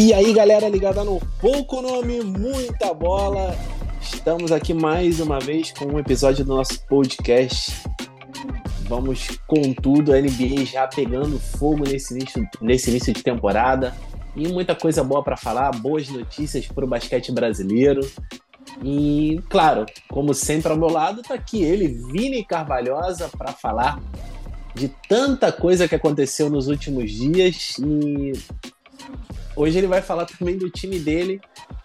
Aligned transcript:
E 0.00 0.14
aí, 0.14 0.32
galera 0.32 0.68
ligada 0.68 1.02
no 1.02 1.18
Pouco 1.40 1.82
Nome, 1.82 2.22
muita 2.22 2.94
bola. 2.94 3.58
Estamos 4.00 4.52
aqui 4.52 4.72
mais 4.72 5.18
uma 5.18 5.40
vez 5.40 5.72
com 5.72 5.86
um 5.86 5.98
episódio 5.98 6.44
do 6.44 6.54
nosso 6.54 6.86
podcast. 6.86 7.72
Vamos 8.82 9.26
com 9.48 9.72
tudo, 9.72 10.12
a 10.12 10.20
NBA 10.20 10.66
já 10.66 10.86
pegando 10.86 11.40
fogo 11.40 11.82
nesse 11.82 12.14
início, 12.14 12.48
nesse 12.60 12.90
início 12.90 13.12
de 13.12 13.24
temporada. 13.24 13.92
E 14.36 14.46
muita 14.46 14.72
coisa 14.72 15.02
boa 15.02 15.20
para 15.24 15.36
falar, 15.36 15.72
boas 15.72 16.08
notícias 16.08 16.68
para 16.68 16.84
o 16.84 16.88
basquete 16.88 17.32
brasileiro. 17.32 18.08
E, 18.84 19.42
claro, 19.50 19.84
como 20.08 20.32
sempre 20.32 20.70
ao 20.70 20.78
meu 20.78 20.90
lado, 20.90 21.22
está 21.22 21.34
aqui 21.34 21.64
ele, 21.64 21.88
Vini 21.88 22.44
Carvalhosa, 22.44 23.28
para 23.36 23.50
falar 23.50 24.00
de 24.76 24.94
tanta 25.08 25.50
coisa 25.50 25.88
que 25.88 25.96
aconteceu 25.96 26.48
nos 26.48 26.68
últimos 26.68 27.10
dias. 27.10 27.76
E 27.80 28.32
Hoje 29.58 29.76
ele 29.76 29.88
vai 29.88 30.00
falar 30.00 30.24
também 30.24 30.56
do 30.56 30.70
time 30.70 31.00
dele, 31.00 31.40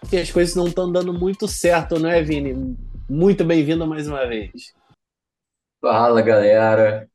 que 0.08 0.16
as 0.16 0.30
coisas 0.30 0.54
não 0.54 0.68
estão 0.68 0.92
dando 0.92 1.12
muito 1.12 1.48
certo, 1.48 1.98
não 1.98 2.08
é, 2.08 2.22
Vini? 2.22 2.78
Muito 3.10 3.44
bem-vindo 3.44 3.84
mais 3.84 4.06
uma 4.06 4.24
vez. 4.28 4.72
Fala, 5.80 6.22
galera. 6.22 7.10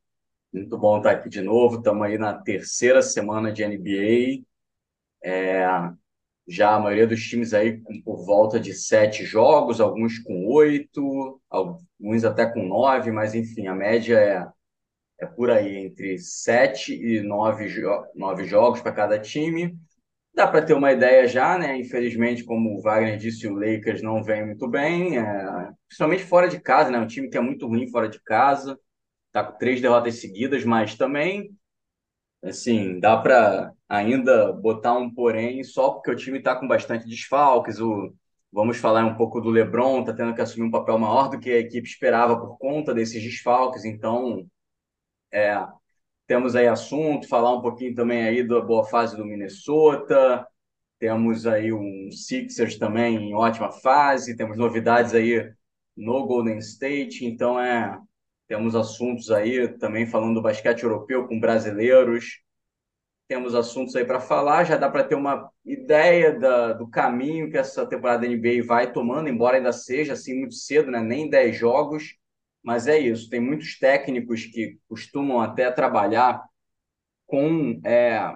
Muito 0.52 0.76
bom 0.76 0.98
estar 0.98 1.12
aqui 1.12 1.30
de 1.30 1.40
novo. 1.40 1.78
Estamos 1.78 2.06
aí 2.06 2.18
na 2.18 2.34
terceira 2.34 3.00
semana 3.00 3.50
de 3.50 3.66
NBA. 3.66 4.44
É, 5.24 5.66
já 6.46 6.74
a 6.74 6.78
maioria 6.78 7.06
dos 7.06 7.26
times 7.26 7.54
aí 7.54 7.80
com 7.80 7.98
por 8.02 8.26
volta 8.26 8.60
de 8.60 8.74
sete 8.74 9.24
jogos, 9.24 9.80
alguns 9.80 10.18
com 10.18 10.46
oito, 10.46 11.40
alguns 11.48 12.22
até 12.22 12.44
com 12.44 12.68
nove, 12.68 13.10
mas 13.10 13.34
enfim, 13.34 13.66
a 13.66 13.74
média 13.74 14.18
é, 14.18 15.24
é 15.24 15.26
por 15.26 15.50
aí, 15.50 15.86
entre 15.86 16.18
sete 16.18 16.92
e 16.94 17.22
nove, 17.22 17.66
jo 17.66 17.88
nove 18.14 18.44
jogos 18.44 18.82
para 18.82 18.92
cada 18.92 19.18
time. 19.18 19.74
Dá 20.32 20.46
para 20.46 20.62
ter 20.62 20.74
uma 20.74 20.92
ideia 20.92 21.26
já, 21.26 21.58
né? 21.58 21.76
Infelizmente, 21.78 22.44
como 22.44 22.76
o 22.76 22.80
Wagner 22.80 23.18
disse, 23.18 23.48
o 23.48 23.54
Lakers 23.54 24.00
não 24.02 24.22
vem 24.22 24.46
muito 24.46 24.68
bem, 24.68 25.18
é... 25.18 25.70
principalmente 25.88 26.24
fora 26.24 26.48
de 26.48 26.60
casa, 26.60 26.90
né? 26.90 26.98
Um 26.98 27.06
time 27.06 27.28
que 27.28 27.36
é 27.36 27.40
muito 27.40 27.66
ruim 27.66 27.88
fora 27.90 28.08
de 28.08 28.20
casa, 28.22 28.78
tá 29.32 29.44
com 29.44 29.58
três 29.58 29.80
derrotas 29.80 30.20
seguidas, 30.20 30.64
mas 30.64 30.94
também, 30.96 31.50
assim, 32.42 33.00
dá 33.00 33.16
para 33.16 33.72
ainda 33.88 34.52
botar 34.52 34.94
um 34.94 35.12
porém 35.12 35.64
só 35.64 35.90
porque 35.90 36.10
o 36.10 36.16
time 36.16 36.38
está 36.38 36.56
com 36.56 36.68
bastante 36.68 37.06
desfalques. 37.08 37.80
O... 37.80 38.14
Vamos 38.52 38.78
falar 38.78 39.04
um 39.04 39.16
pouco 39.16 39.40
do 39.40 39.50
LeBron, 39.50 40.04
tá 40.04 40.12
tendo 40.12 40.34
que 40.34 40.40
assumir 40.40 40.66
um 40.66 40.70
papel 40.70 40.98
maior 40.98 41.28
do 41.28 41.38
que 41.38 41.50
a 41.50 41.58
equipe 41.58 41.88
esperava 41.88 42.38
por 42.38 42.56
conta 42.58 42.94
desses 42.94 43.22
desfalques, 43.22 43.84
então. 43.84 44.46
É, 45.32 45.54
temos 46.30 46.54
aí 46.54 46.68
assunto, 46.68 47.26
falar 47.26 47.52
um 47.52 47.60
pouquinho 47.60 47.92
também 47.92 48.22
aí 48.22 48.46
da 48.46 48.60
boa 48.60 48.84
fase 48.84 49.16
do 49.16 49.24
Minnesota. 49.24 50.46
Temos 50.96 51.44
aí 51.44 51.72
um 51.72 52.08
Sixers 52.12 52.78
também 52.78 53.16
em 53.16 53.34
ótima 53.34 53.72
fase. 53.72 54.36
Temos 54.36 54.56
novidades 54.56 55.12
aí 55.12 55.52
no 55.96 56.24
Golden 56.28 56.58
State. 56.58 57.26
Então, 57.26 57.58
é, 57.60 57.98
temos 58.46 58.76
assuntos 58.76 59.28
aí 59.32 59.66
também 59.78 60.06
falando 60.06 60.34
do 60.34 60.42
basquete 60.42 60.84
europeu 60.84 61.26
com 61.26 61.40
brasileiros. 61.40 62.40
Temos 63.26 63.52
assuntos 63.52 63.96
aí 63.96 64.04
para 64.04 64.20
falar. 64.20 64.62
Já 64.62 64.76
dá 64.76 64.88
para 64.88 65.02
ter 65.02 65.16
uma 65.16 65.50
ideia 65.64 66.38
da, 66.38 66.74
do 66.74 66.86
caminho 66.86 67.50
que 67.50 67.58
essa 67.58 67.84
temporada 67.84 68.24
da 68.24 68.32
NBA 68.32 68.64
vai 68.64 68.92
tomando, 68.92 69.28
embora 69.28 69.56
ainda 69.56 69.72
seja 69.72 70.12
assim 70.12 70.38
muito 70.38 70.54
cedo, 70.54 70.92
né? 70.92 71.00
nem 71.00 71.28
10 71.28 71.56
jogos 71.56 72.19
mas 72.62 72.86
é 72.86 72.98
isso. 72.98 73.28
Tem 73.30 73.40
muitos 73.40 73.78
técnicos 73.78 74.44
que 74.44 74.78
costumam 74.88 75.40
até 75.40 75.70
trabalhar 75.70 76.42
com, 77.26 77.80
é, 77.84 78.34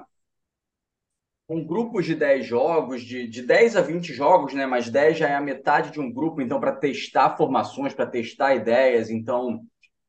com 1.46 1.64
grupos 1.64 2.06
de 2.06 2.14
10 2.14 2.46
jogos, 2.46 3.02
de, 3.02 3.26
de 3.28 3.42
10 3.42 3.76
a 3.76 3.82
20 3.82 4.12
jogos, 4.12 4.54
né? 4.54 4.66
mas 4.66 4.88
10 4.88 5.18
já 5.18 5.28
é 5.28 5.34
a 5.34 5.40
metade 5.40 5.90
de 5.90 6.00
um 6.00 6.12
grupo, 6.12 6.40
então, 6.40 6.60
para 6.60 6.72
testar 6.72 7.36
formações, 7.36 7.92
para 7.92 8.06
testar 8.06 8.54
ideias. 8.54 9.10
Então, 9.10 9.60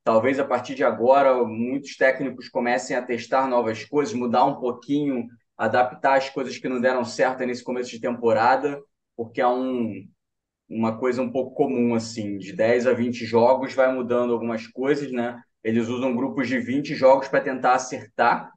talvez 0.04 0.40
a 0.40 0.46
partir 0.46 0.76
de 0.76 0.84
agora, 0.84 1.44
muitos 1.44 1.98
técnicos 1.98 2.48
comecem 2.48 2.96
a 2.96 3.02
testar 3.02 3.48
novas 3.48 3.84
coisas, 3.84 4.14
mudar 4.14 4.46
um 4.46 4.60
pouquinho, 4.60 5.28
adaptar 5.58 6.18
as 6.18 6.30
coisas 6.30 6.58
que 6.58 6.70
não 6.70 6.80
deram 6.80 7.04
certo 7.04 7.46
nesse 7.46 7.64
começo 7.64 7.90
de 7.90 8.00
temporada, 8.00 8.82
porque 9.16 9.42
há 9.42 9.50
um 9.50 10.08
uma 10.70 10.98
coisa 10.98 11.22
um 11.22 11.32
pouco 11.32 11.56
comum, 11.56 11.94
assim, 11.96 12.38
de 12.38 12.54
10 12.54 12.88
a 12.88 12.94
20 12.94 13.26
jogos, 13.26 13.74
vai 13.74 13.94
mudando 13.94 14.34
algumas 14.34 14.68
coisas, 14.68 15.12
né? 15.12 15.42
Eles 15.64 15.88
usam 15.88 16.16
grupos 16.16 16.48
de 16.48 16.60
20 16.60 16.96
jogos 16.96 17.28
para 17.28 17.42
tentar 17.42 17.74
acertar, 17.76 18.52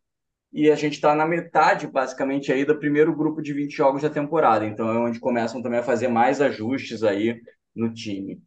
e 0.52 0.70
a 0.70 0.76
gente 0.76 0.94
está 0.94 1.14
na 1.14 1.26
metade, 1.26 1.86
basicamente, 1.86 2.52
aí 2.52 2.64
do 2.64 2.78
primeiro 2.78 3.14
grupo 3.14 3.42
de 3.42 3.52
20 3.52 3.74
jogos 3.76 4.02
da 4.02 4.10
temporada. 4.10 4.66
Então 4.66 4.88
é 4.90 4.98
onde 4.98 5.20
começam 5.20 5.62
também 5.62 5.80
a 5.80 5.82
fazer 5.82 6.08
mais 6.08 6.40
ajustes 6.40 7.02
aí 7.02 7.40
no 7.74 7.92
time. 7.92 8.40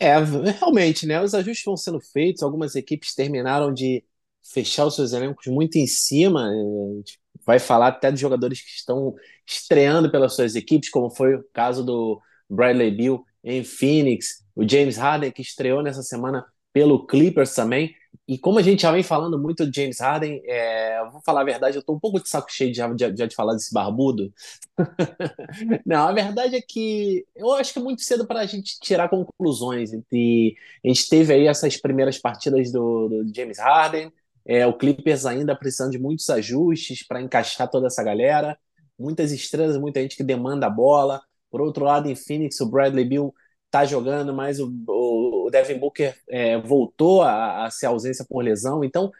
É, 0.00 0.14
realmente, 0.58 1.06
né? 1.06 1.20
Os 1.22 1.34
ajustes 1.34 1.64
vão 1.64 1.76
sendo 1.76 2.00
feitos, 2.00 2.42
algumas 2.42 2.74
equipes 2.74 3.14
terminaram 3.14 3.72
de 3.72 4.02
fechar 4.42 4.86
os 4.86 4.94
seus 4.96 5.12
elencos 5.12 5.46
muito 5.46 5.76
em 5.76 5.86
cima, 5.86 6.48
é, 6.50 7.19
vai 7.46 7.58
falar 7.58 7.88
até 7.88 8.10
dos 8.10 8.20
jogadores 8.20 8.60
que 8.60 8.70
estão 8.70 9.14
estreando 9.46 10.10
pelas 10.10 10.34
suas 10.34 10.54
equipes, 10.54 10.90
como 10.90 11.10
foi 11.10 11.34
o 11.34 11.44
caso 11.52 11.84
do 11.84 12.20
Bradley 12.48 12.90
Bill 12.90 13.24
em 13.42 13.64
Phoenix, 13.64 14.44
o 14.54 14.68
James 14.68 14.96
Harden 14.96 15.30
que 15.32 15.42
estreou 15.42 15.82
nessa 15.82 16.02
semana 16.02 16.44
pelo 16.72 17.06
Clippers 17.06 17.54
também. 17.54 17.94
E 18.26 18.38
como 18.38 18.58
a 18.58 18.62
gente 18.62 18.82
já 18.82 18.92
vem 18.92 19.02
falando 19.02 19.38
muito 19.38 19.66
do 19.66 19.74
James 19.74 19.98
Harden, 20.00 20.40
é, 20.44 21.04
vou 21.10 21.20
falar 21.24 21.40
a 21.40 21.44
verdade, 21.44 21.76
eu 21.76 21.82
tô 21.82 21.92
um 21.92 21.98
pouco 21.98 22.20
de 22.20 22.28
saco 22.28 22.50
cheio 22.50 22.72
de, 22.72 22.80
de, 22.94 23.26
de 23.26 23.34
falar 23.34 23.54
desse 23.54 23.72
barbudo. 23.72 24.32
Não, 25.84 26.08
a 26.08 26.12
verdade 26.12 26.56
é 26.56 26.60
que 26.60 27.26
eu 27.34 27.52
acho 27.52 27.72
que 27.72 27.78
é 27.78 27.82
muito 27.82 28.02
cedo 28.02 28.26
para 28.26 28.40
a 28.40 28.46
gente 28.46 28.78
tirar 28.80 29.08
conclusões. 29.08 29.90
E 30.12 30.54
a 30.84 30.88
gente 30.88 31.08
teve 31.08 31.32
aí 31.32 31.46
essas 31.46 31.76
primeiras 31.76 32.18
partidas 32.18 32.70
do, 32.70 33.08
do 33.08 33.34
James 33.34 33.58
Harden, 33.58 34.12
é, 34.46 34.66
o 34.66 34.72
Clippers 34.72 35.26
ainda 35.26 35.54
precisando 35.54 35.92
de 35.92 35.98
muitos 35.98 36.28
ajustes 36.30 37.06
para 37.06 37.20
encaixar 37.20 37.68
toda 37.68 37.86
essa 37.86 38.02
galera. 38.02 38.58
Muitas 38.98 39.32
estrelas, 39.32 39.76
muita 39.78 40.00
gente 40.00 40.16
que 40.16 40.22
demanda 40.22 40.66
a 40.66 40.70
bola. 40.70 41.20
Por 41.50 41.60
outro 41.60 41.84
lado, 41.84 42.08
em 42.08 42.14
Phoenix, 42.14 42.60
o 42.60 42.70
Bradley 42.70 43.04
Bill 43.04 43.34
está 43.66 43.84
jogando, 43.84 44.34
mas 44.34 44.58
o, 44.58 44.72
o, 44.88 45.46
o 45.46 45.50
Devin 45.50 45.78
Booker 45.78 46.14
é, 46.28 46.58
voltou 46.60 47.22
a, 47.22 47.66
a 47.66 47.70
ser 47.70 47.86
ausência 47.86 48.24
por 48.28 48.42
lesão. 48.42 48.82
Então, 48.84 49.10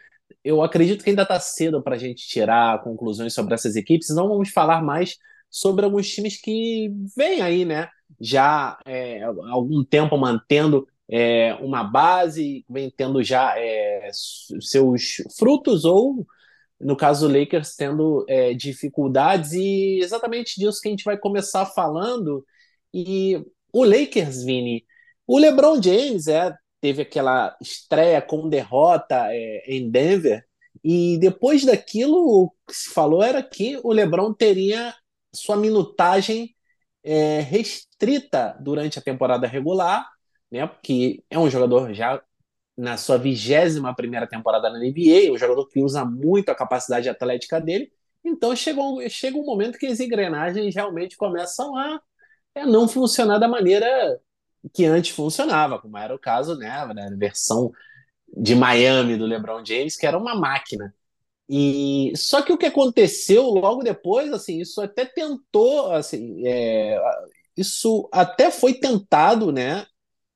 eu 0.44 0.62
acredito 0.62 1.04
que 1.04 1.10
ainda 1.10 1.22
está 1.22 1.38
cedo 1.38 1.82
para 1.82 1.96
a 1.96 1.98
gente 1.98 2.26
tirar 2.26 2.82
conclusões 2.82 3.32
sobre 3.34 3.54
essas 3.54 3.76
equipes. 3.76 4.08
Não 4.10 4.28
vamos 4.28 4.50
falar 4.50 4.82
mais 4.82 5.16
sobre 5.48 5.84
alguns 5.84 6.08
times 6.08 6.40
que 6.40 6.92
vêm 7.16 7.40
aí, 7.42 7.64
né? 7.64 7.88
Já 8.20 8.78
é, 8.86 9.22
há 9.22 9.50
algum 9.50 9.84
tempo 9.84 10.16
mantendo 10.16 10.86
é, 11.10 11.54
uma 11.54 11.82
base, 11.82 12.64
vem 12.68 12.88
tendo 12.96 13.22
já 13.22 13.58
é, 13.58 14.10
seus 14.60 15.16
frutos, 15.36 15.84
ou, 15.84 16.24
no 16.80 16.96
caso 16.96 17.26
do 17.26 17.38
Lakers, 17.38 17.74
tendo 17.74 18.24
é, 18.28 18.54
dificuldades, 18.54 19.52
e 19.52 19.98
exatamente 20.00 20.58
disso 20.58 20.80
que 20.80 20.88
a 20.88 20.90
gente 20.92 21.04
vai 21.04 21.18
começar 21.18 21.66
falando. 21.66 22.44
E 22.94 23.42
o 23.72 23.84
Lakers, 23.84 24.44
Vini, 24.44 24.84
o 25.26 25.38
LeBron 25.38 25.82
James 25.82 26.28
é, 26.28 26.54
teve 26.80 27.02
aquela 27.02 27.56
estreia 27.60 28.22
com 28.22 28.48
derrota 28.48 29.26
é, 29.30 29.64
em 29.66 29.90
Denver, 29.90 30.44
e 30.82 31.18
depois 31.18 31.64
daquilo, 31.64 32.16
o 32.16 32.50
que 32.66 32.74
se 32.74 32.90
falou 32.90 33.22
era 33.22 33.42
que 33.42 33.78
o 33.82 33.92
LeBron 33.92 34.32
teria 34.32 34.94
sua 35.34 35.56
minutagem 35.56 36.54
é, 37.02 37.40
restrita 37.40 38.56
durante 38.60 38.98
a 38.98 39.02
temporada 39.02 39.46
regular 39.46 40.06
né? 40.50 40.66
Porque 40.66 41.22
é 41.30 41.38
um 41.38 41.50
jogador 41.50 41.92
já 41.94 42.22
na 42.76 42.96
sua 42.96 43.18
vigésima 43.18 43.94
primeira 43.94 44.26
temporada 44.26 44.70
na 44.70 44.78
NBA, 44.78 45.32
um 45.32 45.38
jogador 45.38 45.68
que 45.68 45.82
usa 45.82 46.04
muito 46.04 46.48
a 46.50 46.54
capacidade 46.54 47.08
atlética 47.08 47.60
dele. 47.60 47.92
Então 48.24 48.54
chega 48.56 48.80
um, 48.80 49.06
chega 49.08 49.36
um 49.36 49.44
momento 49.44 49.78
que 49.78 49.86
as 49.86 50.00
engrenagens 50.00 50.74
realmente 50.74 51.16
começam 51.16 51.76
a, 51.76 52.00
a 52.56 52.66
não 52.66 52.88
funcionar 52.88 53.38
da 53.38 53.48
maneira 53.48 53.86
que 54.74 54.84
antes 54.84 55.10
funcionava, 55.14 55.78
como 55.78 55.96
era 55.96 56.14
o 56.14 56.18
caso, 56.18 56.56
né, 56.56 56.68
na 56.94 57.10
versão 57.16 57.72
de 58.36 58.54
Miami 58.54 59.16
do 59.16 59.26
LeBron 59.26 59.64
James, 59.64 59.96
que 59.96 60.06
era 60.06 60.18
uma 60.18 60.34
máquina. 60.34 60.94
E 61.48 62.12
só 62.16 62.42
que 62.42 62.52
o 62.52 62.58
que 62.58 62.66
aconteceu 62.66 63.42
logo 63.44 63.82
depois, 63.82 64.32
assim, 64.32 64.60
isso 64.60 64.80
até 64.80 65.04
tentou, 65.04 65.90
assim, 65.92 66.46
é, 66.46 66.96
isso 67.56 68.08
até 68.12 68.50
foi 68.50 68.74
tentado, 68.74 69.50
né, 69.50 69.84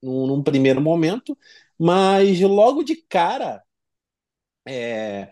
num, 0.05 0.27
num 0.27 0.43
primeiro 0.43 0.81
momento, 0.81 1.37
mas 1.79 2.41
logo 2.41 2.83
de 2.83 2.97
cara 2.97 3.63
é, 4.67 5.31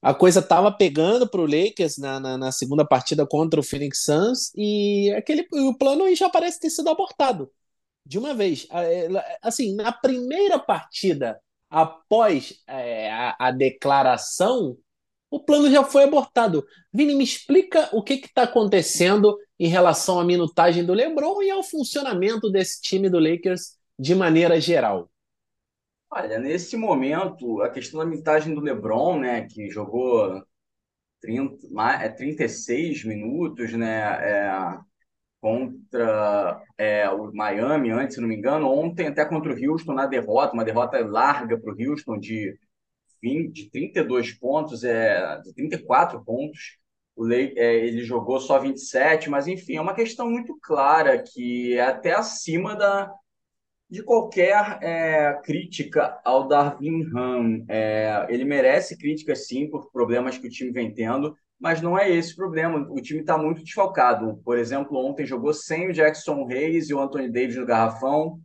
a 0.00 0.14
coisa 0.14 0.40
estava 0.40 0.72
pegando 0.72 1.28
para 1.28 1.40
o 1.40 1.46
Lakers 1.46 1.98
na, 1.98 2.18
na, 2.18 2.38
na, 2.38 2.52
segunda 2.52 2.84
partida 2.84 3.26
contra 3.26 3.60
o 3.60 3.62
Phoenix 3.62 4.04
Suns 4.04 4.50
e 4.56 5.12
aquele 5.16 5.46
o 5.52 5.76
plano 5.76 6.14
já 6.14 6.30
parece 6.30 6.60
ter 6.60 6.70
sido 6.70 6.88
abortado 6.88 7.50
de 8.06 8.18
uma 8.18 8.34
vez. 8.34 8.66
É, 8.72 9.38
assim, 9.42 9.74
na 9.74 9.92
primeira 9.92 10.58
partida 10.58 11.40
após 11.68 12.62
é, 12.66 13.10
a, 13.12 13.36
a, 13.38 13.50
declaração 13.50 14.76
o 15.30 15.38
plano 15.38 15.70
já 15.70 15.84
foi 15.84 16.04
abortado. 16.04 16.66
Vini, 16.92 17.14
me 17.14 17.22
explica 17.22 17.88
o 17.92 18.02
que 18.02 18.14
está 18.14 18.42
acontecendo 18.44 19.36
em 19.58 19.68
relação 19.68 20.18
à 20.18 20.24
minutagem 20.24 20.84
do 20.84 20.94
LeBron 20.94 21.42
e 21.42 21.50
ao 21.50 21.62
funcionamento 21.62 22.50
desse 22.50 22.80
time 22.80 23.08
do 23.08 23.18
Lakers 23.18 23.78
de 24.00 24.14
maneira 24.14 24.58
geral. 24.58 25.10
Olha, 26.10 26.38
nesse 26.38 26.74
momento, 26.74 27.60
a 27.60 27.68
questão 27.68 28.00
da 28.00 28.06
minutagem 28.06 28.54
do 28.54 28.60
LeBron, 28.62 29.20
né, 29.20 29.46
que 29.46 29.68
jogou 29.68 30.42
30, 31.20 31.58
é 32.00 32.08
36 32.08 33.04
minutos, 33.04 33.74
né, 33.74 34.00
é, 34.00 34.78
contra 35.40 36.62
é, 36.78 37.10
o 37.10 37.30
Miami, 37.34 37.90
antes, 37.90 38.14
se 38.14 38.20
não 38.22 38.28
me 38.28 38.36
engano, 38.36 38.68
ontem 38.70 39.06
até 39.06 39.24
contra 39.26 39.52
o 39.52 39.70
Houston 39.70 39.92
na 39.92 40.06
derrota, 40.06 40.54
uma 40.54 40.64
derrota 40.64 40.98
larga 41.06 41.58
para 41.60 41.70
o 41.72 41.90
Houston 41.90 42.18
de 42.18 42.58
20, 43.22 43.52
de 43.52 43.70
32 43.70 44.32
pontos, 44.32 44.82
é, 44.82 45.40
de 45.42 45.52
34 45.54 46.24
pontos. 46.24 46.78
O 47.14 47.22
Lei, 47.24 47.52
é, 47.56 47.76
ele 47.86 48.02
jogou 48.02 48.40
só 48.40 48.58
27, 48.58 49.28
mas 49.28 49.46
enfim, 49.46 49.76
é 49.76 49.80
uma 49.80 49.94
questão 49.94 50.30
muito 50.30 50.58
clara 50.62 51.22
que 51.22 51.74
é 51.74 51.82
até 51.82 52.12
acima 52.14 52.74
da, 52.74 53.12
de 53.90 54.02
qualquer 54.02 54.78
é, 54.82 55.40
crítica 55.42 56.20
ao 56.24 56.46
Darvin 56.46 57.02
Ham. 57.14 57.64
É, 57.68 58.26
ele 58.28 58.44
merece 58.44 58.96
crítica 58.96 59.34
sim 59.34 59.68
por 59.68 59.90
problemas 59.90 60.38
que 60.38 60.46
o 60.46 60.50
time 60.50 60.70
vem 60.70 60.94
tendo, 60.94 61.36
mas 61.58 61.82
não 61.82 61.98
é 61.98 62.10
esse 62.10 62.32
o 62.32 62.36
problema. 62.36 62.86
O 62.90 63.00
time 63.02 63.20
está 63.20 63.36
muito 63.36 63.64
desfalcado. 63.64 64.40
Por 64.44 64.56
exemplo, 64.56 64.96
ontem 64.96 65.26
jogou 65.26 65.52
sem 65.52 65.88
o 65.88 65.92
Jackson 65.92 66.44
Reis 66.44 66.88
e 66.88 66.94
o 66.94 67.00
Anthony 67.00 67.30
Davis 67.30 67.56
no 67.56 67.66
garrafão 67.66 68.40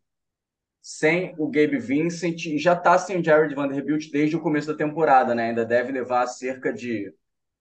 sem 0.88 1.33
o 1.39 1.50
Gabe 1.50 1.80
Vincent 1.80 2.45
e 2.45 2.59
já 2.59 2.74
está 2.74 2.95
sem 3.00 3.19
o 3.19 3.24
Jared 3.24 3.56
Vanderbilt 3.56 4.12
desde 4.12 4.36
o 4.36 4.39
começo 4.39 4.68
da 4.68 4.77
temporada, 4.77 5.33
né? 5.33 5.50
Ainda 5.50 5.65
deve 5.65 5.92
levar 5.92 6.27
cerca 6.27 6.71
de 6.71 7.12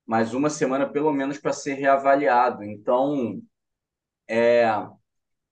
mais 0.06 0.34
uma 0.34 0.50
semana, 0.50 0.86
pelo 0.86 1.10
menos, 1.10 1.38
para 1.38 1.54
ser 1.54 1.72
reavaliado. 1.72 2.62
Então, 2.62 3.40
é, 4.28 4.66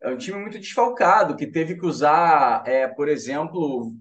é 0.03 0.11
um 0.11 0.17
time 0.17 0.39
muito 0.39 0.59
desfalcado, 0.59 1.37
que 1.37 1.47
teve 1.47 1.77
que 1.77 1.87
usar, 1.87 2.63
é, 2.67 2.89
por 2.89 3.09
exemplo, 3.09 3.93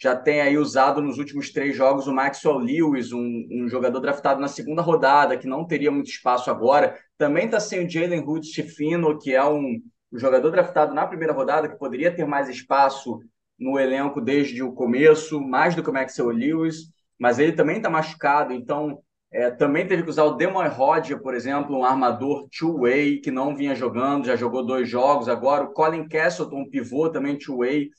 já 0.00 0.14
tem 0.14 0.40
aí 0.40 0.56
usado 0.56 1.02
nos 1.02 1.18
últimos 1.18 1.50
três 1.50 1.76
jogos 1.76 2.06
o 2.06 2.14
Maxwell 2.14 2.58
Lewis, 2.58 3.12
um, 3.12 3.48
um 3.50 3.68
jogador 3.68 4.00
draftado 4.00 4.40
na 4.40 4.48
segunda 4.48 4.80
rodada, 4.80 5.36
que 5.36 5.48
não 5.48 5.66
teria 5.66 5.90
muito 5.90 6.08
espaço 6.08 6.50
agora. 6.50 6.96
Também 7.16 7.46
está 7.46 7.58
sem 7.58 7.84
o 7.84 7.90
Jalen 7.90 8.20
Hood 8.20 8.46
Stefano, 8.46 9.18
que 9.18 9.34
é 9.34 9.44
um 9.44 9.80
o 10.10 10.18
jogador 10.18 10.50
draftado 10.50 10.94
na 10.94 11.06
primeira 11.06 11.34
rodada, 11.34 11.68
que 11.68 11.78
poderia 11.78 12.14
ter 12.14 12.26
mais 12.26 12.48
espaço 12.48 13.20
no 13.58 13.78
elenco 13.78 14.20
desde 14.20 14.62
o 14.62 14.72
começo, 14.72 15.40
mais 15.40 15.74
do 15.74 15.82
que 15.82 15.90
o 15.90 15.92
Maxwell 15.92 16.30
Lewis, 16.30 16.90
mas 17.18 17.38
ele 17.38 17.52
também 17.52 17.76
está 17.76 17.90
machucado, 17.90 18.52
então 18.52 19.02
é, 19.30 19.50
também 19.50 19.86
teve 19.86 20.02
que 20.02 20.10
usar 20.10 20.24
o 20.24 20.36
Demoy 20.36 20.68
Rodger, 20.68 21.20
por 21.20 21.34
exemplo, 21.34 21.76
um 21.76 21.84
armador 21.84 22.48
two-way 22.50 23.20
que 23.20 23.30
não 23.30 23.54
vinha 23.54 23.74
jogando, 23.74 24.26
já 24.26 24.36
jogou 24.36 24.64
dois 24.64 24.88
jogos 24.88 25.28
agora, 25.28 25.64
o 25.64 25.72
Colin 25.72 26.08
Castleton, 26.08 26.60
um 26.60 26.70
pivô 26.70 27.10
também 27.10 27.36
two-way. 27.36 27.90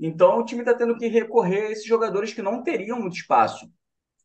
Então 0.00 0.38
o 0.38 0.44
time 0.44 0.60
está 0.60 0.74
tendo 0.74 0.96
que 0.96 1.06
recorrer 1.08 1.66
a 1.66 1.70
esses 1.72 1.84
jogadores 1.84 2.32
que 2.32 2.40
não 2.40 2.62
teriam 2.62 3.00
muito 3.00 3.16
espaço. 3.16 3.68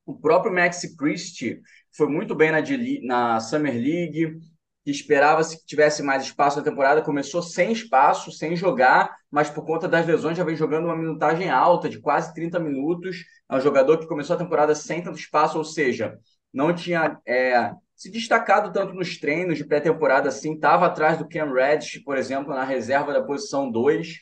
O 0.06 0.18
próprio 0.18 0.54
Maxi 0.54 0.96
Christie 0.96 1.62
foi 1.96 2.08
muito 2.08 2.36
bem 2.36 2.52
na, 2.52 2.62
na 3.04 3.40
Summer 3.40 3.74
League, 3.74 4.38
que 4.84 4.92
esperava-se 4.92 5.58
que 5.58 5.66
tivesse 5.66 6.04
mais 6.04 6.24
espaço 6.24 6.58
na 6.58 6.64
temporada, 6.64 7.02
começou 7.02 7.42
sem 7.42 7.72
espaço, 7.72 8.32
sem 8.32 8.56
jogar, 8.56 9.16
mas 9.32 9.50
por 9.50 9.66
conta 9.66 9.88
das 9.88 10.06
lesões 10.06 10.38
já 10.38 10.44
vem 10.44 10.56
jogando 10.56 10.86
uma 10.86 10.96
minutagem 10.96 11.50
alta, 11.50 11.88
de 11.90 12.00
quase 12.00 12.34
30 12.34 12.60
minutos. 12.60 13.24
É 13.50 13.56
um 13.56 13.62
jogador 13.62 13.98
que 13.98 14.08
começou 14.08 14.36
a 14.36 14.40
temporada 14.40 14.76
sem 14.76 15.02
tanto 15.02 15.18
espaço, 15.18 15.58
ou 15.58 15.64
seja, 15.64 16.20
não 16.54 16.74
tinha 16.74 17.20
é, 17.26 17.74
se 17.96 18.12
destacado 18.12 18.72
tanto 18.72 18.94
nos 18.94 19.18
treinos 19.18 19.58
de 19.58 19.66
pré-temporada 19.66 20.30
assim, 20.30 20.54
estava 20.54 20.86
atrás 20.86 21.18
do 21.18 21.28
Cam 21.28 21.52
Reddish, 21.54 22.04
por 22.04 22.18
exemplo, 22.18 22.54
na 22.54 22.64
reserva 22.64 23.14
da 23.14 23.24
posição 23.24 23.72
2. 23.72 24.20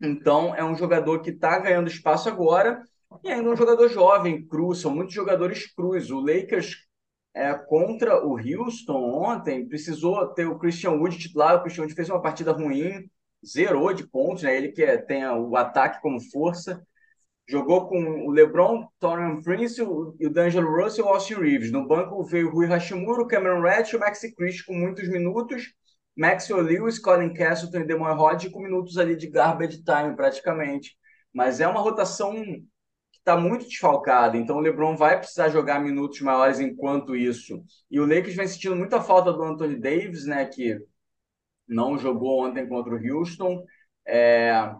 Então, 0.00 0.54
é 0.54 0.64
um 0.64 0.76
jogador 0.76 1.20
que 1.20 1.30
está 1.30 1.58
ganhando 1.58 1.88
espaço 1.88 2.28
agora 2.28 2.82
e 3.24 3.30
ainda 3.30 3.50
um 3.50 3.56
jogador 3.56 3.88
jovem, 3.88 4.46
cru, 4.46 4.74
são 4.74 4.94
muitos 4.94 5.14
jogadores 5.14 5.66
crus. 5.72 6.10
O 6.10 6.20
Lakers 6.20 6.76
é, 7.34 7.54
contra 7.54 8.24
o 8.24 8.36
Houston 8.38 9.12
ontem, 9.12 9.66
precisou 9.66 10.26
ter 10.28 10.46
o 10.46 10.58
Christian 10.58 10.92
Wood 10.92 11.18
titular. 11.18 11.56
O 11.56 11.62
Christian 11.62 11.82
Wood 11.82 11.94
fez 11.94 12.08
uma 12.08 12.22
partida 12.22 12.52
ruim, 12.52 13.10
zerou 13.44 13.92
de 13.92 14.06
pontos, 14.06 14.42
né? 14.42 14.56
ele 14.56 14.72
que 14.72 14.82
é, 14.82 14.96
tem 14.96 15.26
o 15.26 15.56
ataque 15.56 16.00
como 16.00 16.20
força. 16.20 16.84
Jogou 17.48 17.88
com 17.88 18.26
o 18.26 18.30
LeBron, 18.30 18.86
Torian 19.00 19.40
Prince 19.42 19.80
o, 19.80 20.14
o 20.20 20.30
D'Angelo 20.30 20.70
Russell 20.70 21.04
e 21.04 21.08
o 21.08 21.10
Austin 21.10 21.34
Reeves. 21.34 21.72
No 21.72 21.86
banco 21.86 22.22
veio 22.24 22.50
Rui 22.50 22.66
Hashimura, 22.66 23.26
Cameron 23.26 23.66
e 23.66 23.96
o 23.96 23.98
Maxi 23.98 24.34
Christie 24.34 24.64
com 24.66 24.74
muitos 24.74 25.08
minutos. 25.08 25.72
Maxwell 26.16 26.62
Lewis, 26.62 26.98
Colin 26.98 27.32
Castleton 27.32 27.78
e 27.78 27.86
Demon 27.86 28.14
Rod 28.14 28.50
com 28.50 28.60
minutos 28.60 28.98
ali 28.98 29.16
de 29.16 29.28
garbage 29.28 29.82
time 29.82 30.14
praticamente. 30.16 30.96
Mas 31.32 31.60
é 31.60 31.68
uma 31.68 31.80
rotação 31.80 32.34
está 33.28 33.36
muito 33.36 33.66
desfalcado, 33.68 34.38
então 34.38 34.56
o 34.56 34.60
LeBron 34.60 34.96
vai 34.96 35.18
precisar 35.18 35.50
jogar 35.50 35.80
minutos 35.80 36.20
maiores 36.22 36.60
enquanto 36.60 37.14
isso. 37.14 37.62
E 37.90 38.00
o 38.00 38.06
Lakers 38.06 38.34
vem 38.34 38.46
sentindo 38.48 38.74
muita 38.74 39.02
falta 39.02 39.32
do 39.32 39.42
Anthony 39.42 39.78
Davis, 39.78 40.24
né, 40.24 40.46
que 40.46 40.80
não 41.66 41.98
jogou 41.98 42.46
ontem 42.46 42.66
contra 42.66 42.94
o 42.94 42.98
Houston. 42.98 43.62
É, 44.06 44.72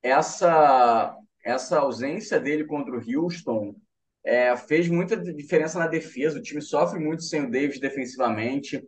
essa, 0.00 1.16
essa 1.46 1.78
ausência 1.78 2.40
dele 2.40 2.64
contra 2.64 2.92
o 2.92 3.00
Houston 3.00 3.76
é, 4.24 4.56
fez 4.56 4.88
muita 4.88 5.16
diferença 5.16 5.78
na 5.78 5.86
defesa. 5.86 6.40
O 6.40 6.42
time 6.42 6.60
sofre 6.60 6.98
muito 6.98 7.22
sem 7.22 7.44
o 7.44 7.50
Davis 7.50 7.78
defensivamente. 7.78 8.82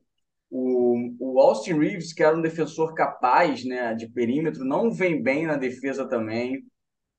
O, 0.50 1.14
o 1.20 1.40
Austin 1.40 1.78
Reeves, 1.78 2.12
que 2.12 2.22
era 2.22 2.36
um 2.36 2.42
defensor 2.42 2.94
capaz 2.94 3.64
né, 3.64 3.94
de 3.94 4.08
perímetro, 4.08 4.64
não 4.64 4.92
vem 4.92 5.22
bem 5.22 5.46
na 5.46 5.56
defesa 5.56 6.08
também. 6.08 6.64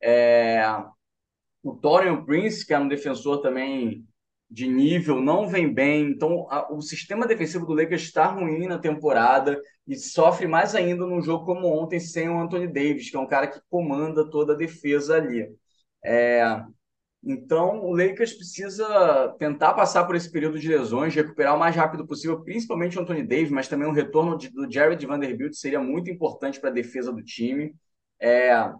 É, 0.03 0.61
o 1.63 1.73
Torian 1.73 2.25
Prince, 2.25 2.67
que 2.67 2.73
é 2.73 2.79
um 2.79 2.89
defensor 2.89 3.41
também 3.41 4.05
de 4.51 4.67
nível, 4.67 5.21
não 5.21 5.47
vem 5.47 5.73
bem. 5.73 6.09
Então, 6.09 6.47
a, 6.51 6.69
o 6.73 6.81
sistema 6.81 7.25
defensivo 7.25 7.65
do 7.65 7.73
Lakers 7.73 8.01
está 8.01 8.25
ruim 8.25 8.67
na 8.67 8.77
temporada 8.77 9.57
e 9.89 9.97
sofre 9.97 10.47
mais 10.47 10.75
ainda 10.75 11.05
num 11.05 11.21
jogo 11.21 11.45
como 11.45 11.67
ontem 11.67 11.99
sem 11.99 12.29
o 12.29 12.39
Anthony 12.39 12.67
Davis, 12.67 13.09
que 13.09 13.17
é 13.17 13.19
um 13.19 13.27
cara 13.27 13.47
que 13.47 13.59
comanda 13.69 14.29
toda 14.29 14.53
a 14.53 14.55
defesa 14.55 15.15
ali. 15.15 15.51
É, 16.05 16.63
então, 17.23 17.83
o 17.83 17.91
Lakers 17.91 18.33
precisa 18.33 19.35
tentar 19.39 19.73
passar 19.73 20.05
por 20.05 20.15
esse 20.15 20.31
período 20.31 20.59
de 20.59 20.69
lesões, 20.69 21.15
recuperar 21.15 21.55
o 21.55 21.59
mais 21.59 21.75
rápido 21.75 22.05
possível, 22.05 22.41
principalmente 22.43 22.97
o 22.97 23.01
Anthony 23.01 23.23
Davis, 23.23 23.49
mas 23.49 23.67
também 23.67 23.87
o 23.87 23.91
retorno 23.91 24.37
de, 24.37 24.49
do 24.49 24.71
Jared 24.71 25.03
Vanderbilt 25.05 25.53
seria 25.53 25.81
muito 25.81 26.09
importante 26.09 26.59
para 26.59 26.69
a 26.69 26.73
defesa 26.73 27.11
do 27.11 27.23
time. 27.23 27.75
É, 28.21 28.71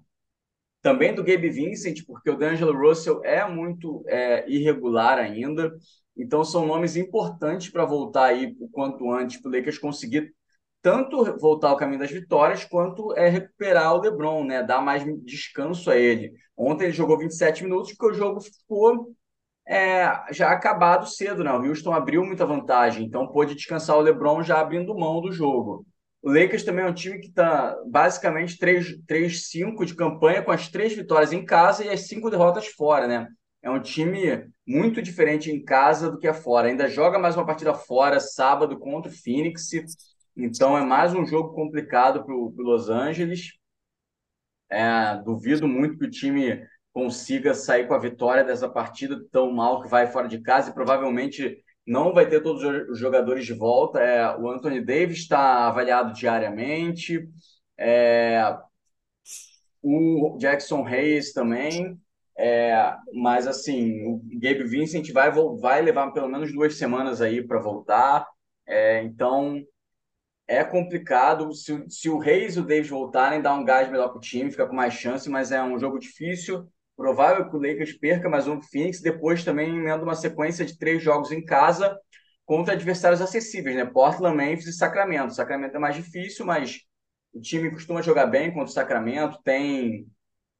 também 0.81 1.13
do 1.13 1.23
Gabe 1.23 1.49
Vincent, 1.49 2.05
porque 2.05 2.29
o 2.29 2.37
D'Angelo 2.37 2.77
Russell 2.77 3.21
é 3.25 3.47
muito 3.49 4.03
é, 4.07 4.49
irregular 4.49 5.17
ainda. 5.17 5.75
Então, 6.15 6.43
são 6.43 6.65
nomes 6.67 6.95
importantes 6.95 7.69
para 7.69 7.83
voltar 7.83 8.25
aí 8.25 8.55
o 8.59 8.69
quanto 8.69 9.11
antes 9.11 9.41
para 9.41 9.49
o 9.49 9.53
Lakers 9.55 9.79
conseguir 9.79 10.33
tanto 10.81 11.37
voltar 11.39 11.69
ao 11.69 11.77
caminho 11.77 11.99
das 11.99 12.11
vitórias, 12.11 12.65
quanto 12.65 13.13
é 13.15 13.27
recuperar 13.29 13.95
o 13.95 14.01
LeBron, 14.01 14.43
né? 14.45 14.63
Dar 14.63 14.81
mais 14.81 15.03
descanso 15.23 15.91
a 15.91 15.97
ele. 15.97 16.33
Ontem 16.55 16.85
ele 16.85 16.93
jogou 16.93 17.17
27 17.17 17.63
minutos, 17.63 17.93
porque 17.93 18.13
o 18.13 18.17
jogo 18.17 18.41
ficou 18.41 19.13
é, 19.67 20.09
já 20.31 20.49
acabado 20.51 21.07
cedo, 21.07 21.43
né? 21.43 21.51
O 21.51 21.63
Houston 21.63 21.93
abriu 21.93 22.25
muita 22.25 22.45
vantagem, 22.45 23.05
então 23.05 23.27
pôde 23.27 23.55
descansar 23.55 23.97
o 23.97 24.01
LeBron 24.01 24.41
já 24.41 24.59
abrindo 24.59 24.97
mão 24.97 25.21
do 25.21 25.31
jogo. 25.31 25.85
O 26.21 26.31
Lakers 26.31 26.63
também 26.63 26.83
é 26.83 26.87
um 26.87 26.93
time 26.93 27.19
que 27.19 27.27
está 27.27 27.77
basicamente 27.85 28.57
3-5 28.57 29.85
de 29.85 29.95
campanha, 29.95 30.41
com 30.41 30.51
as 30.51 30.67
três 30.67 30.93
vitórias 30.93 31.31
em 31.31 31.45
casa 31.45 31.85
e 31.85 31.89
as 31.89 32.07
cinco 32.07 32.29
derrotas 32.29 32.67
fora, 32.67 33.07
né? 33.07 33.27
É 33.61 33.69
um 33.69 33.81
time 33.81 34.49
muito 34.65 35.01
diferente 35.01 35.51
em 35.51 35.63
casa 35.63 36.09
do 36.09 36.17
que 36.17 36.27
é 36.27 36.33
fora. 36.33 36.67
Ainda 36.67 36.89
joga 36.89 37.19
mais 37.19 37.35
uma 37.35 37.45
partida 37.45 37.73
fora, 37.73 38.19
sábado, 38.19 38.79
contra 38.79 39.11
o 39.11 39.13
Phoenix. 39.13 39.69
Então 40.41 40.77
é 40.77 40.85
mais 40.85 41.13
um 41.13 41.25
jogo 41.25 41.53
complicado 41.53 42.23
para 42.23 42.33
o 42.33 42.53
Los 42.57 42.89
Angeles. 42.89 43.51
É, 44.69 45.17
duvido 45.17 45.67
muito 45.67 45.97
que 45.97 46.05
o 46.05 46.09
time 46.09 46.65
consiga 46.93 47.53
sair 47.53 47.87
com 47.87 47.93
a 47.93 47.99
vitória 47.99 48.43
dessa 48.43 48.69
partida 48.69 49.21
tão 49.33 49.51
mal 49.51 49.81
que 49.81 49.89
vai 49.89 50.07
fora 50.07 50.29
de 50.29 50.39
casa 50.39 50.69
e 50.69 50.73
provavelmente 50.73 51.61
não 51.85 52.13
vai 52.13 52.25
ter 52.29 52.41
todos 52.41 52.63
os 52.89 52.97
jogadores 52.97 53.45
de 53.45 53.53
volta. 53.53 53.99
É, 53.99 54.37
o 54.37 54.49
Anthony 54.49 54.79
Davis 54.79 55.17
está 55.17 55.67
avaliado 55.67 56.13
diariamente, 56.13 57.27
é, 57.77 58.41
o 59.81 60.37
Jackson 60.39 60.87
Hayes 60.87 61.33
também. 61.33 61.99
É, 62.37 62.95
mas 63.13 63.45
assim, 63.45 64.05
o 64.05 64.21
Gabe 64.35 64.63
Vincent 64.63 65.11
vai, 65.11 65.29
vai 65.59 65.81
levar 65.81 66.11
pelo 66.11 66.29
menos 66.29 66.53
duas 66.53 66.77
semanas 66.77 67.19
aí 67.19 67.45
para 67.45 67.59
voltar. 67.59 68.25
É, 68.65 69.03
então 69.03 69.61
é 70.49 70.63
complicado. 70.63 71.53
Se, 71.53 71.85
se 71.87 72.09
o 72.09 72.17
Reis 72.17 72.55
e 72.55 72.59
o 72.59 72.65
Davis 72.65 72.89
voltarem, 72.89 73.41
dá 73.41 73.53
um 73.53 73.63
gás 73.63 73.89
melhor 73.89 74.09
para 74.09 74.17
o 74.17 74.21
time, 74.21 74.49
fica 74.49 74.65
com 74.65 74.75
mais 74.75 74.95
chance, 74.95 75.29
mas 75.29 75.51
é 75.51 75.61
um 75.61 75.77
jogo 75.79 75.99
difícil. 75.99 76.67
provável 76.97 77.49
que 77.49 77.55
o 77.55 77.59
Lakers 77.59 77.93
perca 77.93 78.27
mais 78.27 78.47
um 78.47 78.61
Phoenix, 78.61 78.99
depois 78.99 79.43
também 79.43 79.69
emenda 79.69 80.03
uma 80.03 80.15
sequência 80.15 80.65
de 80.65 80.77
três 80.77 81.01
jogos 81.01 81.31
em 81.31 81.45
casa 81.45 81.97
contra 82.45 82.73
adversários 82.73 83.21
acessíveis, 83.21 83.75
né? 83.75 83.85
Portland, 83.85 84.35
Memphis 84.35 84.67
e 84.67 84.73
Sacramento. 84.73 85.35
Sacramento 85.35 85.75
é 85.75 85.79
mais 85.79 85.95
difícil, 85.95 86.45
mas 86.45 86.79
o 87.31 87.39
time 87.39 87.69
costuma 87.71 88.01
jogar 88.01 88.25
bem 88.25 88.51
contra 88.51 88.69
o 88.69 88.73
Sacramento, 88.73 89.39
tem, 89.43 90.07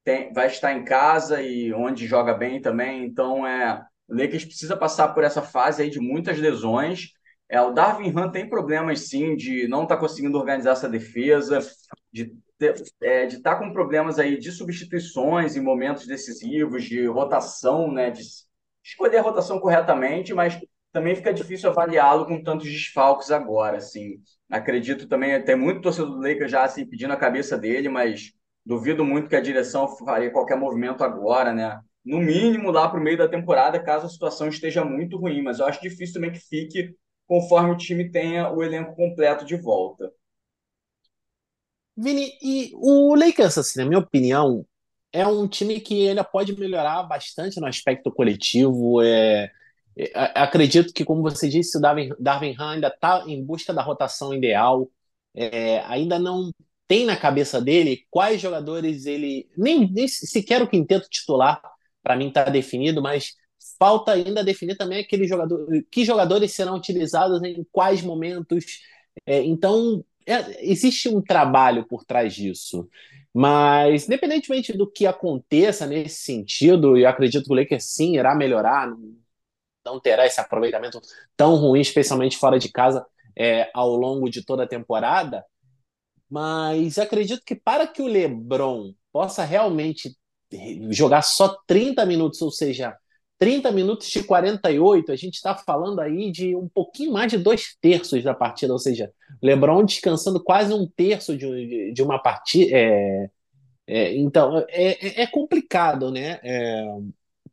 tem 0.04 0.32
vai 0.34 0.48
estar 0.48 0.72
em 0.74 0.86
casa 0.86 1.42
e 1.42 1.74
onde 1.74 2.06
joga 2.08 2.34
bem 2.34 2.62
também, 2.62 3.06
então 3.06 3.46
é 3.46 3.84
o 4.08 4.16
Lakers 4.16 4.46
precisa 4.46 4.76
passar 4.76 5.10
por 5.10 5.24
essa 5.24 5.42
fase 5.42 5.84
aí 5.84 5.90
de 5.90 6.00
muitas 6.00 6.40
lesões. 6.40 7.10
É, 7.50 7.60
o 7.60 7.72
Darvin 7.72 8.14
Ham 8.16 8.30
tem 8.30 8.48
problemas 8.48 9.10
sim 9.10 9.36
de 9.36 9.68
não 9.68 9.84
estar 9.84 9.96
tá 9.96 10.02
conseguindo 10.02 10.38
organizar 10.38 10.72
essa 10.74 10.88
defesa, 10.88 11.60
de 12.14 12.32
é, 13.02 13.26
estar 13.26 13.56
tá 13.56 13.60
com 13.60 13.74
problemas 13.74 14.20
aí 14.20 14.38
de 14.38 14.52
substituições 14.52 15.56
em 15.56 15.62
momentos 15.62 16.06
decisivos, 16.06 16.84
de 16.84 17.08
rotação, 17.08 17.92
né, 17.92 18.12
de 18.12 18.22
escolher 18.84 19.18
a 19.18 19.22
rotação 19.22 19.60
corretamente, 19.60 20.34
mas 20.34 20.60
também 20.92 21.16
fica 21.16 21.34
difícil 21.34 21.70
avaliá-lo 21.70 22.26
com 22.26 22.44
tantos 22.44 22.68
desfalques 22.68 23.32
agora, 23.32 23.78
assim. 23.78 24.22
Acredito 24.50 25.08
também, 25.08 25.44
tem 25.44 25.56
muito 25.56 25.82
torcedor 25.82 26.12
do 26.12 26.22
Lakers 26.22 26.52
já 26.52 26.64
assim, 26.64 26.86
pedindo 26.86 27.14
a 27.14 27.18
cabeça 27.18 27.58
dele, 27.58 27.90
mas 27.90 28.32
duvido 28.66 29.04
muito 29.04 29.30
que 29.30 29.36
a 29.36 29.42
direção 29.42 29.88
faria 29.98 30.32
qualquer 30.32 30.58
movimento 30.58 31.04
agora, 31.04 31.54
né? 31.54 31.80
No 32.04 32.20
mínimo 32.20 32.72
lá 32.72 32.90
para 32.90 33.00
o 33.00 33.04
meio 33.04 33.18
da 33.18 33.28
temporada, 33.28 33.82
caso 33.82 34.06
a 34.06 34.10
situação 34.10 34.48
esteja 34.48 34.84
muito 34.84 35.18
ruim, 35.18 35.42
mas 35.42 35.60
eu 35.60 35.66
acho 35.66 35.82
difícil 35.82 36.16
também 36.16 36.32
que 36.32 36.40
fique 36.40 36.96
conforme 37.30 37.72
o 37.72 37.78
time 37.78 38.10
tenha 38.10 38.52
o 38.52 38.64
elenco 38.64 38.96
completo 38.96 39.46
de 39.46 39.56
volta. 39.56 40.12
Vini, 41.96 42.32
e 42.42 42.72
o 42.74 43.14
Lakers, 43.16 43.58
assim, 43.60 43.80
na 43.80 43.86
minha 43.86 44.00
opinião, 44.00 44.66
é 45.14 45.28
um 45.28 45.48
time 45.48 45.80
que 45.80 46.10
ainda 46.10 46.24
pode 46.24 46.58
melhorar 46.58 47.04
bastante 47.04 47.60
no 47.60 47.68
aspecto 47.68 48.12
coletivo. 48.12 49.02
É, 49.04 49.52
é, 49.96 50.12
acredito 50.42 50.92
que, 50.92 51.06
como 51.06 51.22
você 51.22 51.48
disse, 51.48 51.78
o 51.78 51.82
Darwin, 51.82 52.10
Darwin 52.20 52.56
Han 52.60 52.72
ainda 52.72 52.88
está 52.88 53.24
em 53.28 53.44
busca 53.46 53.72
da 53.74 53.84
rotação 53.84 54.34
ideal. 54.34 54.90
É, 55.36 55.82
ainda 55.82 56.18
não 56.18 56.52
tem 56.88 57.06
na 57.06 57.16
cabeça 57.16 57.62
dele 57.62 58.06
quais 58.10 58.42
jogadores 58.42 59.06
ele. 59.06 59.48
Nem, 59.56 59.92
nem 59.92 60.08
sequer 60.08 60.64
o 60.64 60.68
quinteto 60.68 61.08
titular, 61.10 61.62
para 62.02 62.16
mim, 62.16 62.30
está 62.30 62.46
definido, 62.46 63.02
mas 63.04 63.36
falta 63.78 64.12
ainda 64.14 64.44
definir 64.44 64.76
também 64.78 65.00
aquele 65.00 65.28
jogador, 65.28 65.68
que 65.92 66.06
jogadores 66.06 66.54
serão 66.54 66.76
utilizados 66.76 67.42
em 67.44 67.66
quais 67.72 68.02
momentos. 68.02 68.66
É, 69.26 69.42
então, 69.44 70.04
é, 70.26 70.70
existe 70.70 71.10
um 71.10 71.22
trabalho 71.22 71.86
por 71.88 72.04
trás 72.06 72.34
disso. 72.34 72.88
Mas, 73.34 74.06
independentemente 74.08 74.74
do 74.74 74.90
que 74.90 75.06
aconteça 75.06 75.86
nesse 75.86 76.24
sentido, 76.24 76.98
eu 76.98 77.08
acredito 77.08 77.46
que 77.46 77.52
o 77.52 77.56
Lakers 77.56 77.86
sim 77.86 78.18
irá 78.18 78.36
melhorar, 78.36 78.92
não 79.86 80.00
terá 80.00 80.26
esse 80.26 80.40
aproveitamento 80.40 81.00
tão 81.38 81.56
ruim, 81.56 81.82
especialmente 81.82 82.38
fora 82.38 82.60
de 82.60 82.70
casa, 82.72 83.06
é, 83.38 83.70
ao 83.74 83.96
longo 83.96 84.30
de 84.30 84.44
toda 84.44 84.64
a 84.64 84.68
temporada. 84.68 85.44
Mas 86.30 87.00
acredito 87.00 87.44
que 87.46 87.56
para 87.56 87.88
que 87.88 88.02
o 88.02 88.08
LeBron 88.08 88.94
possa 89.12 89.44
realmente 89.44 90.16
jogar 90.92 91.22
só 91.22 91.58
30 91.68 92.06
minutos, 92.06 92.42
ou 92.42 92.52
seja, 92.52 92.96
30 93.40 93.72
minutos 93.72 94.10
de 94.10 94.22
48, 94.22 95.12
a 95.12 95.16
gente 95.16 95.36
está 95.36 95.56
falando 95.56 96.02
aí 96.02 96.30
de 96.30 96.56
um 96.56 96.68
pouquinho 96.68 97.14
mais 97.14 97.32
de 97.32 97.38
dois 97.38 97.76
terços 97.82 98.22
da 98.22 98.34
partida, 98.34 98.74
ou 98.74 98.80
seja, 98.80 99.14
LeBron 99.42 99.86
descansando 99.86 100.44
quase 100.44 100.74
um 100.74 100.86
terço 100.86 101.38
de, 101.38 101.94
de 101.94 102.04
uma 102.04 102.20
partida. 102.20 102.70
É, 102.78 103.30
é, 103.88 104.16
então, 104.18 104.60
é, 104.70 105.22
é, 105.22 105.22
é 105.24 105.28
complicado, 105.28 106.12
né? 106.12 106.40
É, 106.44 106.86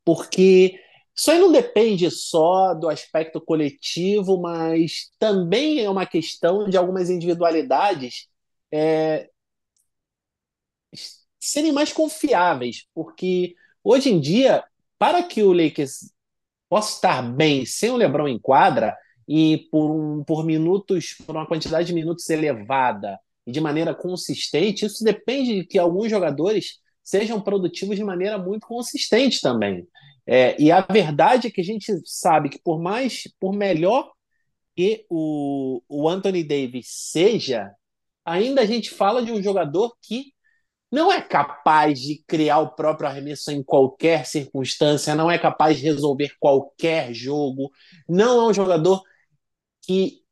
porque 0.05 0.79
isso 1.15 1.31
aí 1.31 1.39
não 1.39 1.53
depende 1.53 2.11
só 2.11 2.75
do 2.75 2.89
aspecto 2.89 3.41
coletivo, 3.41 4.41
mas 4.41 5.11
também 5.19 5.81
é 5.85 5.89
uma 5.89 6.05
questão 6.05 6.69
de 6.69 6.77
algumas 6.77 7.09
individualidades 7.09 8.29
é, 8.73 9.31
serem 11.41 11.73
mais 11.73 11.93
confiáveis, 11.93 12.87
porque 12.93 13.55
hoje 13.85 14.11
em 14.11 14.21
dia 14.21 14.65
para 14.99 15.23
que 15.23 15.43
o 15.43 15.53
Lakers 15.53 16.13
possa 16.69 16.95
estar 16.95 17.23
bem 17.23 17.65
sem 17.65 17.91
o 17.91 17.97
LeBron 17.97 18.29
em 18.29 18.39
quadra 18.39 18.97
e 19.29 19.69
por, 19.71 19.91
um, 19.91 20.25
por 20.25 20.45
minutos, 20.45 21.15
por 21.27 21.35
uma 21.35 21.47
quantidade 21.47 21.89
de 21.89 21.95
minutos 21.95 22.29
elevada 22.31 23.19
e 23.47 23.53
de 23.53 23.61
maneira 23.61 23.95
consistente, 23.95 24.87
isso 24.87 25.05
depende 25.05 25.61
de 25.61 25.67
que 25.67 25.79
alguns 25.79 26.11
jogadores 26.11 26.79
sejam 27.03 27.41
produtivos 27.41 27.97
de 27.97 28.05
maneira 28.05 28.37
muito 28.39 28.67
consistente 28.67 29.41
também. 29.41 29.87
É, 30.27 30.61
e 30.61 30.73
a 30.73 30.81
verdade 30.81 31.47
é 31.47 31.51
que 31.51 31.61
a 31.61 31.65
gente 31.65 31.93
sabe 32.05 32.49
que 32.49 32.59
por 32.59 32.81
mais, 32.81 33.33
por 33.39 33.53
melhor 33.53 34.11
que 34.75 35.07
o, 35.09 35.81
o 35.89 36.09
Anthony 36.09 36.43
Davis 36.43 36.89
seja, 36.89 37.71
ainda 38.25 38.63
a 38.63 38.67
gente 38.67 38.91
fala 38.91 39.25
de 39.25 39.31
um 39.31 39.41
jogador 39.41 39.97
que 40.03 40.33
não 40.91 41.13
é 41.13 41.21
capaz 41.21 42.01
de 42.01 42.23
criar 42.27 42.61
o 42.61 42.71
próprio 42.71 43.09
arremesso 43.09 43.51
em 43.51 43.63
qualquer 43.63 44.27
circunstância, 44.27 45.15
não 45.15 45.31
é 45.31 45.39
capaz 45.39 45.79
de 45.79 45.85
resolver 45.85 46.33
qualquer 46.41 47.13
jogo, 47.13 47.71
não 48.09 48.47
é 48.47 48.51
um 48.51 48.55
jogador 48.55 49.03
que 49.83 50.23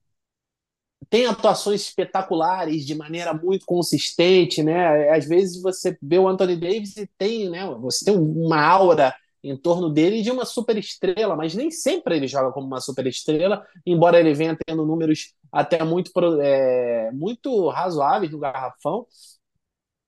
tem 1.11 1.26
atuações 1.26 1.82
espetaculares 1.82 2.84
de 2.87 2.94
maneira 2.94 3.32
muito 3.34 3.64
consistente, 3.66 4.62
né? 4.62 5.11
Às 5.11 5.26
vezes 5.26 5.61
você 5.62 5.96
vê 6.02 6.18
o 6.18 6.26
Anthony 6.28 6.56
Davis 6.56 6.96
e 6.96 7.08
tem, 7.18 7.50
né? 7.50 7.66
Você 7.80 8.04
tem 8.04 8.16
uma 8.16 8.61
aura 8.61 9.14
em 9.42 9.56
torno 9.56 9.90
dele 9.90 10.23
de 10.23 10.30
uma 10.30 10.46
super 10.46 10.76
estrela, 10.78 11.37
mas 11.37 11.54
nem 11.54 11.70
sempre 11.70 12.16
ele 12.16 12.26
joga 12.26 12.50
como 12.50 12.66
uma 12.66 12.80
super 12.80 13.06
estrela, 13.06 13.64
embora 13.84 14.18
ele 14.18 14.32
venha 14.32 14.56
tendo 14.66 14.87
números 14.87 15.34
até 15.52 15.84
muito, 15.84 16.11
é, 16.40 17.11
muito 17.12 17.68
razoáveis 17.68 18.32
no 18.32 18.38
garrafão. 18.38 19.06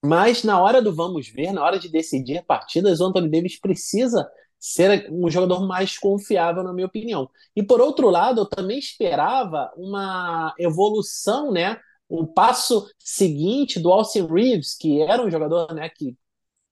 Mas 0.07 0.45
na 0.45 0.61
hora 0.61 0.81
do 0.81 0.95
vamos 0.95 1.29
ver, 1.29 1.53
na 1.53 1.65
hora 1.65 1.79
de 1.79 1.89
decidir 1.89 2.45
partidas, 2.45 3.01
o 3.01 3.07
Anthony 3.07 3.29
Davis 3.29 3.59
precisa 3.59 4.29
ser 4.59 5.09
um 5.11 5.31
jogador 5.31 5.67
mais 5.67 5.99
confiável, 5.99 6.63
na 6.63 6.73
minha 6.73 6.87
opinião. 6.87 7.29
E 7.55 7.63
por 7.63 7.81
outro 7.81 8.09
lado, 8.09 8.43
eu 8.43 8.47
também 8.47 8.79
esperava 8.79 9.71
uma 9.77 10.55
evolução, 10.59 11.53
né? 11.53 11.79
Um 12.09 12.25
passo 12.25 12.89
seguinte 12.99 13.81
do 13.81 13.93
Austin 13.93 14.27
Reeves, 14.27 14.77
que 14.79 15.03
era 15.03 15.23
um 15.23 15.31
jogador, 15.31 15.75
né, 15.75 15.89
que, 15.89 16.17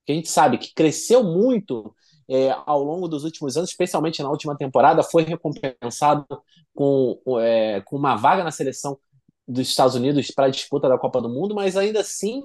que 0.07 0.13
a 0.13 0.15
gente 0.15 0.29
sabe 0.29 0.59
que 0.59 0.73
cresceu 0.73 1.25
muito 1.25 1.95
é, 2.29 2.57
ao 2.67 2.83
longo 2.83 3.09
dos 3.09 3.25
últimos 3.25 3.57
anos, 3.57 3.71
especialmente 3.71 4.23
na 4.23 4.31
última 4.31 4.57
temporada, 4.57 5.03
foi 5.03 5.25
recompensado 5.25 6.25
com, 6.75 7.21
é, 7.41 7.81
com 7.83 7.97
uma 7.97 8.17
vaga 8.17 8.45
na 8.45 8.51
seleção 8.51 8.99
dos 9.47 9.69
Estados 9.69 9.95
Unidos 9.95 10.31
para 10.31 10.47
a 10.47 10.51
disputa 10.51 10.89
da 10.89 10.99
Copa 10.99 11.21
do 11.21 11.29
Mundo, 11.29 11.55
mas 11.55 11.77
ainda 11.77 12.01
assim 12.01 12.45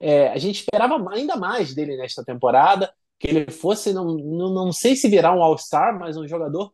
é, 0.00 0.28
a 0.28 0.38
gente 0.38 0.60
esperava 0.60 1.02
ainda 1.12 1.36
mais 1.36 1.74
dele 1.74 1.96
nesta 1.96 2.24
temporada, 2.24 2.92
que 3.18 3.28
ele 3.28 3.50
fosse, 3.50 3.92
não, 3.92 4.14
não, 4.14 4.52
não 4.52 4.72
sei 4.72 4.94
se 4.94 5.08
virar 5.08 5.34
um 5.34 5.42
All-Star, 5.42 5.98
mas 5.98 6.16
um 6.16 6.28
jogador 6.28 6.70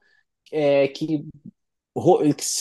é, 0.50 0.88
que, 0.88 1.25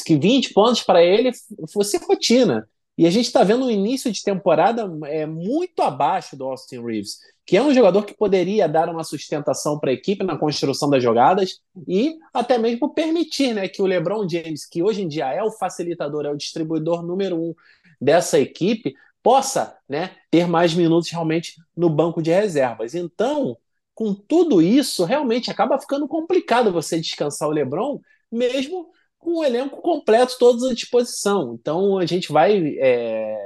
que 0.06 0.18
20 0.18 0.54
pontos 0.54 0.84
para 0.84 1.04
ele 1.04 1.32
fosse 1.72 1.98
rotina. 1.98 2.68
E 2.98 3.08
a 3.08 3.10
gente 3.10 3.26
está 3.26 3.44
vendo 3.44 3.66
um 3.66 3.72
início 3.72 4.12
de 4.12 4.22
temporada 4.22 4.88
é, 5.06 5.26
muito 5.26 5.82
abaixo 5.82 6.36
do 6.36 6.46
Austin 6.46 6.86
Reeves, 6.86 7.18
que 7.46 7.58
é 7.58 7.64
um 7.64 7.74
jogador 7.74 8.04
que 8.06 8.14
poderia 8.14 8.68
dar 8.68 8.90
uma 8.90 9.04
sustentação 9.04 9.80
para 9.80 9.90
a 9.90 9.94
equipe 9.94 10.24
na 10.24 10.38
construção 10.38 10.90
das 10.90 11.02
jogadas 11.02 11.60
e 11.88 12.16
até 12.34 12.58
mesmo 12.58 12.94
permitir 12.94 13.54
né, 13.54 13.68
que 13.68 13.82
o 13.82 13.86
LeBron 13.86 14.28
James, 14.30 14.68
que 14.68 14.84
hoje 14.84 15.02
em 15.02 15.08
dia 15.08 15.34
é 15.34 15.42
o 15.42 15.52
facilitador, 15.52 16.26
é 16.26 16.30
o 16.30 16.38
distribuidor 16.38 17.02
número 17.02 17.42
um 17.42 17.56
dessa 18.00 18.40
equipe, 18.40 18.94
possa 19.24 19.78
né, 19.88 20.16
ter 20.30 20.48
mais 20.48 20.74
minutos 20.74 21.10
realmente 21.10 21.56
no 21.76 21.90
banco 21.90 22.22
de 22.22 22.32
reservas. 22.32 22.96
Então, 22.96 23.58
com 23.94 24.14
tudo 24.14 24.62
isso, 24.62 25.04
realmente 25.04 25.52
acaba 25.52 25.80
ficando 25.80 26.08
complicado 26.08 26.72
você 26.72 27.00
descansar 27.00 27.48
o 27.48 27.52
LeBron, 27.52 28.00
mesmo 28.32 28.90
com 29.20 29.40
o 29.40 29.44
elenco 29.44 29.82
completo, 29.82 30.38
todos 30.40 30.64
à 30.64 30.74
disposição. 30.74 31.54
Então, 31.54 31.98
a 31.98 32.06
gente 32.06 32.32
vai 32.32 32.76
é, 32.80 33.38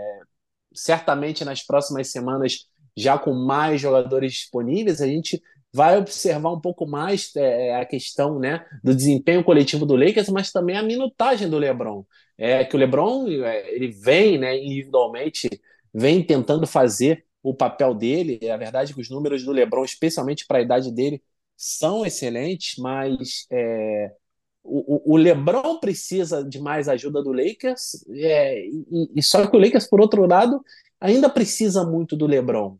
certamente 0.74 1.44
nas 1.44 1.62
próximas 1.62 2.12
semanas, 2.12 2.68
já 2.96 3.18
com 3.18 3.34
mais 3.34 3.82
jogadores 3.82 4.34
disponíveis, 4.34 5.02
a 5.02 5.08
gente 5.08 5.42
vai 5.76 5.98
observar 5.98 6.54
um 6.54 6.60
pouco 6.62 6.88
mais 6.88 7.36
é, 7.36 7.76
a 7.76 7.86
questão 7.86 8.40
né, 8.40 8.66
do 8.82 8.96
desempenho 8.96 9.44
coletivo 9.44 9.86
do 9.86 9.96
Lakers, 9.96 10.30
mas 10.30 10.50
também 10.50 10.78
a 10.78 10.84
minutagem 10.84 11.50
do 11.50 11.58
LeBron. 11.58 12.06
É 12.38 12.64
que 12.64 12.78
o 12.78 12.80
LeBron 12.80 13.28
é, 13.28 13.76
ele 13.76 13.90
vem 13.92 14.38
né, 14.38 14.58
individualmente, 14.58 15.50
vem 15.94 16.24
tentando 16.24 16.66
fazer 16.66 17.26
o 17.44 17.54
papel 17.54 17.94
dele. 17.94 18.40
É 18.42 18.52
a 18.52 18.58
verdade 18.58 18.92
é 18.92 18.96
que 18.96 19.02
os 19.02 19.10
números 19.10 19.44
do 19.44 19.52
LeBron, 19.52 19.84
especialmente 19.84 20.46
para 20.48 20.60
a 20.60 20.62
idade 20.62 20.92
dele, 20.94 21.22
são 21.58 22.06
excelentes, 22.06 22.78
mas 22.78 23.46
é, 23.52 24.14
o, 24.64 25.14
o, 25.14 25.18
LeBron 25.18 25.80
precisa 25.80 26.42
de 26.42 26.60
mais 26.60 26.88
ajuda 26.88 27.22
do 27.22 27.34
Lakers, 27.34 28.06
é, 28.12 28.66
e, 28.66 29.12
e, 29.16 29.24
só 29.24 29.46
que 29.46 29.56
o 29.56 29.60
Lakers, 29.60 29.88
por 29.88 30.00
outro 30.00 30.26
lado, 30.26 30.64
ainda 31.02 31.30
precisa 31.30 31.86
muito 31.86 32.16
do 32.16 32.26
LeBron. 32.26 32.78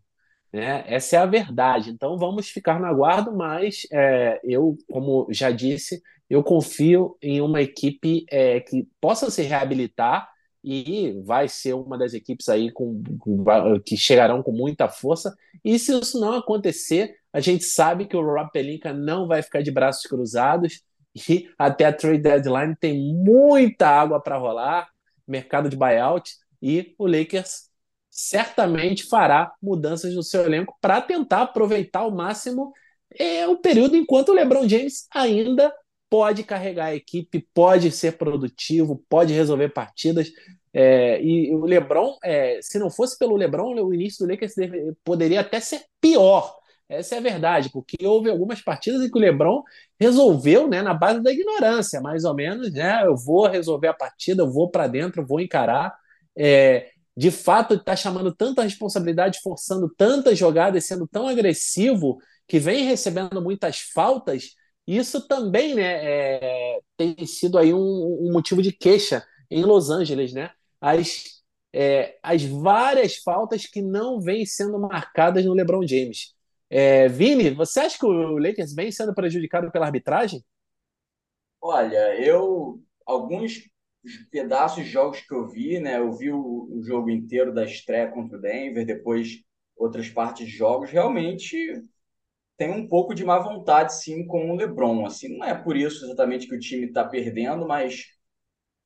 Né? 0.56 0.86
Essa 0.88 1.18
é 1.18 1.20
a 1.20 1.26
verdade. 1.26 1.90
Então 1.90 2.18
vamos 2.18 2.48
ficar 2.48 2.80
no 2.80 2.86
aguardo, 2.86 3.36
mas 3.36 3.86
é, 3.92 4.40
eu, 4.42 4.78
como 4.90 5.28
já 5.30 5.52
disse, 5.52 6.02
eu 6.30 6.42
confio 6.42 7.18
em 7.22 7.42
uma 7.42 7.62
equipe 7.62 8.26
é, 8.32 8.62
que 8.62 8.88
possa 9.02 9.30
se 9.30 9.42
reabilitar 9.42 10.30
e 10.64 11.22
vai 11.26 11.50
ser 11.50 11.74
uma 11.74 11.98
das 11.98 12.14
equipes 12.14 12.48
aí 12.48 12.72
com, 12.72 13.04
com, 13.20 13.44
que 13.86 13.98
chegarão 13.98 14.42
com 14.42 14.54
muita 14.54 14.88
força. 14.88 15.36
E 15.62 15.78
se 15.78 15.92
isso 16.00 16.22
não 16.22 16.36
acontecer, 16.36 17.18
a 17.34 17.42
gente 17.42 17.66
sabe 17.66 18.06
que 18.06 18.16
o 18.16 18.24
Rob 18.24 18.50
Pelinka 18.54 18.94
não 18.94 19.28
vai 19.28 19.42
ficar 19.42 19.62
de 19.62 19.72
braços 19.72 20.08
cruzados 20.08 20.84
e 21.28 21.50
até 21.60 21.84
a 21.84 21.92
trade 21.92 22.20
deadline 22.20 22.78
tem 22.80 22.98
muita 23.14 23.90
água 23.90 24.22
para 24.22 24.38
rolar, 24.38 24.88
mercado 25.28 25.68
de 25.68 25.76
buyout 25.76 26.32
e 26.62 26.96
o 26.98 27.06
Lakers 27.08 27.75
certamente 28.16 29.04
fará 29.10 29.52
mudanças 29.62 30.16
no 30.16 30.24
seu 30.24 30.46
elenco 30.46 30.78
para 30.80 31.02
tentar 31.02 31.42
aproveitar 31.42 32.00
ao 32.00 32.12
máximo 32.12 32.72
é, 33.20 33.46
o 33.46 33.58
período 33.58 33.98
enquanto 33.98 34.30
o 34.30 34.34
LeBron 34.34 34.68
James 34.70 35.06
ainda 35.14 35.74
pode 36.10 36.44
carregar 36.44 36.86
a 36.86 36.96
equipe, 36.96 37.46
pode 37.54 37.92
ser 37.92 38.14
produtivo, 38.14 39.04
pode 39.10 39.34
resolver 39.34 39.70
partidas. 39.70 40.32
É, 40.74 41.22
e 41.22 41.54
o 41.54 41.66
LeBron, 41.66 42.18
é, 42.24 42.60
se 42.62 42.80
não 42.80 42.90
fosse 42.90 43.18
pelo 43.20 43.36
LeBron, 43.36 43.74
o 43.84 43.94
início 43.94 44.26
do 44.26 44.32
Lakers 44.32 44.54
poderia 45.04 45.42
até 45.42 45.60
ser 45.60 45.82
pior. 46.00 46.56
Essa 46.88 47.16
é 47.16 47.18
a 47.18 47.22
verdade, 47.22 47.70
porque 47.70 47.98
houve 48.06 48.30
algumas 48.30 48.62
partidas 48.62 49.02
em 49.02 49.12
que 49.12 49.18
o 49.18 49.22
LeBron 49.22 49.62
resolveu, 50.00 50.70
né, 50.70 50.82
na 50.82 50.94
base 50.94 51.22
da 51.22 51.32
ignorância, 51.34 52.00
mais 52.00 52.24
ou 52.24 52.34
menos, 52.34 52.72
né? 52.72 53.02
Eu 53.06 53.18
vou 53.18 53.48
resolver 53.48 53.88
a 53.88 53.94
partida, 53.94 54.44
eu 54.44 54.52
vou 54.52 54.70
para 54.70 54.88
dentro, 54.88 55.26
vou 55.26 55.42
encarar. 55.42 55.94
É, 56.38 56.92
de 57.16 57.32
fato, 57.32 57.76
está 57.76 57.96
chamando 57.96 58.34
tanta 58.34 58.64
responsabilidade, 58.64 59.40
forçando 59.42 59.90
tantas 59.96 60.38
jogadas, 60.38 60.86
sendo 60.86 61.08
tão 61.08 61.28
agressivo, 61.28 62.18
que 62.48 62.60
vem 62.60 62.86
recebendo 62.86 63.42
muitas 63.42 63.80
faltas 63.80 64.56
isso 64.88 65.28
também 65.28 65.74
né, 65.74 65.84
é, 65.84 66.80
tem 66.96 67.26
sido 67.26 67.58
aí 67.58 67.74
um, 67.74 67.80
um, 67.80 68.32
motivo 68.32 68.62
de 68.62 68.72
queixa 68.72 69.26
em 69.50 69.64
Los 69.64 69.90
Angeles, 69.90 70.32
né? 70.32 70.52
As, 70.80 71.24
é, 71.74 72.18
as 72.22 72.44
várias 72.44 73.18
faltas 73.18 73.66
que 73.66 73.82
não 73.82 74.22
vêm 74.22 74.46
sendo 74.46 74.80
marcadas 74.80 75.44
no 75.44 75.54
LeBron 75.54 75.86
James. 75.88 76.36
É, 76.70 77.08
Vini, 77.08 77.50
você 77.50 77.80
acha 77.80 77.98
que 77.98 78.06
o 78.06 78.38
Lakers 78.38 78.74
vem 78.76 78.92
sendo 78.92 79.14
prejudicado 79.14 79.72
pela 79.72 79.88
arbitragem? 79.88 80.44
Olha, 81.60 82.22
eu 82.24 82.80
alguns 83.06 83.68
pedaços 84.32 84.84
de 84.84 84.90
jogos 84.90 85.22
que 85.22 85.34
eu 85.34 85.48
vi, 85.48 85.80
né? 85.80 85.98
Eu 86.00 86.12
vi 86.14 86.32
o, 86.32 86.68
o 86.72 86.84
jogo 86.84 87.10
inteiro 87.10 87.54
da 87.54 87.64
estreia 87.64 88.12
contra 88.12 88.38
o 88.38 88.42
Denver, 88.42 88.86
depois 88.86 89.44
outras 89.76 90.10
partes 90.10 90.48
de 90.48 90.54
jogos. 90.54 90.92
Realmente 90.92 91.58
tem 92.58 92.72
um 92.72 92.88
pouco 92.88 93.14
de 93.14 93.24
má 93.26 93.40
vontade, 93.40 93.96
sim, 93.96 94.26
com 94.28 94.52
o 94.52 94.56
LeBron. 94.56 95.06
Assim, 95.06 95.38
não 95.38 95.46
é 95.46 95.54
por 95.56 95.76
isso 95.76 96.06
exatamente 96.06 96.48
que 96.48 96.56
o 96.56 96.60
time 96.60 96.88
está 96.88 97.04
perdendo, 97.04 97.68
mas 97.68 98.06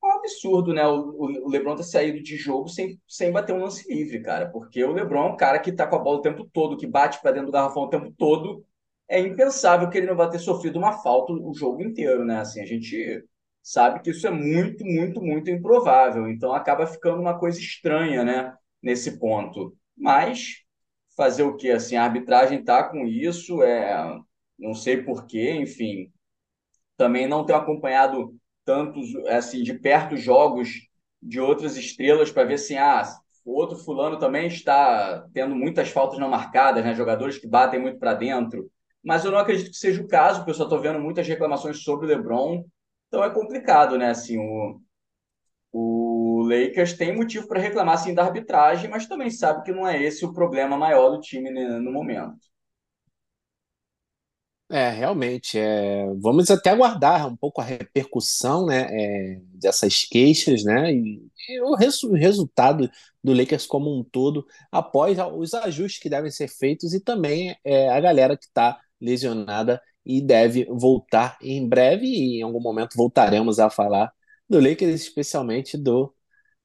é 0.04 0.08
um 0.08 0.12
absurdo, 0.12 0.74
né? 0.74 0.88
O, 0.88 1.46
o 1.46 1.50
LeBron 1.50 1.76
ter 1.76 1.84
saído 1.84 2.22
de 2.24 2.38
jogo 2.38 2.70
sem, 2.70 3.00
sem 3.08 3.32
bater 3.32 3.54
um 3.54 3.62
lance 3.62 3.88
livre, 3.94 4.22
cara. 4.22 4.50
Porque 4.50 4.84
o 4.84 4.94
LeBron 4.94 5.30
é 5.30 5.32
um 5.34 5.38
cara 5.38 5.60
que 5.60 5.72
tá 5.72 5.88
com 5.88 5.96
a 5.96 6.00
bola 6.00 6.20
o 6.20 6.22
tempo 6.22 6.50
todo, 6.52 6.78
que 6.78 6.88
bate 6.88 7.22
para 7.22 7.32
dentro 7.32 7.48
do 7.48 7.54
garrafão 7.54 7.84
o 7.84 7.90
tempo 7.90 8.12
todo. 8.18 8.66
É 9.08 9.20
impensável 9.20 9.90
que 9.90 9.98
ele 9.98 10.08
não 10.08 10.16
vá 10.16 10.28
ter 10.30 10.40
sofrido 10.40 10.78
uma 10.80 10.94
falta 11.02 11.34
o 11.34 11.54
jogo 11.54 11.82
inteiro, 11.84 12.24
né? 12.26 12.40
Assim, 12.40 12.62
a 12.62 12.66
gente 12.66 13.24
sabe 13.70 14.02
que 14.02 14.10
isso 14.10 14.26
é 14.26 14.32
muito, 14.32 14.84
muito, 14.84 15.22
muito 15.22 15.52
improvável. 15.52 16.28
Então 16.28 16.54
acaba 16.54 16.88
ficando 16.88 17.22
uma 17.22 17.38
coisa 17.38 17.60
estranha, 17.60 18.24
né? 18.24 18.56
Nesse 18.82 19.20
ponto. 19.20 19.78
Mas 19.96 20.64
fazer 21.16 21.44
o 21.44 21.56
quê? 21.56 21.70
Assim, 21.70 21.96
a 21.96 22.04
arbitragem 22.04 22.62
está 22.62 22.84
com 22.84 23.06
isso, 23.06 23.62
é, 23.62 24.18
não 24.58 24.74
sei 24.74 25.04
porquê, 25.04 25.52
enfim. 25.52 26.12
Também 26.98 27.28
não 27.28 27.46
tenho 27.46 27.60
acompanhado 27.60 28.36
tantos, 28.66 29.16
assim, 29.28 29.62
de 29.62 29.76
perto 29.76 30.18
jogos 30.18 30.70
de 31.22 31.40
outras 31.40 31.78
estrelas 31.78 32.32
para 32.32 32.46
ver 32.46 32.56
assim, 32.56 32.76
ah, 32.76 33.04
o 33.46 33.52
outro 33.54 33.78
fulano 33.78 34.18
também 34.18 34.48
está 34.48 35.28
tendo 35.32 35.56
muitas 35.56 35.90
faltas 35.90 36.18
não 36.18 36.30
marcadas, 36.30 36.84
né? 36.84 36.96
Jogadores 36.96 37.38
que 37.38 37.48
batem 37.48 37.80
muito 37.80 38.00
para 38.00 38.16
dentro. 38.16 38.72
Mas 39.04 39.24
eu 39.24 39.32
não 39.32 39.38
acredito 39.38 39.70
que 39.70 39.78
seja 39.78 40.02
o 40.02 40.08
caso, 40.08 40.40
porque 40.40 40.52
eu 40.52 40.56
só 40.56 40.64
estou 40.64 40.82
vendo 40.82 41.00
muitas 41.00 41.28
reclamações 41.28 41.84
sobre 41.84 42.08
o 42.08 42.10
LeBron. 42.10 42.66
Então 43.10 43.24
é 43.24 43.30
complicado, 43.34 43.98
né? 43.98 44.12
Assim, 44.12 44.38
o, 44.38 44.80
o 45.74 46.44
Lakers 46.48 46.94
tem 46.94 47.16
motivo 47.16 47.48
para 47.48 47.60
reclamar 47.60 47.96
assim 47.96 48.14
da 48.14 48.24
arbitragem, 48.24 48.90
mas 48.90 49.08
também 49.08 49.32
sabe 49.32 49.64
que 49.64 49.72
não 49.72 49.88
é 49.88 50.02
esse 50.02 50.24
o 50.24 50.34
problema 50.34 50.78
maior 50.78 51.10
do 51.10 51.20
time 51.20 51.50
no 51.52 51.92
momento. 51.92 52.38
É, 54.72 54.92
realmente, 54.92 55.58
é, 55.58 56.06
vamos 56.20 56.52
até 56.52 56.70
aguardar 56.70 57.28
um 57.28 57.36
pouco 57.36 57.60
a 57.60 57.64
repercussão 57.64 58.68
né, 58.68 58.86
é, 58.92 59.42
dessas 59.46 60.04
queixas 60.04 60.64
né, 60.64 60.94
e, 60.94 61.28
e 61.50 61.62
o 61.62 61.74
resu 61.74 62.14
resultado 62.14 62.88
do 63.24 63.34
Lakers 63.34 63.66
como 63.66 63.92
um 63.92 64.04
todo 64.04 64.46
após 64.72 65.18
os 65.36 65.56
ajustes 65.56 66.00
que 66.00 66.08
devem 66.08 66.30
ser 66.30 66.48
feitos 66.48 66.94
e 66.94 67.00
também 67.00 67.58
é, 67.64 67.90
a 67.90 68.00
galera 68.00 68.38
que 68.38 68.46
está 68.46 68.80
lesionada 69.02 69.82
e 70.06 70.22
deve 70.22 70.66
voltar 70.66 71.38
em 71.42 71.68
breve 71.68 72.06
e 72.06 72.40
em 72.40 72.44
algum 72.44 72.62
momento 72.62 72.96
voltaremos 72.96 73.60
a 73.60 73.70
falar 73.70 74.12
do 74.50 74.60
Lakers, 74.60 75.02
especialmente 75.02 75.78
do 75.78 76.14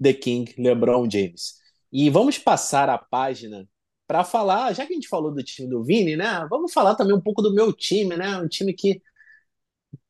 The 0.02 0.14
King, 0.14 0.54
LeBron 0.58 1.08
James. 1.10 1.54
E 1.92 2.10
vamos 2.10 2.38
passar 2.38 2.88
a 2.88 2.98
página 2.98 3.68
para 4.06 4.24
falar, 4.24 4.72
já 4.74 4.86
que 4.86 4.92
a 4.92 4.96
gente 4.96 5.08
falou 5.08 5.32
do 5.32 5.42
time 5.42 5.68
do 5.68 5.84
Vini, 5.84 6.16
né? 6.16 6.46
Vamos 6.50 6.72
falar 6.72 6.94
também 6.94 7.14
um 7.14 7.20
pouco 7.20 7.42
do 7.42 7.54
meu 7.54 7.72
time, 7.72 8.16
né? 8.16 8.38
Um 8.38 8.48
time 8.48 8.72
que 8.74 9.00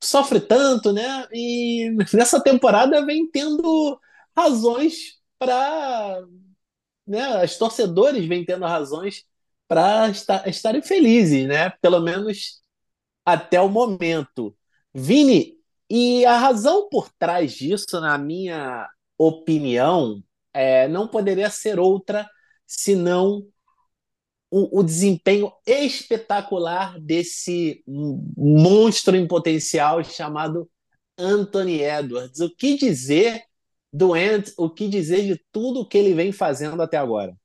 sofre 0.02 0.40
tanto, 0.40 0.92
né? 0.92 1.26
E 1.32 1.90
nessa 2.14 2.42
temporada 2.42 3.04
vem 3.04 3.30
tendo 3.30 3.98
razões 4.36 5.20
para, 5.38 6.22
né? 7.06 7.44
Os 7.44 7.56
torcedores 7.58 8.26
vêm 8.26 8.44
tendo 8.44 8.64
razões 8.66 9.24
para 9.68 10.08
estar, 10.10 10.48
estarem 10.48 10.82
felizes, 10.82 11.46
né? 11.46 11.70
Pelo 11.80 12.00
menos 12.00 12.62
até 13.24 13.60
o 13.60 13.68
momento. 13.68 14.56
Vini, 14.92 15.54
e 15.88 16.24
a 16.24 16.38
razão 16.38 16.88
por 16.88 17.10
trás 17.18 17.52
disso, 17.52 18.00
na 18.00 18.16
minha 18.18 18.88
opinião, 19.18 20.22
é, 20.52 20.88
não 20.88 21.08
poderia 21.08 21.50
ser 21.50 21.78
outra 21.78 22.28
senão 22.66 23.46
o, 24.50 24.80
o 24.80 24.82
desempenho 24.82 25.52
espetacular 25.66 26.98
desse 27.00 27.82
monstro 28.36 29.16
em 29.16 29.26
potencial 29.26 30.02
chamado 30.04 30.70
Anthony 31.18 31.82
Edwards. 31.82 32.40
O 32.40 32.54
que 32.54 32.76
dizer 32.76 33.42
do 33.92 34.14
Ant, 34.14 34.52
o 34.56 34.70
que 34.70 34.88
dizer 34.88 35.22
de 35.22 35.44
tudo 35.52 35.86
que 35.86 35.98
ele 35.98 36.14
vem 36.14 36.32
fazendo 36.32 36.82
até 36.82 36.96
agora? 36.96 37.36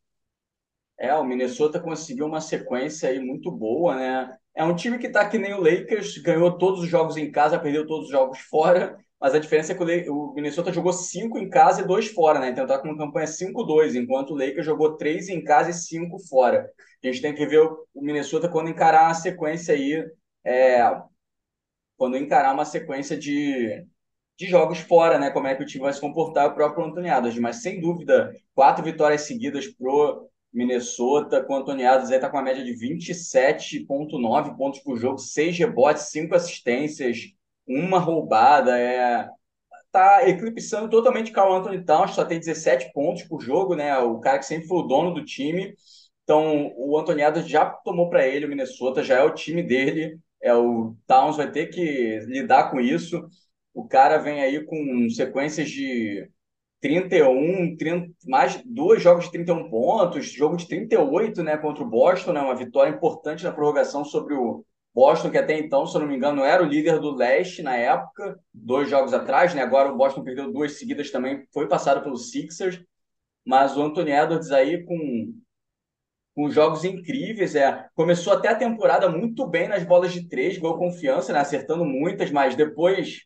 É, 0.97 1.13
o 1.15 1.23
Minnesota 1.23 1.79
conseguiu 1.79 2.25
uma 2.25 2.41
sequência 2.41 3.09
aí 3.09 3.19
muito 3.19 3.51
boa, 3.51 3.95
né? 3.95 4.37
É 4.59 4.63
um 4.65 4.75
time 4.75 4.99
que 4.99 5.07
está 5.07 5.25
que 5.25 5.37
nem 5.37 5.53
o 5.53 5.61
Lakers, 5.61 6.17
ganhou 6.17 6.57
todos 6.57 6.81
os 6.81 6.89
jogos 6.89 7.15
em 7.15 7.31
casa, 7.31 7.57
perdeu 7.57 7.87
todos 7.87 8.07
os 8.07 8.11
jogos 8.11 8.39
fora, 8.39 8.97
mas 9.17 9.33
a 9.33 9.39
diferença 9.39 9.71
é 9.71 9.75
que 9.75 10.09
o 10.09 10.33
Minnesota 10.33 10.73
jogou 10.73 10.91
cinco 10.91 11.37
em 11.39 11.49
casa 11.49 11.79
e 11.79 11.87
dois 11.87 12.09
fora, 12.09 12.39
né? 12.39 12.49
Então 12.49 12.65
está 12.65 12.77
com 12.77 12.89
uma 12.89 12.97
campanha 12.97 13.25
5-2, 13.25 13.95
enquanto 13.95 14.31
o 14.31 14.37
Lakers 14.37 14.65
jogou 14.65 14.97
três 14.97 15.29
em 15.29 15.41
casa 15.41 15.69
e 15.69 15.73
cinco 15.73 16.19
fora. 16.27 16.69
A 17.01 17.07
gente 17.07 17.21
tem 17.21 17.33
que 17.33 17.45
ver 17.45 17.61
o 17.61 18.01
Minnesota 18.01 18.49
quando 18.49 18.69
encarar 18.69 19.05
uma 19.05 19.13
sequência 19.13 19.73
aí, 19.73 20.05
é, 20.43 20.81
quando 21.95 22.17
encarar 22.17 22.53
uma 22.53 22.65
sequência 22.65 23.17
de, 23.17 23.85
de 24.37 24.45
jogos 24.45 24.79
fora, 24.79 25.17
né? 25.17 25.31
Como 25.31 25.47
é 25.47 25.55
que 25.55 25.63
o 25.63 25.65
time 25.65 25.83
vai 25.85 25.93
se 25.93 26.01
comportar, 26.01 26.47
o 26.47 26.53
próprio 26.53 26.83
Antônio 26.83 27.13
Adams. 27.13 27.39
Mas 27.39 27.61
sem 27.61 27.79
dúvida, 27.79 28.35
quatro 28.53 28.83
vitórias 28.83 29.21
seguidas 29.21 29.67
pro 29.67 30.29
Minnesota, 30.51 31.43
com 31.43 31.53
o 31.59 31.71
aí 31.71 32.15
está 32.15 32.29
com 32.29 32.37
uma 32.37 32.43
média 32.43 32.63
de 32.63 32.73
27,9 32.73 34.57
pontos 34.57 34.79
por 34.79 34.97
jogo, 34.97 35.17
6 35.17 35.57
rebotes, 35.57 36.09
5 36.09 36.35
assistências, 36.35 37.17
uma 37.67 37.99
roubada. 37.99 38.77
É... 38.77 39.29
Tá 39.91 40.27
eclipsando 40.29 40.87
totalmente 40.89 41.31
Carl 41.31 41.53
Anthony 41.55 41.83
Towns, 41.83 42.11
só 42.11 42.23
tem 42.23 42.39
17 42.39 42.91
pontos 42.93 43.23
por 43.23 43.41
jogo, 43.41 43.75
né? 43.75 43.97
O 43.97 44.19
cara 44.19 44.37
que 44.37 44.45
sempre 44.45 44.67
foi 44.67 44.79
o 44.79 44.83
dono 44.83 45.13
do 45.13 45.25
time. 45.25 45.73
Então, 46.23 46.71
o 46.77 46.97
Antônio 46.97 47.25
Adams 47.25 47.49
já 47.49 47.65
tomou 47.65 48.07
para 48.09 48.27
ele 48.27 48.45
o 48.45 48.49
Minnesota, 48.49 49.03
já 49.03 49.15
é 49.17 49.23
o 49.23 49.33
time 49.33 49.63
dele. 49.63 50.19
É 50.41 50.53
o 50.53 50.95
Towns 51.07 51.37
vai 51.37 51.51
ter 51.51 51.67
que 51.67 52.19
lidar 52.27 52.69
com 52.71 52.79
isso. 52.79 53.27
O 53.73 53.87
cara 53.87 54.17
vem 54.19 54.41
aí 54.41 54.63
com 54.65 55.09
sequências 55.09 55.69
de 55.69 56.29
31, 56.81 57.75
30, 57.77 58.13
mais 58.27 58.61
dois 58.65 59.01
jogos 59.01 59.25
de 59.25 59.31
31 59.31 59.69
pontos, 59.69 60.25
jogo 60.31 60.55
de 60.55 60.67
38 60.67 61.43
né, 61.43 61.57
contra 61.57 61.83
o 61.83 61.89
Boston, 61.89 62.33
né, 62.33 62.41
uma 62.41 62.55
vitória 62.55 62.91
importante 62.91 63.43
na 63.43 63.51
prorrogação 63.51 64.05
sobre 64.05 64.33
o 64.33 64.63
Boston, 64.93 65.29
que 65.29 65.37
até 65.37 65.57
então, 65.57 65.85
se 65.85 65.95
eu 65.95 66.01
não 66.01 66.07
me 66.07 66.15
engano, 66.15 66.43
era 66.43 66.63
o 66.63 66.67
líder 66.67 66.99
do 66.99 67.15
leste 67.15 67.61
na 67.61 67.75
época, 67.75 68.39
dois 68.53 68.89
jogos 68.89 69.13
atrás, 69.13 69.53
né? 69.53 69.61
Agora 69.61 69.91
o 69.91 69.97
Boston 69.97 70.23
perdeu 70.23 70.51
duas 70.51 70.77
seguidas 70.79 71.11
também, 71.11 71.45
foi 71.53 71.67
passado 71.67 72.01
pelos 72.01 72.31
Sixers, 72.31 72.81
mas 73.45 73.77
o 73.77 73.81
Anthony 73.81 74.11
Edwards 74.11 74.51
aí 74.51 74.83
com, 74.83 75.33
com 76.35 76.49
jogos 76.49 76.83
incríveis. 76.83 77.55
É, 77.55 77.87
começou 77.95 78.33
até 78.33 78.49
a 78.49 78.55
temporada 78.55 79.09
muito 79.09 79.47
bem 79.47 79.67
nas 79.67 79.83
bolas 79.83 80.11
de 80.11 80.27
três, 80.27 80.57
ganhou 80.57 80.77
confiança, 80.77 81.31
né, 81.33 81.39
acertando 81.39 81.85
muitas, 81.85 82.31
mas 82.31 82.55
depois, 82.55 83.21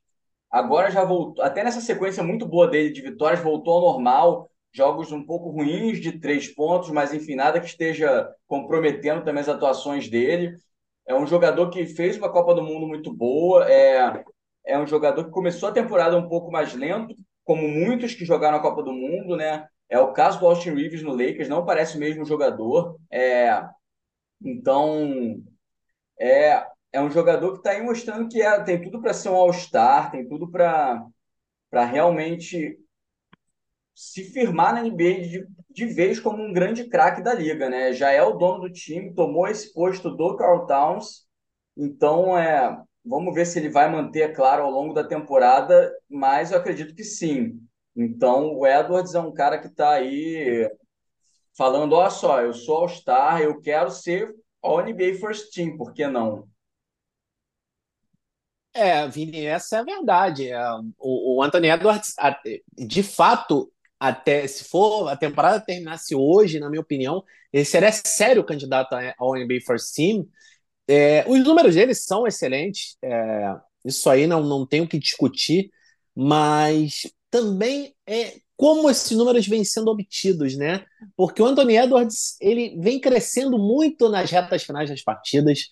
agora 0.54 0.92
já 0.92 1.04
voltou, 1.04 1.44
até 1.44 1.64
nessa 1.64 1.82
sequência 1.82 2.22
muito 2.24 2.46
boa 2.48 2.68
dele 2.68 2.92
de 2.92 3.02
vitórias, 3.02 3.42
voltou 3.42 3.74
ao 3.74 3.94
normal. 3.94 4.52
Jogos 4.72 5.12
um 5.12 5.26
pouco 5.26 5.50
ruins 5.50 6.00
de 6.00 6.20
três 6.20 6.48
pontos, 6.48 6.90
mas 6.92 7.14
enfim, 7.14 7.36
nada 7.36 7.60
que 7.60 7.66
esteja 7.66 8.32
comprometendo 8.48 9.24
também 9.24 9.42
as 9.42 9.50
atuações 9.50 10.08
dele. 10.10 10.56
É 11.08 11.16
um 11.16 11.26
jogador 11.26 11.70
que 11.72 11.86
fez 11.88 12.18
uma 12.18 12.32
Copa 12.32 12.54
do 12.54 12.62
Mundo 12.62 12.88
muito 12.88 13.12
boa. 13.12 13.70
É, 13.70 14.24
é 14.66 14.80
um 14.80 14.86
jogador 14.86 15.26
que 15.26 15.32
começou 15.32 15.70
a 15.70 15.72
temporada 15.74 16.16
um 16.18 16.30
pouco 16.30 16.52
mais 16.52 16.74
lento, 16.74 17.16
como 17.44 17.68
muitos 17.68 18.14
que 18.14 18.26
jogaram 18.26 18.58
a 18.58 18.62
Copa 18.62 18.84
do 18.84 18.94
Mundo, 18.94 19.36
né? 19.36 19.68
É 19.90 20.00
o 20.00 20.14
caso 20.14 20.40
do 20.40 20.48
Austin 20.48 20.72
Reeves 20.72 21.04
no 21.04 21.12
Lakers, 21.16 21.50
não 21.50 21.66
parece 21.66 21.98
o 21.98 22.00
mesmo 22.00 22.26
jogador. 22.26 22.98
É, 23.12 23.64
então, 24.42 25.42
é, 26.20 26.66
é 26.94 27.02
um 27.02 27.10
jogador 27.10 27.54
que 27.54 27.58
está 27.58 27.72
aí 27.72 27.82
mostrando 27.82 28.30
que 28.30 28.42
é, 28.42 28.64
tem 28.64 28.80
tudo 28.82 29.02
para 29.02 29.14
ser 29.14 29.30
um 29.30 29.36
All-Star, 29.36 30.12
tem 30.12 30.28
tudo 30.30 30.50
para 30.50 31.04
realmente 31.86 32.78
se 33.96 34.24
firmar 34.32 34.74
na 34.74 34.84
NBA 34.84 35.22
de, 35.22 35.48
de 35.72 35.86
vez 35.88 36.20
como 36.20 36.42
um 36.44 36.54
grande 36.54 36.88
craque 36.88 37.22
da 37.22 37.34
liga, 37.34 37.68
né? 37.70 37.94
Já 37.94 38.12
é 38.12 38.22
o 38.22 38.34
dono 38.34 38.62
do 38.62 38.72
time, 38.72 39.14
tomou 39.14 39.48
esse 39.48 39.74
posto 39.74 40.16
do 40.16 40.36
Carl 40.38 40.66
Towns, 40.68 41.28
então 41.76 42.38
é, 42.38 42.80
vamos 43.04 43.34
ver 43.34 43.46
se 43.46 43.60
ele 43.60 43.70
vai 43.70 43.90
manter, 43.92 44.22
é 44.22 44.34
claro, 44.34 44.64
ao 44.64 44.72
longo 44.72 44.94
da 44.94 45.04
temporada, 45.04 45.92
mas 46.10 46.52
eu 46.52 46.60
acredito 46.60 46.96
que 46.96 47.04
sim. 47.04 47.60
Então 47.96 48.54
o 48.56 48.68
Edwards 48.68 49.16
é 49.16 49.20
um 49.20 49.34
cara 49.34 49.60
que 49.60 49.68
está 49.68 49.92
aí 49.92 50.70
falando, 51.58 51.94
olha 51.96 52.10
só, 52.12 52.42
eu 52.42 52.54
sou 52.54 52.78
All-Star, 52.78 53.42
eu 53.42 53.60
quero 53.62 53.90
ser 53.92 54.34
All 54.62 54.82
NBA 54.82 55.16
First 55.20 55.54
Team, 55.54 55.78
por 55.78 55.94
que 55.94 56.08
não? 56.08 56.48
É, 58.74 59.08
Vini, 59.08 59.46
essa 59.46 59.78
é 59.78 59.80
a 59.80 59.84
verdade. 59.84 60.50
É, 60.50 60.60
o, 61.00 61.38
o 61.38 61.44
Anthony 61.44 61.70
Edwards, 61.70 62.16
de 62.76 63.04
fato, 63.04 63.72
até 64.00 64.48
se 64.48 64.64
for 64.64 65.08
a 65.10 65.16
temporada 65.16 65.64
terminasse 65.64 66.16
hoje, 66.16 66.60
na 66.60 66.70
minha 66.70 66.82
opinião, 66.82 67.24
ele 67.52 67.66
seria 67.66 67.92
sério 67.92 68.44
candidato 68.44 68.96
ao 69.18 69.36
NBA 69.36 69.62
First 69.66 69.94
Team. 69.96 70.28
É, 70.88 71.24
os 71.28 71.44
números 71.44 71.76
dele 71.76 71.96
são 71.96 72.28
excelentes, 72.28 72.98
é, 73.04 73.56
isso 73.86 74.10
aí 74.10 74.28
não, 74.28 74.44
não 74.44 74.68
tem 74.68 74.82
o 74.82 74.88
que 74.88 75.00
discutir, 75.00 75.72
mas 76.16 77.04
também 77.32 77.96
é 78.08 78.36
como 78.58 78.90
esses 78.90 79.18
números 79.18 79.48
vêm 79.48 79.64
sendo 79.64 79.90
obtidos, 79.92 80.56
né? 80.58 80.86
Porque 81.16 81.42
o 81.42 81.46
Anthony 81.46 81.78
Edwards 81.78 82.36
ele 82.42 82.78
vem 82.80 83.00
crescendo 83.00 83.58
muito 83.58 84.10
nas 84.10 84.30
retas 84.32 84.64
finais 84.64 84.90
das 84.90 85.02
partidas, 85.02 85.70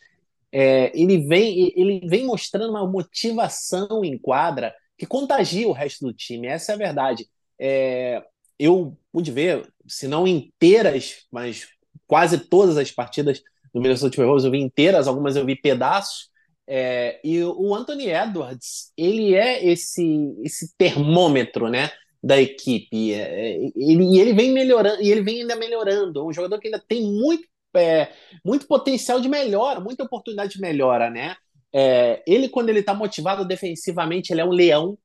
é, 0.51 0.91
ele, 0.99 1.19
vem, 1.27 1.73
ele 1.75 2.01
vem 2.07 2.25
mostrando 2.25 2.71
uma 2.71 2.87
motivação 2.87 4.03
em 4.03 4.17
quadra 4.17 4.73
que 4.97 5.05
contagia 5.05 5.67
o 5.67 5.71
resto 5.71 6.05
do 6.05 6.13
time, 6.13 6.47
essa 6.47 6.71
é 6.71 6.75
a 6.75 6.77
verdade 6.77 7.27
é, 7.61 8.23
eu 8.57 8.97
pude 9.11 9.31
ver, 9.31 9.71
se 9.87 10.07
não 10.07 10.27
inteiras, 10.27 11.27
mas 11.31 11.67
quase 12.07 12.39
todas 12.39 12.75
as 12.75 12.89
partidas 12.91 13.39
do 13.71 13.79
Minnesota 13.79 14.09
Timberwolves 14.09 14.43
eu 14.43 14.51
vi 14.51 14.59
inteiras, 14.59 15.07
algumas 15.07 15.35
eu 15.35 15.45
vi 15.45 15.55
pedaços. 15.55 16.31
É, 16.67 17.19
e 17.23 17.43
o 17.43 17.75
Anthony 17.75 18.09
Edwards, 18.09 18.91
ele 18.97 19.35
é 19.35 19.63
esse 19.63 20.33
esse 20.43 20.75
termômetro, 20.75 21.69
né, 21.69 21.91
da 22.23 22.41
equipe. 22.41 23.13
É, 23.13 23.57
ele, 23.75 24.03
e 24.15 24.19
ele 24.19 24.33
vem 24.33 24.51
melhorando, 24.51 25.01
e 25.01 25.11
ele 25.11 25.21
vem 25.21 25.41
ainda 25.41 25.55
melhorando. 25.55 26.21
É 26.21 26.23
um 26.23 26.33
jogador 26.33 26.59
que 26.59 26.67
ainda 26.67 26.83
tem 26.87 27.03
muito 27.03 27.47
é, 27.75 28.11
muito 28.43 28.67
potencial 28.67 29.19
de 29.19 29.29
melhora, 29.29 29.79
muita 29.79 30.03
oportunidade 30.03 30.53
de 30.53 30.61
melhora, 30.61 31.09
né? 31.09 31.35
É, 31.73 32.21
ele, 32.27 32.49
quando 32.49 32.69
ele 32.69 32.79
está 32.79 32.93
motivado 32.93 33.45
defensivamente, 33.45 34.31
ele 34.31 34.41
é 34.41 34.45
um 34.45 34.51
leão. 34.51 34.97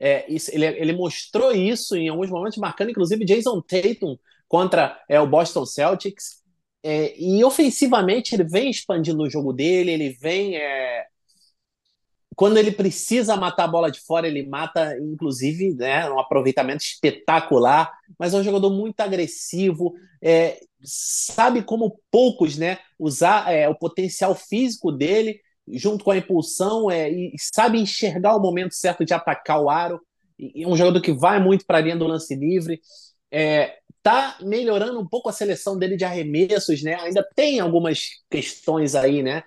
É, 0.00 0.30
isso, 0.32 0.50
ele, 0.52 0.66
ele 0.66 0.92
mostrou 0.92 1.52
isso 1.52 1.96
em 1.96 2.08
alguns 2.08 2.30
momentos, 2.30 2.58
marcando 2.58 2.90
inclusive 2.90 3.24
Jason 3.24 3.60
Tatum 3.60 4.16
contra 4.48 5.00
é, 5.08 5.20
o 5.20 5.26
Boston 5.26 5.66
Celtics. 5.66 6.42
É, 6.82 7.14
e 7.18 7.42
ofensivamente 7.44 8.34
ele 8.34 8.44
vem 8.44 8.70
expandindo 8.70 9.22
o 9.22 9.30
jogo 9.30 9.52
dele, 9.52 9.92
ele 9.92 10.10
vem. 10.20 10.54
É... 12.34 12.36
Quando 12.36 12.56
ele 12.56 12.72
precisa 12.72 13.36
matar 13.36 13.64
a 13.64 13.68
bola 13.68 13.90
de 13.90 14.00
fora, 14.00 14.26
ele 14.26 14.46
mata, 14.46 14.96
inclusive, 14.98 15.74
né, 15.74 16.08
um 16.10 16.18
aproveitamento 16.18 16.84
espetacular, 16.84 17.92
mas 18.18 18.34
é 18.34 18.38
um 18.38 18.44
jogador 18.44 18.70
muito 18.70 19.00
agressivo, 19.00 19.94
é, 20.22 20.60
sabe 20.82 21.62
como 21.62 22.00
poucos 22.10 22.56
né, 22.56 22.78
usar 22.98 23.52
é, 23.52 23.68
o 23.68 23.74
potencial 23.74 24.34
físico 24.34 24.90
dele 24.90 25.40
junto 25.68 26.04
com 26.04 26.10
a 26.10 26.16
impulsão, 26.16 26.90
é, 26.90 27.10
e 27.10 27.34
sabe 27.38 27.78
enxergar 27.78 28.36
o 28.36 28.40
momento 28.40 28.74
certo 28.74 29.04
de 29.04 29.14
atacar 29.14 29.60
o 29.60 29.70
aro. 29.70 30.00
E, 30.38 30.62
e 30.62 30.66
um 30.66 30.76
jogador 30.76 31.00
que 31.00 31.12
vai 31.12 31.40
muito 31.40 31.64
para 31.64 31.78
a 31.78 31.80
linha 31.80 31.96
do 31.96 32.06
lance 32.06 32.34
livre. 32.34 32.80
É, 33.30 33.78
tá 34.02 34.36
melhorando 34.42 35.00
um 35.00 35.06
pouco 35.06 35.28
a 35.28 35.32
seleção 35.32 35.78
dele 35.78 35.96
de 35.96 36.04
arremessos, 36.04 36.82
né? 36.82 36.96
Ainda 36.96 37.26
tem 37.34 37.60
algumas 37.60 38.10
questões 38.30 38.94
aí, 38.94 39.22
né? 39.22 39.42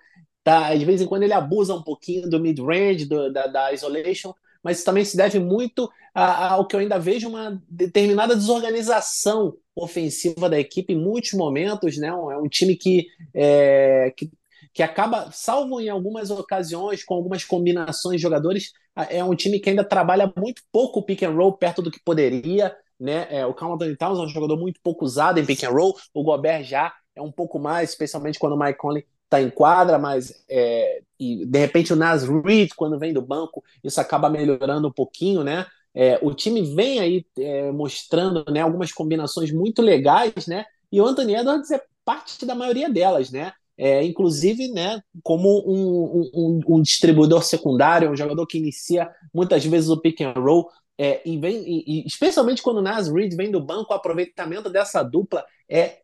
Tá, 0.47 0.73
de 0.73 0.85
vez 0.85 1.01
em 1.01 1.05
quando 1.05 1.23
ele 1.23 1.33
abusa 1.33 1.75
um 1.75 1.83
pouquinho 1.83 2.29
do 2.29 2.39
mid-range, 2.39 3.03
da, 3.05 3.47
da 3.47 3.73
isolation, 3.73 4.33
mas 4.63 4.81
também 4.81 5.03
se 5.03 5.17
deve 5.17 5.39
muito 5.39 5.91
ao 6.13 6.65
que 6.65 6.73
eu 6.73 6.79
ainda 6.79 6.97
vejo 6.97 7.27
uma 7.27 7.61
determinada 7.69 8.33
desorganização 8.33 9.57
ofensiva 9.75 10.49
da 10.49 10.57
equipe 10.57 10.93
em 10.93 10.97
muitos 10.97 11.33
momentos, 11.33 11.97
né? 11.97 12.07
É 12.07 12.37
um 12.37 12.47
time 12.47 12.77
que, 12.77 13.07
é, 13.33 14.13
que 14.15 14.31
que 14.73 14.81
acaba, 14.81 15.29
salvo 15.33 15.81
em 15.81 15.89
algumas 15.89 16.31
ocasiões, 16.31 17.03
com 17.03 17.15
algumas 17.15 17.43
combinações 17.43 18.15
de 18.15 18.21
jogadores, 18.21 18.71
é 19.09 19.21
um 19.21 19.35
time 19.35 19.59
que 19.59 19.69
ainda 19.69 19.83
trabalha 19.83 20.31
muito 20.37 20.61
pouco 20.71 20.99
o 20.99 21.03
pick 21.03 21.23
and 21.23 21.31
roll 21.31 21.57
perto 21.57 21.81
do 21.81 21.91
que 21.91 21.99
poderia. 21.99 22.73
Né? 22.97 23.27
É, 23.29 23.45
o 23.45 23.53
Carl 23.53 23.73
Anthony 23.73 23.97
Towns 23.97 24.17
é 24.17 24.21
um 24.21 24.29
jogador 24.29 24.55
muito 24.55 24.79
pouco 24.81 25.03
usado 25.03 25.41
em 25.41 25.45
pick 25.45 25.63
and 25.63 25.71
roll, 25.71 25.97
o 26.13 26.23
Gobert 26.23 26.63
já 26.63 26.93
é 27.13 27.21
um 27.21 27.31
pouco 27.31 27.59
mais, 27.59 27.89
especialmente 27.89 28.39
quando 28.39 28.53
o 28.53 28.57
Mike 28.57 28.77
Conley 28.77 29.05
está 29.27 29.41
em 29.41 29.49
quadra, 29.49 29.99
mas 29.99 30.33
é, 30.49 31.01
e 31.19 31.45
de 31.45 31.59
repente 31.59 31.93
o 31.93 31.95
Nas 31.95 32.23
Reed, 32.23 32.69
quando 32.75 32.97
vem 32.97 33.13
do 33.13 33.21
banco, 33.21 33.63
isso 33.83 33.99
acaba 33.99 34.29
melhorando 34.29 34.87
um 34.87 34.93
pouquinho, 34.93 35.43
né? 35.43 35.65
É, 35.93 36.19
o 36.21 36.33
time 36.33 36.61
vem 36.61 36.99
aí 36.99 37.25
é, 37.39 37.71
mostrando 37.71 38.45
né, 38.51 38.61
algumas 38.61 38.91
combinações 38.91 39.51
muito 39.51 39.81
legais, 39.81 40.47
né? 40.47 40.65
E 40.91 41.01
o 41.01 41.05
Anthony 41.05 41.35
Edwards 41.35 41.71
é 41.71 41.81
parte 42.05 42.45
da 42.45 42.55
maioria 42.55 42.89
delas, 42.89 43.31
né? 43.31 43.51
é, 43.77 44.03
inclusive 44.03 44.69
né, 44.69 44.99
como 45.21 45.63
um, 45.67 46.31
um, 46.33 46.61
um, 46.67 46.81
distribuidor 46.81 47.43
secundário, 47.43 48.09
um 48.09 48.15
jogador 48.15 48.45
que 48.47 48.57
inicia 48.57 49.09
muitas 49.33 49.63
vezes 49.63 49.89
o 49.89 50.01
pick 50.01 50.21
and 50.21 50.33
roll, 50.33 50.67
é, 50.97 51.21
e 51.23 51.37
vem, 51.37 51.63
e, 51.67 52.03
especialmente 52.07 52.63
quando 52.63 52.77
o 52.77 52.81
Nas 52.81 53.07
Reed 53.07 53.35
vem 53.35 53.51
do 53.51 53.61
banco, 53.61 53.93
o 53.93 53.95
aproveitamento 53.95 54.67
dessa 54.67 55.03
dupla 55.03 55.45
é 55.69 55.99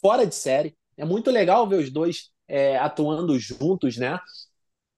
fora 0.00 0.24
de 0.24 0.36
série. 0.36 0.76
É 0.96 1.04
muito 1.04 1.32
legal 1.32 1.68
ver 1.68 1.80
os 1.80 1.90
dois 1.90 2.30
é, 2.48 2.76
atuando 2.78 3.38
juntos, 3.38 3.96
né? 3.96 4.18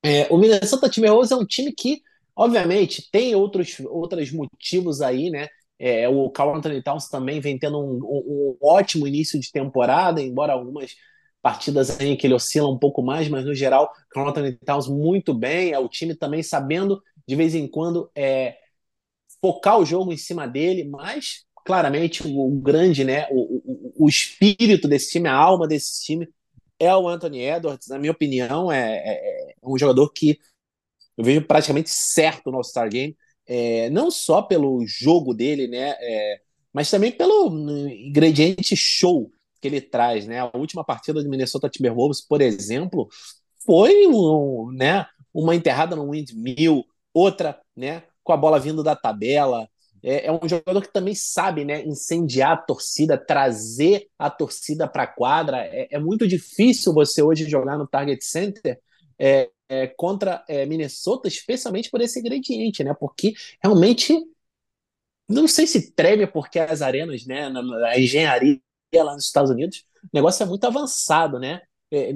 É, 0.02 0.26
o 0.30 0.38
Minnesota 0.38 0.88
Timberwolves 0.88 1.30
é 1.30 1.37
um 1.37 1.44
time 1.44 1.72
que, 1.72 2.02
obviamente, 2.35 3.09
tem 3.11 3.35
outros, 3.35 3.76
outros 3.88 4.30
motivos 4.32 5.00
aí, 5.00 5.30
né? 5.30 5.48
É, 5.78 6.09
o 6.09 6.30
Carl 6.30 6.54
Anthony 6.54 6.82
Towns 6.82 7.09
também 7.09 7.40
vem 7.40 7.59
tendo 7.59 7.78
um, 7.78 7.98
um, 7.98 8.56
um 8.62 8.66
ótimo 8.66 9.06
início 9.06 9.38
de 9.38 9.52
temporada, 9.52 10.22
embora 10.22 10.52
algumas 10.52 10.92
partidas 11.42 12.00
em 12.00 12.16
que 12.16 12.26
ele 12.26 12.35
oscila 12.35 12.68
um 12.68 12.78
pouco 12.78 13.02
mais, 13.02 13.28
mas 13.28 13.44
no 13.44 13.54
geral, 13.54 13.92
Carl 14.11 14.28
Anthony 14.28 14.52
Towns 14.64 14.88
muito 14.88 15.32
bem, 15.35 15.72
é 15.72 15.78
o 15.78 15.88
time 15.88 16.14
também 16.14 16.42
sabendo 16.42 17.02
de 17.26 17.37
vez 17.37 17.54
em 17.54 17.68
quando 17.68 18.11
é, 18.16 18.56
focar 19.40 19.78
o 19.78 19.85
jogo 19.85 20.12
em 20.12 20.16
cima 20.16 20.46
dele, 20.46 20.85
mas 20.85 21.44
claramente 21.64 22.26
o, 22.26 22.46
o 22.46 22.61
grande, 22.61 23.04
né, 23.04 23.28
o, 23.30 23.94
o, 23.94 24.04
o, 24.04 24.09
espírito 24.09 24.88
desse 24.88 25.11
time, 25.11 25.28
a 25.28 25.35
alma 25.35 25.66
desse 25.66 26.04
time 26.04 26.28
é 26.78 26.94
o 26.94 27.08
Anthony 27.08 27.40
Edwards, 27.40 27.88
na 27.88 27.98
minha 27.98 28.12
opinião, 28.12 28.70
é, 28.70 28.96
é, 28.96 29.50
é 29.50 29.54
um 29.62 29.78
jogador 29.78 30.10
que 30.12 30.38
eu 31.16 31.24
vejo 31.24 31.42
praticamente 31.42 31.88
certo 31.90 32.50
no 32.50 32.58
All-Star 32.58 32.88
Game, 32.90 33.16
é, 33.46 33.88
não 33.90 34.10
só 34.10 34.42
pelo 34.42 34.84
jogo 34.86 35.32
dele, 35.32 35.66
né, 35.66 35.94
é, 36.00 36.40
mas 36.72 36.90
também 36.90 37.10
pelo 37.10 37.48
ingrediente 37.88 38.76
show 38.76 39.30
que 39.60 39.68
ele 39.68 39.80
traz, 39.80 40.26
né? 40.26 40.40
A 40.40 40.50
última 40.54 40.84
partida 40.84 41.22
do 41.22 41.30
Minnesota 41.30 41.70
Timberwolves, 41.70 42.20
por 42.20 42.42
exemplo, 42.42 43.08
foi 43.64 44.06
um, 44.06 44.70
né, 44.72 45.06
uma 45.32 45.54
enterrada 45.54 45.96
no 45.96 46.10
windmill, 46.10 46.84
outra, 47.14 47.58
né, 47.74 48.02
com 48.22 48.32
a 48.32 48.36
bola 48.36 48.60
vindo 48.60 48.82
da 48.82 48.94
tabela. 48.94 49.68
É, 50.08 50.26
é 50.26 50.32
um 50.32 50.48
jogador 50.48 50.80
que 50.82 50.92
também 50.92 51.16
sabe, 51.16 51.64
né, 51.64 51.84
incendiar 51.84 52.52
a 52.52 52.56
torcida, 52.56 53.18
trazer 53.18 54.08
a 54.16 54.30
torcida 54.30 54.86
para 54.86 55.02
a 55.02 55.06
quadra. 55.08 55.58
É, 55.58 55.88
é, 55.90 55.98
muito 55.98 56.28
difícil 56.28 56.94
você 56.94 57.20
hoje 57.20 57.50
jogar 57.50 57.76
no 57.76 57.88
Target 57.88 58.24
Center 58.24 58.78
é, 59.18 59.50
é, 59.68 59.88
contra 59.88 60.44
é, 60.48 60.64
Minnesota, 60.64 61.26
especialmente 61.26 61.90
por 61.90 62.00
esse 62.00 62.20
ingrediente, 62.20 62.84
né? 62.84 62.94
Porque 62.94 63.34
realmente 63.60 64.16
não 65.28 65.48
sei 65.48 65.66
se 65.66 65.90
treme 65.90 66.24
porque 66.24 66.60
as 66.60 66.82
arenas, 66.82 67.26
né, 67.26 67.50
a 67.90 67.98
engenharia 67.98 68.60
lá 68.94 69.12
nos 69.14 69.24
Estados 69.24 69.50
Unidos, 69.50 69.84
negócio 70.14 70.40
é 70.44 70.46
muito 70.46 70.64
avançado, 70.64 71.40
né? 71.40 71.62
É, 71.90 72.10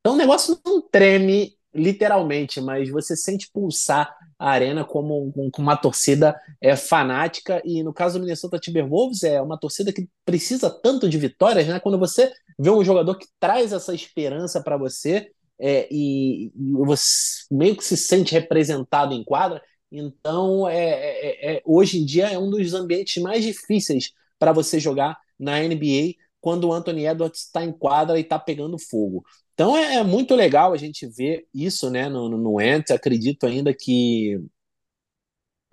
então 0.00 0.14
o 0.14 0.16
negócio 0.16 0.58
não 0.64 0.80
treme 0.80 1.57
literalmente, 1.74 2.60
mas 2.60 2.88
você 2.88 3.16
sente 3.16 3.50
pulsar 3.52 4.14
a 4.38 4.50
arena 4.50 4.84
como, 4.84 5.32
com 5.52 5.62
uma 5.62 5.76
torcida 5.76 6.38
é, 6.60 6.76
fanática 6.76 7.60
e 7.64 7.82
no 7.82 7.92
caso 7.92 8.18
do 8.18 8.22
Minnesota 8.22 8.58
Timberwolves 8.58 9.22
é 9.22 9.40
uma 9.42 9.58
torcida 9.58 9.92
que 9.92 10.08
precisa 10.24 10.70
tanto 10.70 11.08
de 11.08 11.18
vitórias, 11.18 11.66
né? 11.66 11.80
Quando 11.80 11.98
você 11.98 12.32
vê 12.58 12.70
um 12.70 12.84
jogador 12.84 13.16
que 13.16 13.26
traz 13.38 13.72
essa 13.72 13.94
esperança 13.94 14.62
para 14.62 14.76
você 14.76 15.30
é, 15.58 15.88
e, 15.90 16.52
e, 16.54 16.72
você 16.72 17.44
meio 17.50 17.76
que 17.76 17.84
se 17.84 17.96
sente 17.96 18.32
representado 18.32 19.12
em 19.12 19.24
quadra, 19.24 19.60
então 19.90 20.68
é, 20.68 20.90
é, 20.90 21.56
é 21.56 21.62
hoje 21.64 21.98
em 21.98 22.04
dia 22.04 22.28
é 22.28 22.38
um 22.38 22.48
dos 22.48 22.74
ambientes 22.74 23.20
mais 23.22 23.42
difíceis 23.44 24.12
para 24.38 24.52
você 24.52 24.78
jogar 24.78 25.18
na 25.38 25.60
NBA 25.60 26.14
quando 26.40 26.68
o 26.68 26.72
Anthony 26.72 27.06
Edwards 27.06 27.42
está 27.46 27.64
em 27.64 27.72
quadra 27.72 28.18
e 28.18 28.22
está 28.22 28.38
pegando 28.38 28.78
fogo. 28.78 29.24
Então 29.54 29.76
é, 29.76 29.96
é, 29.96 30.04
muito 30.04 30.34
legal 30.34 30.72
a 30.72 30.76
gente 30.76 31.06
ver 31.08 31.46
isso 31.52 31.90
né, 31.90 32.08
no, 32.08 32.28
no, 32.28 32.38
no 32.38 32.58
Ant. 32.60 32.90
Acredito 32.92 33.46
ainda 33.46 33.74
que 33.74 34.38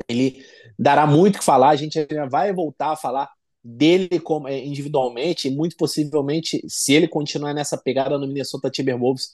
ele 0.07 0.43
dará 0.77 1.05
muito 1.05 1.35
o 1.35 1.39
que 1.39 1.45
falar. 1.45 1.69
A 1.69 1.75
gente 1.75 2.05
vai 2.29 2.53
voltar 2.53 2.91
a 2.91 2.95
falar 2.95 3.29
dele 3.63 4.19
como, 4.19 4.47
é, 4.47 4.63
individualmente, 4.63 5.47
e 5.47 5.51
muito 5.51 5.75
possivelmente, 5.75 6.61
se 6.67 6.93
ele 6.93 7.07
continuar 7.07 7.53
nessa 7.53 7.77
pegada 7.77 8.17
no 8.17 8.27
Minnesota 8.27 8.69
Timberwolves, 8.69 9.31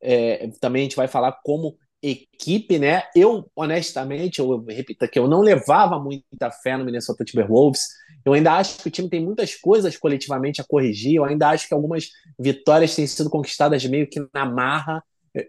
é, 0.00 0.48
também 0.60 0.80
a 0.80 0.84
gente 0.84 0.96
vai 0.96 1.08
falar 1.08 1.32
como 1.44 1.76
equipe, 2.10 2.78
né? 2.78 3.02
Eu, 3.14 3.50
honestamente, 3.56 4.38
eu 4.38 4.64
repito 4.64 5.08
que 5.08 5.18
eu 5.18 5.26
não 5.26 5.40
levava 5.40 5.98
muita 5.98 6.50
fé 6.50 6.76
no 6.76 6.84
Minnesota 6.84 7.24
Timberwolves. 7.24 7.86
Eu 8.24 8.34
ainda 8.34 8.52
acho 8.54 8.78
que 8.78 8.88
o 8.88 8.90
time 8.90 9.08
tem 9.08 9.24
muitas 9.24 9.54
coisas 9.54 9.96
coletivamente 9.96 10.60
a 10.60 10.64
corrigir. 10.64 11.14
Eu 11.14 11.24
ainda 11.24 11.48
acho 11.48 11.66
que 11.66 11.74
algumas 11.74 12.10
vitórias 12.38 12.94
têm 12.94 13.06
sido 13.06 13.30
conquistadas 13.30 13.84
meio 13.86 14.08
que 14.08 14.24
na 14.34 14.44
marra. 14.44 15.02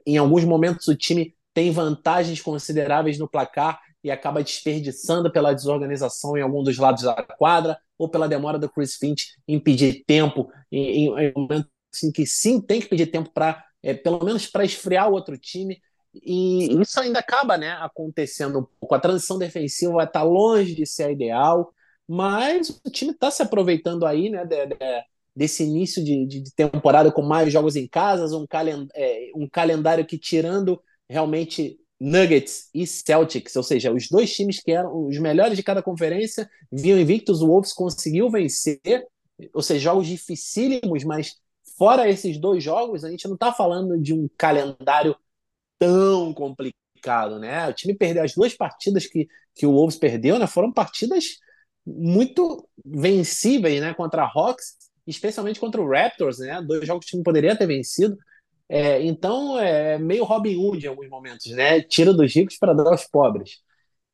Em 0.05 0.17
alguns 0.17 0.45
momentos 0.45 0.87
o 0.87 0.95
time 0.95 1.35
tem 1.53 1.71
vantagens 1.71 2.41
consideráveis 2.41 3.17
no 3.17 3.29
placar 3.29 3.79
e 4.03 4.11
acaba 4.11 4.43
desperdiçando 4.43 5.31
pela 5.31 5.53
desorganização 5.53 6.37
em 6.37 6.41
algum 6.41 6.63
dos 6.63 6.77
lados 6.77 7.03
da 7.03 7.23
quadra 7.23 7.77
ou 7.97 8.09
pela 8.09 8.27
demora 8.27 8.59
do 8.59 8.69
Chris 8.69 8.95
Finch 8.95 9.35
em 9.47 9.59
pedir 9.59 10.03
tempo 10.05 10.49
em, 10.71 11.07
em, 11.07 11.19
em 11.19 11.33
momentos 11.35 11.69
em 12.03 12.11
que 12.11 12.25
sim 12.25 12.61
tem 12.61 12.81
que 12.81 12.87
pedir 12.87 13.07
tempo 13.07 13.31
para 13.33 13.63
é, 13.81 13.93
pelo 13.93 14.23
menos 14.23 14.47
para 14.47 14.65
esfriar 14.65 15.09
o 15.09 15.13
outro 15.13 15.37
time 15.37 15.79
e 16.23 16.81
isso 16.81 16.99
ainda 16.99 17.19
acaba 17.19 17.57
né, 17.57 17.71
acontecendo 17.81 18.59
um 18.59 18.65
pouco. 18.79 18.95
A 18.95 18.99
transição 18.99 19.37
defensiva 19.37 20.03
estar 20.03 20.23
longe 20.23 20.75
de 20.75 20.85
ser 20.85 21.03
a 21.03 21.11
ideal 21.11 21.73
mas 22.07 22.69
o 22.85 22.89
time 22.89 23.11
está 23.11 23.31
se 23.31 23.41
aproveitando 23.41 24.05
aí, 24.05 24.29
né, 24.29 24.45
de, 24.45 24.67
de, 24.67 24.75
desse 25.35 25.63
início 25.63 26.03
de, 26.03 26.25
de, 26.25 26.53
temporada 26.55 27.11
com 27.11 27.21
mais 27.21 27.51
jogos 27.51 27.75
em 27.75 27.87
casa, 27.87 28.37
um, 28.37 28.45
calen 28.45 28.87
é, 28.93 29.31
um 29.35 29.47
calendário 29.49 30.05
que 30.05 30.17
tirando 30.17 30.81
realmente 31.09 31.79
Nuggets 31.99 32.69
e 32.73 32.85
Celtics, 32.85 33.55
ou 33.55 33.63
seja, 33.63 33.91
os 33.91 34.07
dois 34.09 34.33
times 34.33 34.61
que 34.61 34.71
eram 34.71 35.07
os 35.07 35.17
melhores 35.17 35.57
de 35.57 35.63
cada 35.63 35.81
conferência, 35.81 36.49
vinham 36.71 36.99
invictos, 36.99 37.41
o 37.41 37.47
Wolves 37.47 37.73
conseguiu 37.73 38.29
vencer, 38.29 38.79
ou 39.53 39.61
seja, 39.61 39.79
jogos 39.79 40.07
dificílimos, 40.07 41.03
mas 41.03 41.35
fora 41.77 42.07
esses 42.07 42.37
dois 42.37 42.63
jogos, 42.63 43.03
a 43.03 43.09
gente 43.09 43.27
não 43.27 43.33
está 43.35 43.51
falando 43.51 43.99
de 43.99 44.13
um 44.13 44.29
calendário 44.37 45.15
tão 45.79 46.33
complicado, 46.33 47.39
né? 47.39 47.67
O 47.67 47.73
time 47.73 47.93
perdeu 47.93 48.23
as 48.23 48.33
duas 48.33 48.53
partidas 48.53 49.05
que, 49.05 49.27
que 49.53 49.65
o 49.65 49.71
Wolves 49.71 49.97
perdeu, 49.97 50.39
né? 50.39 50.47
Foram 50.47 50.71
partidas 50.71 51.39
muito 51.85 52.67
vencíveis 52.83 53.79
né, 53.79 53.93
contra 53.93 54.23
a 54.23 54.31
Hawks, 54.33 54.75
especialmente 55.05 55.59
contra 55.59 55.79
o 55.79 55.87
Raptors, 55.87 56.39
né, 56.39 56.59
dois 56.61 56.85
jogos 56.87 57.05
que 57.05 57.09
o 57.09 57.11
time 57.11 57.23
poderia 57.23 57.55
ter 57.55 57.67
vencido. 57.67 58.17
É, 58.67 59.03
então 59.03 59.59
é 59.59 59.99
meio 59.99 60.23
Robin 60.23 60.55
Hood 60.55 60.85
em 60.85 60.89
alguns 60.89 61.07
momentos, 61.07 61.45
né? 61.51 61.81
Tira 61.81 62.11
dos 62.11 62.33
ricos 62.33 62.57
para 62.57 62.73
dar 62.73 62.87
aos 62.87 63.05
pobres. 63.05 63.59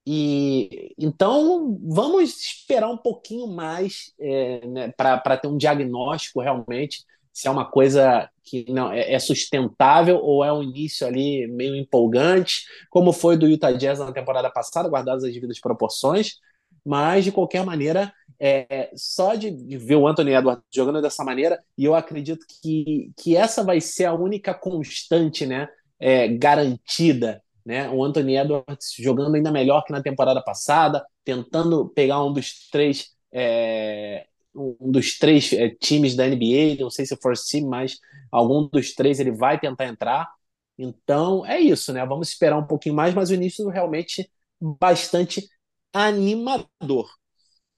E 0.06 0.94
então 0.98 1.80
vamos 1.84 2.42
esperar 2.42 2.90
um 2.90 2.98
pouquinho 2.98 3.48
mais 3.48 4.12
é, 4.20 4.68
né, 4.68 4.94
para 4.98 5.38
ter 5.38 5.48
um 5.48 5.58
diagnóstico 5.58 6.42
realmente 6.42 7.06
se 7.32 7.48
é 7.48 7.52
uma 7.52 7.70
coisa 7.70 8.30
que 8.44 8.72
não 8.72 8.92
é, 8.92 9.14
é 9.14 9.20
sustentável 9.20 10.18
ou 10.18 10.44
é 10.44 10.52
um 10.52 10.64
início 10.64 11.06
ali 11.06 11.48
meio 11.48 11.76
empolgante, 11.76 12.66
como 12.90 13.14
foi 13.14 13.38
do 13.38 13.48
Utah 13.48 13.72
Jazz 13.72 14.00
na 14.00 14.12
temporada 14.12 14.50
passada, 14.50 14.90
guardadas 14.90 15.24
as 15.24 15.34
devidas 15.34 15.60
proporções 15.60 16.40
mas 16.86 17.24
de 17.24 17.32
qualquer 17.32 17.66
maneira, 17.66 18.14
é, 18.40 18.92
só 18.96 19.36
de, 19.36 19.52
de, 19.52 19.78
ver 19.78 19.96
o 19.96 20.08
Anthony 20.08 20.34
Edwards 20.34 20.64
jogando 20.74 21.02
dessa 21.02 21.24
maneira, 21.24 21.60
e 21.78 21.86
eu 21.86 21.96
acredito 21.96 22.46
que, 22.62 23.12
que 23.18 23.38
essa 23.38 23.64
vai 23.64 23.80
ser 23.80 24.06
a 24.06 24.14
única 24.14 24.54
constante 24.54 25.46
né, 25.46 25.68
é, 26.00 26.28
garantida. 26.28 27.42
Né? 27.64 27.88
O 27.90 28.04
Anthony 28.04 28.38
Edwards 28.38 28.94
jogando 28.98 29.36
ainda 29.36 29.52
melhor 29.52 29.84
que 29.84 29.92
na 29.92 30.02
temporada 30.02 30.42
passada, 30.42 31.06
tentando 31.24 31.90
pegar 31.90 32.24
um 32.24 32.34
dos 32.34 32.68
três. 32.70 33.12
É, 33.32 34.26
um 34.56 34.92
dos 34.92 35.18
três 35.18 35.52
é, 35.54 35.70
times 35.70 36.16
da 36.16 36.28
NBA, 36.28 36.82
não 36.82 36.90
sei 36.90 37.06
se 37.06 37.16
for 37.18 37.36
sim, 37.38 37.66
mas 37.66 37.98
algum 38.32 38.68
dos 38.68 38.94
três 38.94 39.20
ele 39.20 39.32
vai 39.32 39.60
tentar 39.60 39.86
entrar. 39.88 40.30
Então 40.78 41.46
é 41.46 41.60
isso, 41.60 41.94
né? 41.94 42.06
Vamos 42.06 42.30
esperar 42.30 42.58
um 42.58 42.68
pouquinho 42.68 42.96
mais, 42.96 43.14
mas 43.14 43.30
o 43.30 43.34
início 43.34 43.68
realmente 43.70 44.30
bastante 44.60 45.48
animador. 45.94 47.10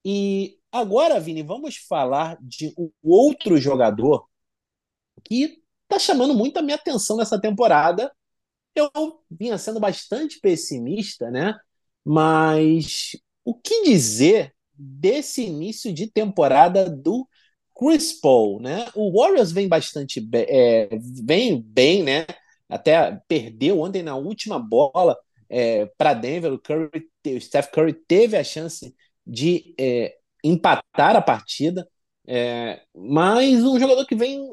E 0.05 0.57
agora, 0.71 1.19
Vini, 1.19 1.43
vamos 1.43 1.77
falar 1.77 2.37
de 2.41 2.73
um 2.77 2.91
outro 3.03 3.57
jogador 3.57 4.27
que 5.23 5.61
está 5.83 5.99
chamando 5.99 6.33
muito 6.33 6.57
a 6.57 6.61
minha 6.61 6.75
atenção 6.75 7.17
nessa 7.17 7.39
temporada. 7.39 8.11
Eu 8.75 8.89
vinha 9.29 9.57
sendo 9.57 9.79
bastante 9.79 10.39
pessimista, 10.39 11.29
né? 11.31 11.55
Mas 12.05 13.17
o 13.45 13.53
que 13.55 13.83
dizer 13.83 14.53
desse 14.83 15.43
início 15.43 15.93
de 15.93 16.07
temporada 16.07 16.89
do 16.89 17.27
Chris 17.75 18.13
Paul, 18.13 18.61
né? 18.61 18.85
O 18.95 19.11
Warriors 19.19 19.51
vem 19.51 19.67
bastante 19.67 20.21
bem, 20.21 20.45
é, 20.47 20.89
vem 21.23 21.61
bem, 21.61 22.03
né? 22.03 22.25
Até 22.69 23.19
perdeu 23.27 23.81
ontem 23.81 24.03
na 24.03 24.15
última 24.15 24.59
bola 24.59 25.17
é, 25.49 25.85
para 25.97 26.13
Denver, 26.13 26.53
o, 26.53 26.59
Curry, 26.59 26.89
o 27.27 27.41
Steph 27.41 27.67
Curry 27.71 27.93
teve 27.93 28.35
a 28.35 28.43
chance 28.43 28.95
de 29.25 29.75
é, 29.79 30.15
empatar 30.43 31.15
a 31.15 31.21
partida, 31.21 31.87
é, 32.27 32.81
mas 32.95 33.63
um 33.63 33.79
jogador 33.79 34.05
que 34.05 34.15
vem, 34.15 34.49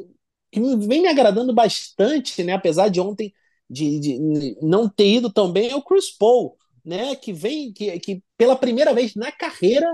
que 0.52 0.60
vem 0.60 1.02
me 1.02 1.08
agradando 1.08 1.54
bastante, 1.54 2.42
né, 2.44 2.52
apesar 2.52 2.88
de 2.88 3.00
ontem 3.00 3.32
de, 3.68 3.98
de 4.00 4.58
não 4.60 4.88
ter 4.88 5.08
ido 5.08 5.32
tão 5.32 5.50
bem, 5.50 5.70
é 5.70 5.76
o 5.76 5.82
Chris 5.82 6.10
Paul, 6.10 6.56
né, 6.84 7.14
que 7.16 7.32
vem, 7.32 7.72
que, 7.72 7.98
que 8.00 8.22
pela 8.36 8.56
primeira 8.56 8.92
vez 8.92 9.14
na 9.14 9.32
carreira 9.32 9.86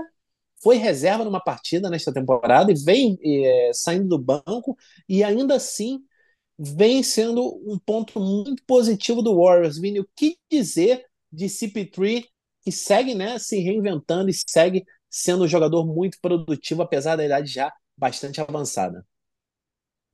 foi 0.61 0.77
reserva 0.77 1.23
numa 1.23 1.43
partida 1.43 1.89
nesta 1.89 2.13
temporada 2.13 2.71
e 2.71 2.75
vem 2.75 3.17
é, 3.23 3.71
saindo 3.73 4.07
do 4.07 4.19
banco 4.19 4.77
e 5.07 5.23
ainda 5.23 5.55
assim 5.55 5.99
vem 6.57 7.03
sendo 7.03 7.61
um 7.65 7.77
ponto 7.77 8.19
muito 8.19 8.63
positivo 8.65 9.21
do 9.21 9.35
Warriors. 9.35 9.77
Vini, 9.77 9.99
o 9.99 10.09
que 10.15 10.37
dizer 10.51 11.05
de 11.31 11.45
CP3 11.45 12.25
que 12.63 12.71
segue 12.71 13.15
né, 13.15 13.39
se 13.39 13.59
reinventando 13.59 14.29
e 14.29 14.33
segue 14.33 14.83
sendo 15.09 15.45
um 15.45 15.47
jogador 15.47 15.85
muito 15.85 16.17
produtivo, 16.21 16.81
apesar 16.81 17.15
da 17.15 17.25
idade 17.25 17.49
já 17.49 17.71
bastante 17.97 18.41
avançada? 18.41 19.05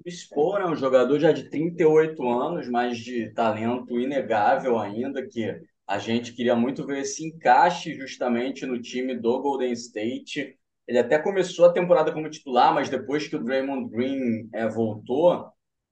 O 0.06 0.12
Spor 0.12 0.60
é 0.60 0.68
um 0.68 0.76
jogador 0.76 1.20
já 1.20 1.32
de 1.32 1.50
38 1.50 2.30
anos, 2.30 2.70
mas 2.70 2.98
de 2.98 3.32
talento 3.34 4.00
inegável 4.00 4.78
ainda, 4.78 5.26
que 5.26 5.60
a 5.88 5.98
gente 5.98 6.34
queria 6.34 6.56
muito 6.56 6.86
ver 6.86 7.02
esse 7.02 7.26
encaixe 7.26 7.94
justamente 7.96 8.66
no 8.66 8.82
time 8.82 9.16
do 9.16 9.42
Golden 9.42 9.72
State. 9.74 10.58
Ele 10.88 10.98
até 10.98 11.20
começou 11.20 11.66
a 11.66 11.74
temporada 11.74 12.12
como 12.12 12.30
titular, 12.30 12.74
mas 12.74 12.90
depois 12.90 13.28
que 13.28 13.36
o 13.36 13.44
Draymond 13.44 13.90
Green 13.90 14.50
é, 14.54 14.68
voltou, 14.68 15.52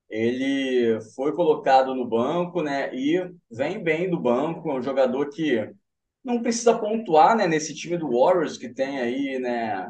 ele 0.10 1.00
foi 1.16 1.34
colocado 1.34 1.96
no 1.96 2.08
banco, 2.08 2.62
né? 2.62 2.94
E 2.94 3.18
vem 3.50 3.82
bem 3.84 4.10
do 4.10 4.20
banco, 4.20 4.70
é 4.70 4.76
um 4.76 4.82
jogador 4.82 5.30
que 5.30 5.70
não 6.24 6.42
precisa 6.42 6.78
pontuar, 6.78 7.36
né? 7.36 7.48
Nesse 7.48 7.74
time 7.76 7.98
do 7.98 8.12
Warriors 8.12 8.58
que 8.58 8.70
tem 8.70 9.00
aí, 9.00 9.40
né? 9.40 9.88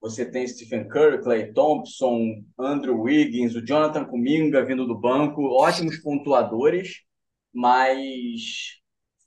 Você 0.00 0.30
tem 0.30 0.46
Stephen 0.46 0.88
Curry, 0.88 1.22
Clay 1.22 1.52
Thompson, 1.52 2.44
Andrew 2.58 3.00
Wiggins, 3.00 3.54
o 3.54 3.64
Jonathan 3.64 4.04
Kuminga 4.04 4.64
vindo 4.64 4.86
do 4.86 4.98
banco, 4.98 5.42
ótimos 5.60 5.98
pontuadores, 5.98 7.02
mas 7.52 8.78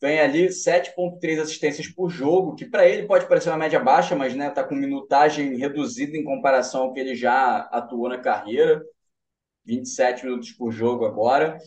vem 0.01 0.19
ali 0.19 0.51
7.3 0.51 1.39
assistências 1.39 1.87
por 1.87 2.09
jogo, 2.09 2.55
que 2.55 2.65
para 2.65 2.87
ele 2.87 3.07
pode 3.07 3.27
parecer 3.27 3.49
uma 3.49 3.57
média 3.57 3.79
baixa, 3.79 4.15
mas 4.15 4.35
né, 4.35 4.49
tá 4.49 4.63
com 4.63 4.75
minutagem 4.75 5.55
reduzida 5.57 6.17
em 6.17 6.23
comparação 6.23 6.83
ao 6.83 6.93
que 6.93 6.99
ele 6.99 7.15
já 7.15 7.59
atuou 7.71 8.09
na 8.09 8.17
carreira. 8.19 8.83
27 9.65 10.25
minutos 10.25 10.51
por 10.51 10.71
jogo 10.71 11.05
agora, 11.05 11.57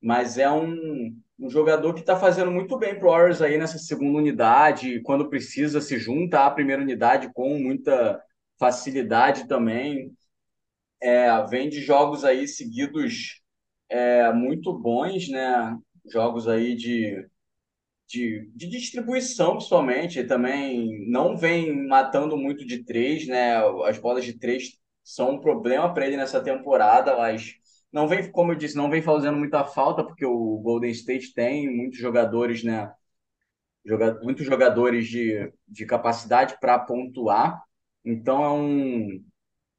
mas 0.00 0.38
é 0.38 0.50
um, 0.50 1.16
um 1.38 1.50
jogador 1.50 1.94
que 1.94 2.00
está 2.00 2.16
fazendo 2.16 2.50
muito 2.50 2.78
bem 2.78 2.94
para 2.98 3.06
o 3.08 3.10
Warriors 3.10 3.42
aí 3.42 3.58
nessa 3.58 3.78
segunda 3.78 4.18
unidade, 4.18 5.00
quando 5.02 5.28
precisa 5.28 5.80
se 5.80 5.98
junta 5.98 6.44
à 6.46 6.50
primeira 6.50 6.82
unidade 6.82 7.32
com 7.34 7.58
muita 7.58 8.22
facilidade 8.58 9.48
também. 9.48 10.12
é, 11.00 11.46
vem 11.46 11.68
de 11.68 11.80
jogos 11.80 12.24
aí 12.24 12.46
seguidos 12.48 13.40
é, 13.88 14.32
muito 14.32 14.72
bons, 14.72 15.28
né? 15.28 15.76
Jogos 16.06 16.48
aí 16.48 16.74
de, 16.76 17.26
de, 18.10 18.50
de 18.54 18.66
distribuição, 18.68 19.52
principalmente. 19.52 20.24
também 20.24 21.08
não 21.08 21.36
vem 21.36 21.86
matando 21.86 22.36
muito 22.36 22.66
de 22.66 22.84
três, 22.84 23.26
né? 23.28 23.56
As 23.86 23.98
bolas 23.98 24.24
de 24.24 24.38
três 24.38 24.78
são 25.04 25.32
um 25.36 25.40
problema 25.40 25.92
para 25.94 26.06
ele 26.06 26.16
nessa 26.16 26.42
temporada, 26.42 27.16
mas 27.16 27.54
não 27.92 28.08
vem, 28.08 28.30
como 28.30 28.52
eu 28.52 28.56
disse, 28.56 28.76
não 28.76 28.90
vem 28.90 29.02
fazendo 29.02 29.36
muita 29.38 29.64
falta, 29.64 30.04
porque 30.04 30.24
o 30.26 30.58
Golden 30.58 30.90
State 30.90 31.32
tem 31.34 31.68
muitos 31.74 31.98
jogadores, 31.98 32.64
né? 32.64 32.92
Joga, 33.84 34.18
muitos 34.22 34.44
jogadores 34.44 35.08
de, 35.08 35.52
de 35.66 35.86
capacidade 35.86 36.58
para 36.60 36.78
pontuar. 36.80 37.62
Então 38.04 38.44
é 38.44 38.50
um, 38.50 39.24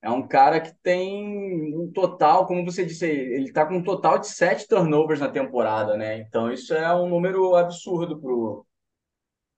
é 0.02 0.10
um 0.10 0.28
cara 0.28 0.60
que 0.60 0.74
tem 0.82 1.76
um 1.78 1.92
total, 1.92 2.48
como 2.48 2.66
você 2.66 2.84
disse, 2.86 3.06
ele 3.06 3.46
está 3.46 3.66
com 3.66 3.76
um 3.76 3.84
total 3.84 4.18
de 4.18 4.28
sete 4.28 4.68
turnovers 4.68 5.20
na 5.20 5.30
temporada, 5.30 5.96
né? 5.96 6.20
Então 6.20 6.52
isso 6.52 6.74
é 6.74 6.94
um 6.96 7.08
número 7.08 7.56
absurdo 7.56 8.20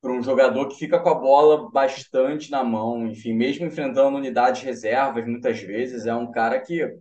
para 0.01 0.11
um 0.11 0.21
jogador 0.21 0.67
que 0.67 0.75
fica 0.75 0.99
com 0.99 1.09
a 1.09 1.15
bola 1.15 1.71
bastante 1.71 2.51
na 2.51 2.63
mão, 2.63 3.07
enfim, 3.07 3.33
mesmo 3.33 3.65
enfrentando 3.65 4.17
unidades 4.17 4.61
reservas 4.61 5.25
muitas 5.25 5.59
vezes, 5.61 6.05
é 6.05 6.13
um 6.13 6.29
cara 6.31 6.59
que 6.59 6.97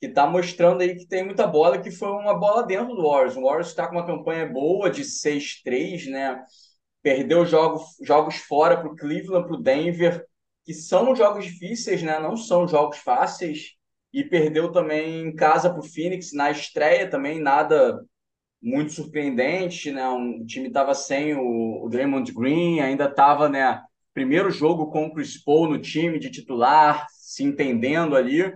que 0.00 0.06
está 0.06 0.26
mostrando 0.26 0.80
aí 0.80 0.96
que 0.96 1.06
tem 1.06 1.24
muita 1.24 1.46
bola, 1.46 1.78
que 1.78 1.90
foi 1.90 2.08
uma 2.08 2.34
bola 2.34 2.62
dentro 2.62 2.94
do 2.94 3.02
Warriors. 3.02 3.36
O 3.36 3.42
Warriors 3.42 3.68
está 3.68 3.86
com 3.86 3.96
uma 3.96 4.06
campanha 4.06 4.46
boa 4.46 4.88
de 4.90 5.04
6-3, 5.04 6.06
né? 6.10 6.42
Perdeu 7.02 7.44
jogos, 7.44 7.82
jogos 8.02 8.36
fora 8.36 8.78
para 8.78 8.88
o 8.88 8.96
Cleveland, 8.96 9.46
para 9.46 9.56
o 9.56 9.62
Denver, 9.62 10.26
que 10.64 10.74
são 10.74 11.14
jogos 11.14 11.44
difíceis, 11.44 12.02
né? 12.02 12.18
Não 12.18 12.36
são 12.36 12.66
jogos 12.68 12.98
fáceis. 12.98 13.74
E 14.12 14.24
perdeu 14.24 14.72
também 14.72 15.28
em 15.28 15.34
casa 15.34 15.70
para 15.70 15.80
o 15.80 15.86
Phoenix 15.86 16.32
na 16.32 16.50
estreia 16.50 17.08
também, 17.08 17.40
nada 17.40 18.00
muito 18.60 18.92
surpreendente, 18.92 19.90
né? 19.90 20.08
Um, 20.08 20.42
o 20.42 20.46
time 20.46 20.68
estava 20.68 20.94
sem 20.94 21.34
o, 21.34 21.84
o 21.84 21.88
Draymond 21.88 22.32
Green, 22.32 22.80
ainda 22.80 23.04
estava, 23.04 23.48
né? 23.48 23.80
Primeiro 24.12 24.50
jogo 24.50 24.90
com 24.90 25.06
o 25.06 25.14
Chris 25.14 25.42
Paul 25.42 25.68
no 25.68 25.80
time 25.80 26.18
de 26.18 26.30
titular, 26.30 27.06
se 27.10 27.44
entendendo 27.44 28.16
ali 28.16 28.52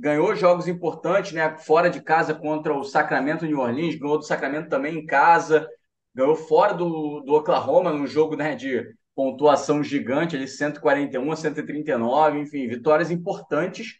ganhou 0.00 0.34
jogos 0.34 0.66
importantes, 0.66 1.32
né? 1.32 1.58
Fora 1.58 1.90
de 1.90 2.00
casa 2.02 2.34
contra 2.34 2.74
o 2.74 2.82
Sacramento 2.82 3.44
New 3.44 3.58
Orleans, 3.58 3.96
ganhou 3.96 4.16
do 4.16 4.24
Sacramento 4.24 4.70
também 4.70 4.96
em 4.96 5.04
casa, 5.04 5.68
ganhou 6.14 6.34
fora 6.34 6.72
do, 6.72 7.20
do 7.20 7.34
Oklahoma 7.34 7.92
num 7.92 8.06
jogo 8.06 8.34
né, 8.34 8.54
de 8.56 8.82
pontuação 9.20 9.84
gigante, 9.84 10.34
ali 10.34 10.48
141 10.48 11.30
a 11.30 11.36
139, 11.36 12.38
enfim, 12.40 12.66
vitórias 12.66 13.10
importantes 13.10 13.98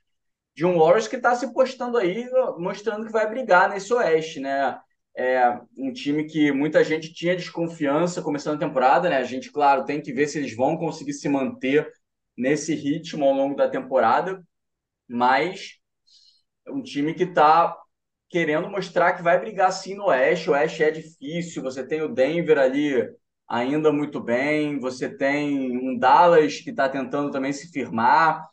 de 0.57 0.65
um 0.65 0.79
Warriors 0.79 1.07
que 1.07 1.17
está 1.17 1.35
se 1.35 1.53
postando 1.53 1.99
aí, 1.99 2.27
mostrando 2.57 3.05
que 3.05 3.13
vai 3.13 3.29
brigar 3.29 3.69
nesse 3.69 3.93
Oeste, 3.93 4.41
né? 4.41 4.79
É 5.15 5.61
um 5.77 5.93
time 5.93 6.25
que 6.25 6.51
muita 6.51 6.83
gente 6.83 7.13
tinha 7.13 7.37
desconfiança 7.37 8.23
começando 8.23 8.57
a 8.57 8.67
temporada, 8.67 9.11
né? 9.11 9.19
A 9.19 9.25
gente, 9.25 9.53
claro, 9.53 9.85
tem 9.85 10.01
que 10.01 10.11
ver 10.11 10.27
se 10.27 10.39
eles 10.39 10.57
vão 10.57 10.79
conseguir 10.79 11.13
se 11.13 11.29
manter 11.29 11.87
nesse 12.35 12.75
ritmo 12.75 13.27
ao 13.27 13.35
longo 13.35 13.55
da 13.55 13.69
temporada, 13.69 14.43
mas 15.07 15.75
um 16.67 16.83
time 16.83 17.13
que 17.13 17.25
está 17.25 17.77
querendo 18.31 18.71
mostrar 18.71 19.13
que 19.13 19.23
vai 19.23 19.39
brigar 19.39 19.71
sim 19.71 19.95
no 19.95 20.07
Oeste. 20.07 20.49
O 20.49 20.55
Oeste 20.55 20.83
é 20.83 20.91
difícil, 20.91 21.63
você 21.63 21.87
tem 21.87 22.01
o 22.01 22.09
Denver 22.09 22.59
ali 22.59 23.07
ainda 23.51 23.93
muito 23.93 24.21
bem, 24.21 24.79
você 24.79 25.09
tem 25.09 25.77
um 25.77 25.99
Dallas 25.99 26.61
que 26.61 26.71
está 26.71 26.89
tentando 26.89 27.33
também 27.33 27.53
se 27.53 27.71
firmar, 27.73 28.49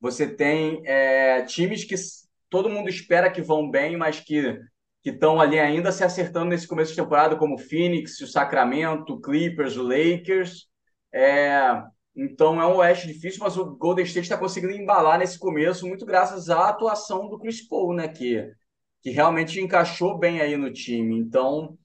você 0.00 0.26
tem 0.28 0.82
é, 0.84 1.42
times 1.44 1.84
que 1.84 1.94
todo 2.50 2.68
mundo 2.68 2.88
espera 2.88 3.30
que 3.30 3.40
vão 3.40 3.70
bem, 3.70 3.96
mas 3.96 4.18
que 4.20 4.58
que 5.02 5.10
estão 5.10 5.40
ali 5.40 5.58
ainda 5.58 5.90
se 5.90 6.04
acertando 6.04 6.46
nesse 6.46 6.66
começo 6.66 6.92
de 6.92 6.96
temporada, 6.96 7.34
como 7.34 7.56
o 7.56 7.58
Phoenix, 7.58 8.20
o 8.20 8.26
Sacramento, 8.26 9.14
o 9.14 9.20
Clippers, 9.20 9.76
o 9.76 9.82
Lakers. 9.82 10.68
É, 11.12 11.82
então 12.14 12.62
é 12.62 12.66
um 12.66 12.76
Oeste 12.76 13.08
difícil, 13.08 13.40
mas 13.42 13.56
o 13.56 13.74
Golden 13.74 14.04
State 14.04 14.26
está 14.26 14.38
conseguindo 14.38 14.72
embalar 14.72 15.18
nesse 15.18 15.38
começo, 15.38 15.88
muito 15.88 16.06
graças 16.06 16.48
à 16.48 16.68
atuação 16.68 17.28
do 17.28 17.36
Chris 17.36 17.66
Paul, 17.66 17.94
né? 17.94 18.06
Que, 18.06 18.48
que 19.02 19.10
realmente 19.10 19.60
encaixou 19.60 20.16
bem 20.16 20.40
aí 20.40 20.56
no 20.56 20.72
time. 20.72 21.18
Então 21.18 21.76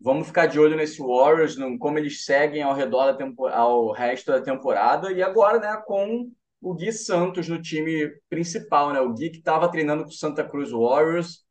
vamos 0.00 0.26
ficar 0.26 0.46
de 0.46 0.58
olho 0.58 0.76
nesse 0.76 1.00
Warriors, 1.00 1.56
no, 1.56 1.78
como 1.78 1.98
eles 1.98 2.24
seguem 2.24 2.62
ao 2.62 2.74
redor 2.74 3.12
da 3.12 3.54
ao 3.54 3.92
resto 3.92 4.30
da 4.30 4.40
temporada. 4.40 5.12
E 5.12 5.22
agora, 5.22 5.58
né, 5.58 5.82
com 5.86 6.30
o 6.60 6.74
Gui 6.74 6.92
Santos 6.92 7.48
no 7.48 7.60
time 7.60 8.10
principal, 8.28 8.92
né? 8.92 9.00
O 9.00 9.12
Gui 9.12 9.30
que 9.30 9.38
estava 9.38 9.70
treinando 9.70 10.04
com 10.04 10.10
o 10.10 10.14
Santa 10.14 10.44
Cruz 10.44 10.70
Warriors, 10.70 11.44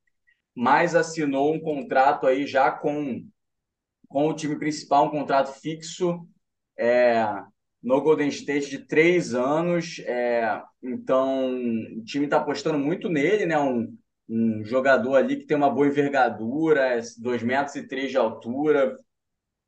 mas 0.56 0.96
assinou 0.96 1.54
um 1.54 1.60
contrato 1.60 2.28
aí 2.28 2.46
já 2.46 2.72
com, 2.72 3.26
com 4.08 4.30
o 4.30 4.34
time 4.34 4.58
principal, 4.58 5.06
um 5.06 5.12
contrato 5.12 5.54
fixo. 5.60 6.28
É, 6.78 7.26
no 7.86 8.02
Golden 8.02 8.28
State 8.30 8.72
de 8.72 8.80
três 8.80 9.36
anos. 9.36 10.00
É, 10.00 10.60
então, 10.82 11.56
o 11.56 12.04
time 12.04 12.26
está 12.26 12.38
apostando 12.38 12.80
muito 12.80 13.08
nele, 13.08 13.46
né? 13.46 13.60
Um, 13.60 13.96
um 14.30 14.64
jogador 14.64 15.16
ali 15.16 15.38
que 15.38 15.46
tem 15.46 15.58
uma 15.58 15.70
boa 15.70 15.88
envergadura, 15.88 17.00
2 17.20 17.44
metros 17.44 17.76
e 17.76 17.88
três 17.88 18.12
de 18.12 18.18
altura, 18.18 18.96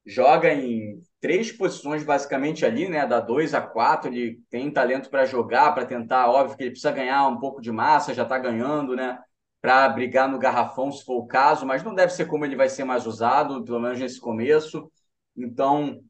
joga 0.06 0.54
em 0.54 1.02
três 1.22 1.52
posições 1.52 2.04
basicamente 2.04 2.66
ali, 2.66 2.90
né? 2.90 3.06
Da 3.06 3.20
2 3.20 3.54
a 3.54 3.62
4, 3.62 4.12
ele 4.14 4.42
tem 4.50 4.72
talento 4.72 5.10
para 5.10 5.26
jogar, 5.26 5.74
para 5.74 5.86
tentar, 5.86 6.30
óbvio 6.30 6.58
que 6.58 6.64
ele 6.64 6.72
precisa 6.72 6.92
ganhar 6.92 7.28
um 7.28 7.40
pouco 7.40 7.62
de 7.62 7.72
massa, 7.72 8.14
já 8.14 8.24
está 8.24 8.38
ganhando, 8.40 8.96
né? 8.96 9.20
Para 9.62 9.90
brigar 9.90 10.30
no 10.30 10.40
garrafão, 10.40 10.92
se 10.92 11.04
for 11.06 11.18
o 11.18 11.28
caso, 11.28 11.66
mas 11.66 11.84
não 11.84 11.94
deve 11.96 12.14
ser 12.14 12.26
como 12.28 12.46
ele 12.46 12.56
vai 12.56 12.70
ser 12.70 12.84
mais 12.86 13.06
usado, 13.08 13.64
pelo 13.66 13.80
menos 13.80 14.00
nesse 14.00 14.20
começo. 14.20 14.92
Então, 15.36 16.02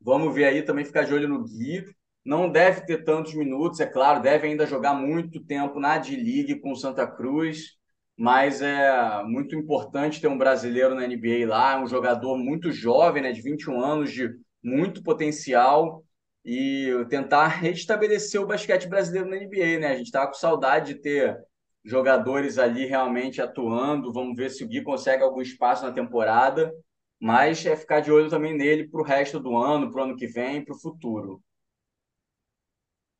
Vamos 0.00 0.34
ver 0.34 0.44
aí 0.44 0.62
também 0.62 0.84
ficar 0.84 1.04
de 1.04 1.12
olho 1.14 1.28
no 1.28 1.42
Gui. 1.44 1.84
Não 2.26 2.50
deve 2.50 2.82
ter 2.82 3.04
tantos 3.04 3.34
minutos, 3.34 3.80
é 3.80 3.86
claro, 3.86 4.20
deve 4.20 4.46
ainda 4.48 4.66
jogar 4.66 4.94
muito 4.94 5.40
tempo 5.44 5.78
na 5.80 5.96
D-League 5.98 6.60
com 6.60 6.74
Santa 6.74 7.06
Cruz, 7.06 7.76
mas 8.16 8.60
é 8.60 9.22
muito 9.24 9.54
importante 9.54 10.20
ter 10.20 10.28
um 10.28 10.36
brasileiro 10.36 10.94
na 10.94 11.06
NBA 11.06 11.46
lá, 11.46 11.80
um 11.80 11.86
jogador 11.86 12.36
muito 12.36 12.72
jovem, 12.72 13.22
né, 13.22 13.32
de 13.32 13.40
21 13.42 13.80
anos, 13.80 14.12
de 14.12 14.30
muito 14.62 15.02
potencial 15.02 16.04
e 16.44 16.90
tentar 17.08 17.46
restabelecer 17.48 18.40
o 18.40 18.46
basquete 18.46 18.88
brasileiro 18.88 19.28
na 19.28 19.36
NBA, 19.36 19.78
né? 19.78 19.88
A 19.88 19.96
gente 19.96 20.06
estava 20.06 20.26
com 20.28 20.34
saudade 20.34 20.94
de 20.94 21.00
ter 21.00 21.38
jogadores 21.84 22.58
ali 22.58 22.86
realmente 22.86 23.40
atuando. 23.40 24.12
Vamos 24.12 24.36
ver 24.36 24.50
se 24.50 24.64
o 24.64 24.68
Gui 24.68 24.82
consegue 24.82 25.22
algum 25.22 25.40
espaço 25.40 25.84
na 25.84 25.92
temporada 25.92 26.72
mas 27.20 27.64
é 27.64 27.76
ficar 27.76 28.00
de 28.00 28.12
olho 28.12 28.28
também 28.28 28.54
nele 28.56 28.88
para 28.88 29.00
o 29.00 29.04
resto 29.04 29.40
do 29.40 29.56
ano, 29.56 29.90
para 29.90 30.00
o 30.00 30.04
ano 30.04 30.16
que 30.16 30.26
vem, 30.26 30.64
para 30.64 30.74
o 30.74 30.78
futuro. 30.78 31.42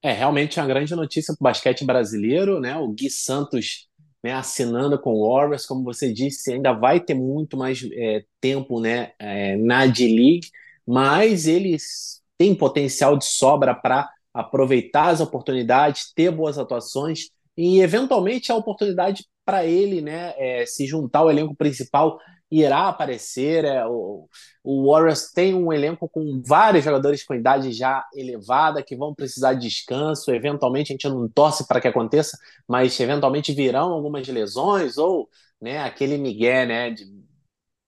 É 0.03 0.13
realmente 0.13 0.61
uma 0.61 0.67
grande 0.67 0.95
notícia 0.95 1.35
para 1.35 1.43
o 1.43 1.45
basquete 1.45 1.85
brasileiro, 1.85 2.61
né? 2.61 2.77
O 2.77 2.89
Gui 2.89 3.11
Santos 3.11 3.89
né, 4.27 4.33
assinando 4.33 4.99
com 4.99 5.15
o 5.15 5.33
Warriors, 5.33 5.67
como 5.67 5.85
você 5.85 6.13
disse, 6.13 6.53
ainda 6.53 6.73
vai 6.73 6.99
ter 6.99 7.15
muito 7.15 7.57
mais 7.57 7.87
é, 7.93 8.25
tempo 8.41 8.81
né, 8.81 9.13
é, 9.21 9.57
na 9.57 9.87
D-League, 9.87 10.49
mas 10.87 11.47
eles 11.47 12.21
têm 12.37 12.55
potencial 12.55 13.17
de 13.17 13.25
sobra 13.25 13.75
para 13.75 14.11
aproveitar 14.35 15.11
as 15.11 15.21
oportunidades, 15.21 16.13
ter 16.13 16.31
boas 16.31 16.59
atuações 16.59 17.31
e, 17.57 17.81
eventualmente, 17.81 18.51
a 18.51 18.57
oportunidade 18.57 19.25
para 19.45 19.65
ele 19.65 20.01
né, 20.01 20.35
é, 20.37 20.67
se 20.67 20.87
juntar 20.87 21.21
ao 21.21 21.31
elenco 21.31 21.55
principal 21.55 22.19
irá 22.51 22.89
aparecer. 22.89 23.65
É, 23.65 23.87
o, 23.87 24.29
o 24.63 24.91
Warriors 24.91 25.33
tem 25.33 25.55
um 25.55 25.73
elenco 25.73 26.09
com 26.09 26.43
vários 26.47 26.85
jogadores 26.85 27.25
com 27.25 27.35
idade 27.35 27.73
já 27.73 28.05
elevada 28.15 28.83
que 28.83 28.97
vão 28.97 29.15
precisar 29.15 29.55
de 29.55 29.69
descanso. 29.69 30.31
Eventualmente, 30.33 30.93
a 30.93 30.95
gente 30.95 31.09
não 31.09 31.29
torce 31.29 31.67
para 31.67 31.81
que 31.81 31.89
aconteça, 31.89 32.39
mas 32.69 32.99
eventualmente 33.01 33.53
virão 33.53 33.93
algumas 33.93 34.27
lesões 34.29 34.99
ou 34.99 35.29
né, 35.61 35.81
aquele 35.81 36.19
migué 36.19 36.67
né, 36.67 36.91
de 36.91 37.05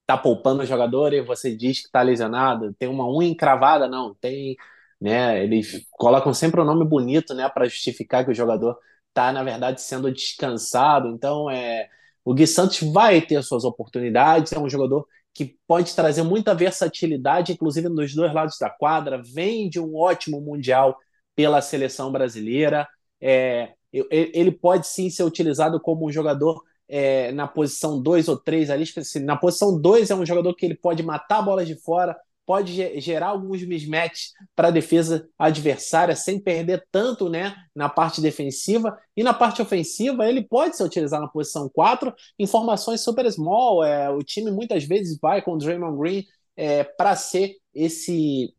tá 0.07 0.17
poupando 0.17 0.63
o 0.63 0.67
jogador 0.67 1.13
e 1.13 1.21
você 1.21 1.55
diz 1.55 1.81
que 1.81 1.87
está 1.87 2.01
lesionado, 2.03 2.73
tem 2.79 2.89
uma 2.89 3.07
unha 3.07 3.29
encravada, 3.29 3.87
não, 3.87 4.15
tem, 4.15 4.57
né, 5.01 5.45
eles 5.45 5.87
colocam 5.93 6.33
sempre 6.33 6.61
um 6.61 6.65
nome 6.65 6.85
bonito, 6.87 7.35
né, 7.35 7.47
para 7.49 7.67
justificar 7.67 8.25
que 8.25 8.31
o 8.31 8.35
jogador 8.35 8.79
está 9.09 9.33
na 9.33 9.43
verdade 9.43 9.83
sendo 9.83 10.11
descansado. 10.13 11.09
Então, 11.09 11.51
é, 11.51 11.89
o 12.25 12.35
Gui 12.35 12.47
Santos 12.47 12.81
vai 12.93 13.21
ter 13.21 13.43
suas 13.43 13.65
oportunidades, 13.65 14.53
é 14.53 14.59
um 14.59 14.69
jogador 14.69 15.07
que 15.35 15.57
pode 15.67 15.95
trazer 15.95 16.23
muita 16.23 16.55
versatilidade, 16.55 17.53
inclusive 17.53 17.89
nos 17.89 18.15
dois 18.15 18.33
lados 18.35 18.57
da 18.59 18.69
quadra, 18.69 19.23
vem 19.23 19.69
de 19.69 19.79
um 19.79 19.97
ótimo 19.97 20.41
Mundial 20.41 20.99
pela 21.35 21.63
seleção 21.63 22.11
brasileira. 22.11 22.89
É, 23.21 23.73
ele 23.93 24.51
pode 24.51 24.87
sim 24.87 25.09
ser 25.09 25.23
utilizado 25.23 25.81
como 25.81 26.07
um 26.07 26.13
jogador 26.13 26.63
é, 26.89 27.31
na 27.33 27.47
posição 27.47 28.03
2 28.03 28.29
ou 28.29 28.37
3 28.37 28.71
ali. 28.71 28.85
Na 29.23 29.37
posição 29.37 29.81
2 29.81 30.11
é 30.11 30.15
um 30.15 30.27
jogador 30.27 30.55
que 30.55 30.67
ele 30.67 30.75
pode 30.75 31.03
matar 31.03 31.43
bolas 31.43 31.67
de 31.67 31.77
fora, 31.77 32.17
pode 32.49 32.99
gerar 32.99 33.27
alguns 33.27 33.63
mismatches 33.63 34.33
para 34.57 34.69
a 34.69 34.71
defesa 34.71 35.29
adversária 35.39 36.17
sem 36.17 36.41
perder 36.41 36.83
tanto 36.91 37.29
né, 37.29 37.55
na 37.75 37.91
parte 37.91 38.23
defensiva. 38.23 38.99
E 39.15 39.23
na 39.23 39.35
parte 39.35 39.61
ofensiva, 39.61 40.27
ele 40.27 40.43
pode 40.43 40.75
ser 40.75 40.83
utilizado 40.83 41.25
na 41.25 41.29
posição 41.29 41.69
4 41.69 42.11
em 42.39 42.47
formações 42.47 43.03
super 43.03 43.31
small. 43.31 43.85
É, 43.85 44.09
o 44.09 44.23
time 44.23 44.51
muitas 44.51 44.85
vezes 44.85 45.19
vai 45.21 45.43
com 45.43 45.53
o 45.53 45.59
Draymond 45.59 45.99
Green 45.99 46.25
é, 46.57 46.85
para 46.85 47.15
ser 47.17 47.57
esse 47.75 48.55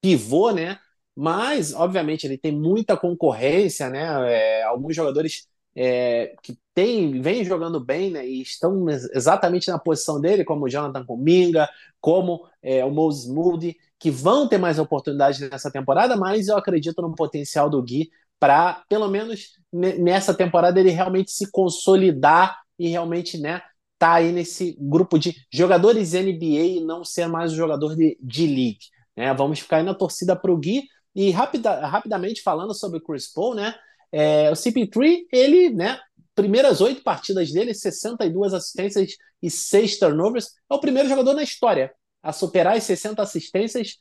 pivô, 0.00 0.50
né? 0.50 0.78
Mas, 1.14 1.74
obviamente, 1.74 2.26
ele 2.26 2.38
tem 2.38 2.52
muita 2.52 2.96
concorrência, 2.96 3.90
né? 3.90 4.32
É, 4.32 4.62
alguns 4.62 4.96
jogadores 4.96 5.46
é, 5.74 6.34
que 6.42 6.58
tem, 6.76 7.22
vem 7.22 7.42
jogando 7.42 7.80
bem 7.80 8.10
né, 8.10 8.28
e 8.28 8.42
estão 8.42 8.86
exatamente 8.90 9.70
na 9.70 9.78
posição 9.78 10.20
dele, 10.20 10.44
como 10.44 10.66
o 10.66 10.68
Jonathan 10.68 11.06
Cominga, 11.06 11.66
como 11.98 12.46
é, 12.62 12.84
o 12.84 12.90
Moses 12.90 13.32
Moody, 13.32 13.78
que 13.98 14.10
vão 14.10 14.46
ter 14.46 14.58
mais 14.58 14.78
oportunidades 14.78 15.40
nessa 15.40 15.70
temporada, 15.70 16.18
mas 16.18 16.48
eu 16.48 16.56
acredito 16.58 17.00
no 17.00 17.14
potencial 17.14 17.70
do 17.70 17.82
Gui 17.82 18.10
para, 18.38 18.84
pelo 18.90 19.08
menos 19.08 19.58
nessa 19.72 20.34
temporada, 20.34 20.78
ele 20.78 20.90
realmente 20.90 21.30
se 21.30 21.50
consolidar 21.50 22.60
e 22.78 22.88
realmente 22.88 23.38
né, 23.38 23.62
tá 23.98 24.16
aí 24.16 24.30
nesse 24.30 24.76
grupo 24.78 25.18
de 25.18 25.34
jogadores 25.50 26.12
NBA 26.12 26.76
e 26.76 26.84
não 26.84 27.02
ser 27.02 27.26
mais 27.26 27.54
um 27.54 27.56
jogador 27.56 27.96
de, 27.96 28.18
de 28.20 28.46
league. 28.46 28.90
Né? 29.16 29.32
Vamos 29.32 29.60
ficar 29.60 29.78
aí 29.78 29.82
na 29.82 29.94
torcida 29.94 30.36
para 30.36 30.52
o 30.52 30.58
Gui. 30.58 30.82
E 31.14 31.30
rapida, 31.30 31.86
rapidamente 31.86 32.42
falando 32.42 32.74
sobre 32.74 32.98
o 32.98 33.02
Chris 33.02 33.32
Paul, 33.32 33.54
né? 33.54 33.74
É, 34.12 34.50
o 34.50 34.52
CP3, 34.52 35.22
ele, 35.32 35.70
né, 35.70 35.98
primeiras 36.36 36.80
oito 36.80 37.02
partidas 37.02 37.50
dele, 37.50 37.74
62 37.74 38.54
assistências 38.54 39.16
e 39.42 39.50
seis 39.50 39.98
turnovers, 39.98 40.50
é 40.70 40.74
o 40.74 40.80
primeiro 40.80 41.08
jogador 41.08 41.34
na 41.34 41.42
história 41.42 41.92
a 42.22 42.32
superar 42.32 42.76
as 42.76 42.84
60 42.84 43.22
assistências 43.22 43.96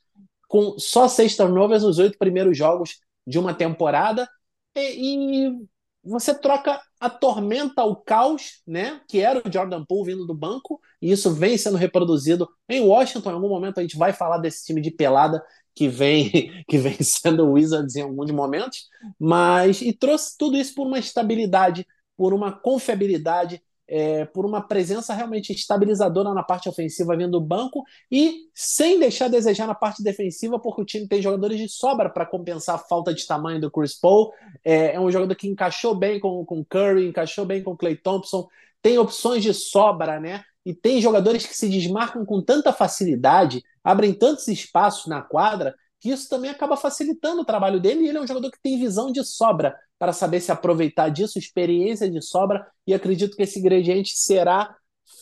com 0.48 0.78
só 0.78 1.08
seis 1.08 1.36
turnovers 1.36 1.84
nos 1.84 1.98
oito 1.98 2.18
primeiros 2.18 2.58
jogos 2.58 3.00
de 3.26 3.40
uma 3.40 3.54
temporada. 3.54 4.28
E, 4.76 5.48
e, 5.48 5.66
você 6.04 6.34
troca 6.34 6.80
a 7.00 7.10
tormenta 7.10 7.82
ao 7.82 7.96
caos, 7.96 8.62
né? 8.68 9.02
Que 9.08 9.22
era 9.22 9.40
o 9.40 9.52
Jordan 9.52 9.84
Poole 9.84 10.12
vindo 10.12 10.26
do 10.28 10.36
banco, 10.36 10.80
e 11.02 11.12
isso 11.12 11.32
vem 11.34 11.58
sendo 11.58 11.78
reproduzido 11.78 12.48
em 12.70 12.82
Washington. 12.82 13.32
Em 13.32 13.34
algum 13.34 13.50
momento 13.50 13.80
a 13.80 13.82
gente 13.82 13.98
vai 13.98 14.14
falar 14.14 14.38
desse 14.38 14.66
time 14.66 14.82
de 14.82 14.92
pelada 14.92 15.44
que 15.74 15.88
vem 15.88 16.32
que 16.70 16.78
vem 16.78 16.98
sendo 17.02 17.52
Wizards 17.52 17.96
em 17.96 18.02
alguns 18.02 18.32
momentos, 18.32 18.88
mas 19.20 19.82
e 19.82 19.92
trouxe 19.94 20.38
tudo 20.38 20.58
isso 20.58 20.76
por 20.76 20.88
uma 20.88 21.00
estabilidade, 21.00 21.86
por 22.18 22.34
uma 22.34 22.52
confiabilidade, 22.52 23.62
é, 23.88 24.26
por 24.26 24.46
uma 24.46 24.62
presença 24.62 25.14
realmente 25.14 25.54
estabilizadora 25.54 26.34
na 26.34 26.42
parte 26.42 26.68
ofensiva 26.68 27.16
vindo 27.16 27.32
do 27.32 27.42
banco 27.42 27.84
e 28.12 28.50
sem 28.54 29.00
deixar 29.00 29.26
a 29.26 29.30
desejar 29.30 29.68
na 29.68 29.76
parte 29.76 30.02
defensiva, 30.02 30.60
porque 30.60 30.82
o 30.82 30.86
time 30.86 31.08
tem 31.08 31.22
jogadores 31.22 31.60
de 31.60 31.70
sobra 31.70 32.10
para 32.10 32.26
compensar 32.26 32.76
a 32.76 32.80
falta 32.80 33.14
de 33.14 33.26
tamanho 33.28 33.62
do 33.62 33.70
Chris 33.70 33.94
Paul. 33.94 34.34
É, 34.64 34.96
é, 34.96 35.00
um 35.00 35.12
jogador 35.12 35.36
que 35.36 35.48
encaixou 35.48 35.94
bem 35.94 36.20
com 36.20 36.46
o 36.48 36.66
Curry, 36.66 37.08
encaixou 37.08 37.46
bem 37.46 37.62
com 37.62 37.78
Clay 37.78 37.96
Thompson, 37.96 38.48
tem 38.82 38.98
opções 38.98 39.44
de 39.44 39.54
sobra, 39.54 40.20
né? 40.20 40.44
E 40.66 40.74
tem 40.74 41.00
jogadores 41.00 41.46
que 41.46 41.56
se 41.56 41.70
desmarcam 41.70 42.26
com 42.26 42.42
tanta 42.42 42.74
facilidade 42.74 43.64
abrem 43.84 44.14
tantos 44.14 44.48
espaços 44.48 45.06
na 45.06 45.22
quadra 45.22 45.76
que 46.06 46.12
isso 46.12 46.30
também 46.30 46.52
acaba 46.52 46.78
facilitando 46.78 47.42
o 47.42 47.46
trabalho 47.46 47.80
dele. 47.80 48.02
E 48.02 48.10
ele 48.10 48.20
é 48.20 48.22
um 48.22 48.28
jogador 48.28 48.52
que 48.52 48.62
tem 48.62 48.78
visão 48.78 49.12
de 49.12 49.24
sobra 49.26 49.76
para 49.98 50.14
saber 50.14 50.40
se 50.40 50.52
aproveitar 50.52 51.10
disso, 51.10 51.40
experiência 51.40 52.08
de 52.08 52.22
sobra. 52.22 52.64
E 52.86 52.94
acredito 52.94 53.36
que 53.36 53.42
esse 53.42 53.58
ingrediente 53.58 54.16
será 54.16 54.76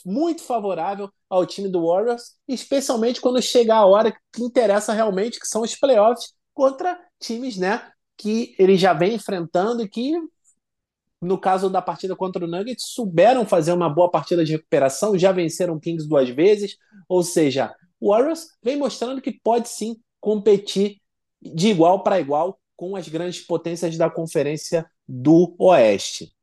muito 0.06 0.42
favorável 0.42 1.10
ao 1.30 1.46
time 1.46 1.70
do 1.70 1.88
Warriors, 1.88 2.34
especialmente 2.50 3.22
quando 3.22 3.42
chegar 3.42 3.78
a 3.78 3.86
hora 3.86 4.12
que 4.12 4.44
interessa 4.44 4.92
realmente, 4.92 5.40
que 5.40 5.48
são 5.48 5.62
os 5.62 5.74
playoffs 5.74 6.34
contra 6.54 7.00
times, 7.18 7.56
né, 7.56 7.90
que 8.18 8.54
ele 8.60 8.76
já 8.76 8.94
vem 8.94 9.14
enfrentando 9.14 9.84
e 9.84 9.88
que 9.88 10.12
no 11.22 11.38
caso 11.38 11.70
da 11.70 11.82
partida 11.82 12.14
contra 12.14 12.44
o 12.44 12.48
Nuggets, 12.48 12.88
souberam 12.88 13.46
fazer 13.46 13.72
uma 13.72 13.88
boa 13.88 14.12
partida 14.12 14.44
de 14.44 14.52
recuperação, 14.52 15.18
já 15.18 15.32
venceram 15.32 15.80
Kings 15.80 16.06
duas 16.06 16.28
vezes, 16.28 16.76
ou 17.08 17.24
seja, 17.24 17.74
o 18.02 18.10
Warriors 18.10 18.48
vem 18.62 18.76
mostrando 18.76 19.22
que 19.22 19.32
pode 19.32 19.70
sim 19.70 19.96
competir 20.24 21.01
de 21.41 21.67
igual 21.67 22.01
para 22.01 22.17
igual 22.17 22.57
com 22.78 22.95
as 22.95 23.09
grandes 23.09 23.41
potências 23.45 23.97
da 23.97 24.09
Conferência 24.09 24.89
do 25.05 25.53
Oeste. 25.59 26.34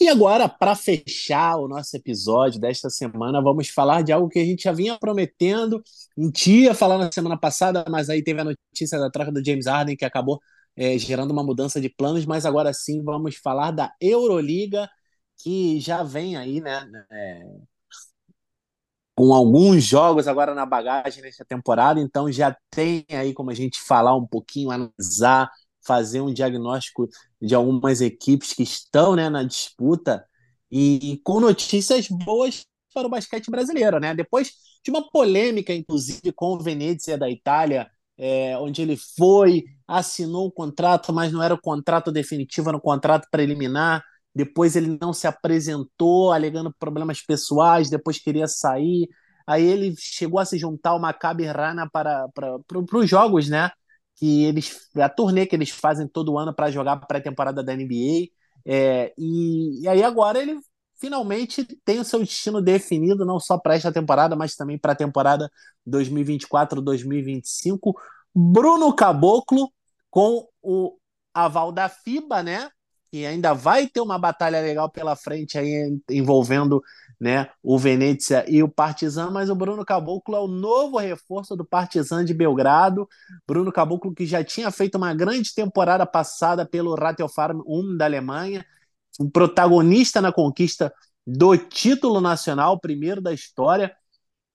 E 0.00 0.08
agora, 0.08 0.48
para 0.48 0.76
fechar 0.76 1.56
o 1.56 1.66
nosso 1.66 1.96
episódio 1.96 2.60
desta 2.60 2.88
semana, 2.88 3.42
vamos 3.42 3.68
falar 3.68 4.02
de 4.02 4.12
algo 4.12 4.28
que 4.28 4.38
a 4.38 4.44
gente 4.44 4.62
já 4.62 4.72
vinha 4.72 4.96
prometendo. 4.98 5.82
A 6.16 6.22
gente 6.22 6.50
ia 6.62 6.74
falar 6.74 6.96
na 6.96 7.10
semana 7.10 7.36
passada, 7.36 7.84
mas 7.90 8.08
aí 8.08 8.22
teve 8.22 8.40
a 8.40 8.44
notícia 8.44 9.00
da 9.00 9.10
troca 9.10 9.32
do 9.32 9.44
James 9.44 9.66
Harden 9.66 9.96
que 9.96 10.04
acabou 10.04 10.40
é, 10.76 10.96
gerando 10.98 11.32
uma 11.32 11.42
mudança 11.42 11.80
de 11.80 11.88
planos. 11.88 12.24
Mas 12.24 12.46
agora 12.46 12.72
sim, 12.72 13.02
vamos 13.02 13.34
falar 13.36 13.72
da 13.72 13.92
Euroliga, 14.00 14.88
que 15.38 15.80
já 15.80 16.04
vem 16.04 16.36
aí, 16.36 16.60
né? 16.60 16.88
É, 17.10 17.71
com 19.14 19.34
alguns 19.34 19.84
jogos 19.84 20.26
agora 20.26 20.54
na 20.54 20.64
bagagem 20.64 21.22
nessa 21.22 21.44
temporada, 21.44 22.00
então 22.00 22.30
já 22.32 22.56
tem 22.70 23.04
aí 23.10 23.34
como 23.34 23.50
a 23.50 23.54
gente 23.54 23.80
falar 23.80 24.16
um 24.16 24.26
pouquinho, 24.26 24.70
analisar, 24.70 25.50
fazer 25.86 26.20
um 26.20 26.32
diagnóstico 26.32 27.08
de 27.40 27.54
algumas 27.54 28.00
equipes 28.00 28.52
que 28.52 28.62
estão 28.62 29.14
né, 29.16 29.28
na 29.28 29.42
disputa 29.42 30.24
e, 30.70 31.12
e 31.12 31.18
com 31.18 31.40
notícias 31.40 32.08
boas 32.08 32.64
para 32.94 33.06
o 33.06 33.10
basquete 33.10 33.50
brasileiro, 33.50 33.98
né? 33.98 34.14
Depois 34.14 34.52
de 34.84 34.90
uma 34.90 35.08
polêmica, 35.10 35.72
inclusive, 35.72 36.32
com 36.32 36.54
o 36.54 36.58
Venezia 36.58 37.16
da 37.16 37.30
Itália, 37.30 37.90
é, 38.18 38.56
onde 38.58 38.82
ele 38.82 38.96
foi, 38.96 39.64
assinou 39.86 40.46
o 40.46 40.52
contrato, 40.52 41.12
mas 41.12 41.32
não 41.32 41.42
era 41.42 41.54
o 41.54 41.60
contrato 41.60 42.12
definitivo, 42.12 42.68
era 42.68 42.76
um 42.76 42.80
contrato 42.80 43.28
preliminar. 43.30 44.04
Depois 44.34 44.76
ele 44.76 44.98
não 45.00 45.12
se 45.12 45.26
apresentou, 45.26 46.32
alegando 46.32 46.74
problemas 46.78 47.22
pessoais, 47.22 47.90
depois 47.90 48.18
queria 48.18 48.46
sair. 48.46 49.08
Aí 49.46 49.64
ele 49.64 49.94
chegou 49.98 50.40
a 50.40 50.44
se 50.44 50.58
juntar 50.58 50.90
ao 50.90 51.00
Maccabi 51.00 51.44
Rana 51.44 51.88
para, 51.90 52.28
para, 52.34 52.58
para, 52.60 52.98
os 52.98 53.08
jogos, 53.08 53.48
né? 53.48 53.70
Que 54.16 54.44
eles, 54.44 54.88
a 54.96 55.08
turnê 55.08 55.46
que 55.46 55.56
eles 55.56 55.70
fazem 55.70 56.08
todo 56.08 56.38
ano 56.38 56.54
para 56.54 56.70
jogar 56.70 56.92
a 56.92 56.96
pré-temporada 56.96 57.62
da 57.62 57.74
NBA. 57.74 58.28
É, 58.64 59.12
e, 59.18 59.82
e 59.82 59.88
aí 59.88 60.02
agora 60.02 60.40
ele 60.40 60.58
finalmente 61.02 61.64
tem 61.84 61.98
o 61.98 62.04
seu 62.04 62.20
destino 62.20 62.62
definido, 62.62 63.24
não 63.24 63.40
só 63.40 63.58
para 63.58 63.74
esta 63.74 63.92
temporada, 63.92 64.36
mas 64.36 64.54
também 64.54 64.78
para 64.78 64.92
a 64.92 64.96
temporada 64.96 65.50
2024-2025. 65.88 67.92
Bruno 68.32 68.94
Caboclo, 68.94 69.68
com 70.08 70.46
o 70.62 70.96
aval 71.34 71.72
da 71.72 71.88
FIBA, 71.88 72.44
né? 72.44 72.70
E 73.12 73.26
ainda 73.26 73.52
vai 73.52 73.86
ter 73.86 74.00
uma 74.00 74.18
batalha 74.18 74.60
legal 74.60 74.90
pela 74.90 75.14
frente 75.14 75.58
aí 75.58 76.00
envolvendo 76.10 76.82
né, 77.20 77.50
o 77.62 77.78
Venezia 77.78 78.44
e 78.48 78.62
o 78.62 78.68
Partizan, 78.68 79.30
mas 79.30 79.50
o 79.50 79.54
Bruno 79.54 79.84
Caboclo 79.84 80.34
é 80.34 80.40
o 80.40 80.48
novo 80.48 80.96
reforço 80.96 81.54
do 81.54 81.64
Partizan 81.64 82.24
de 82.24 82.32
Belgrado. 82.32 83.06
Bruno 83.46 83.70
Caboclo 83.70 84.14
que 84.14 84.24
já 84.26 84.42
tinha 84.42 84.70
feito 84.70 84.96
uma 84.96 85.14
grande 85.14 85.54
temporada 85.54 86.06
passada 86.06 86.66
pelo 86.66 86.94
Ratiofarm 86.94 87.60
1 87.66 87.96
da 87.98 88.06
Alemanha, 88.06 88.64
um 89.20 89.28
protagonista 89.30 90.20
na 90.20 90.32
conquista 90.32 90.92
do 91.26 91.56
título 91.56 92.20
nacional, 92.20 92.80
primeiro 92.80 93.20
da 93.20 93.32
história, 93.32 93.94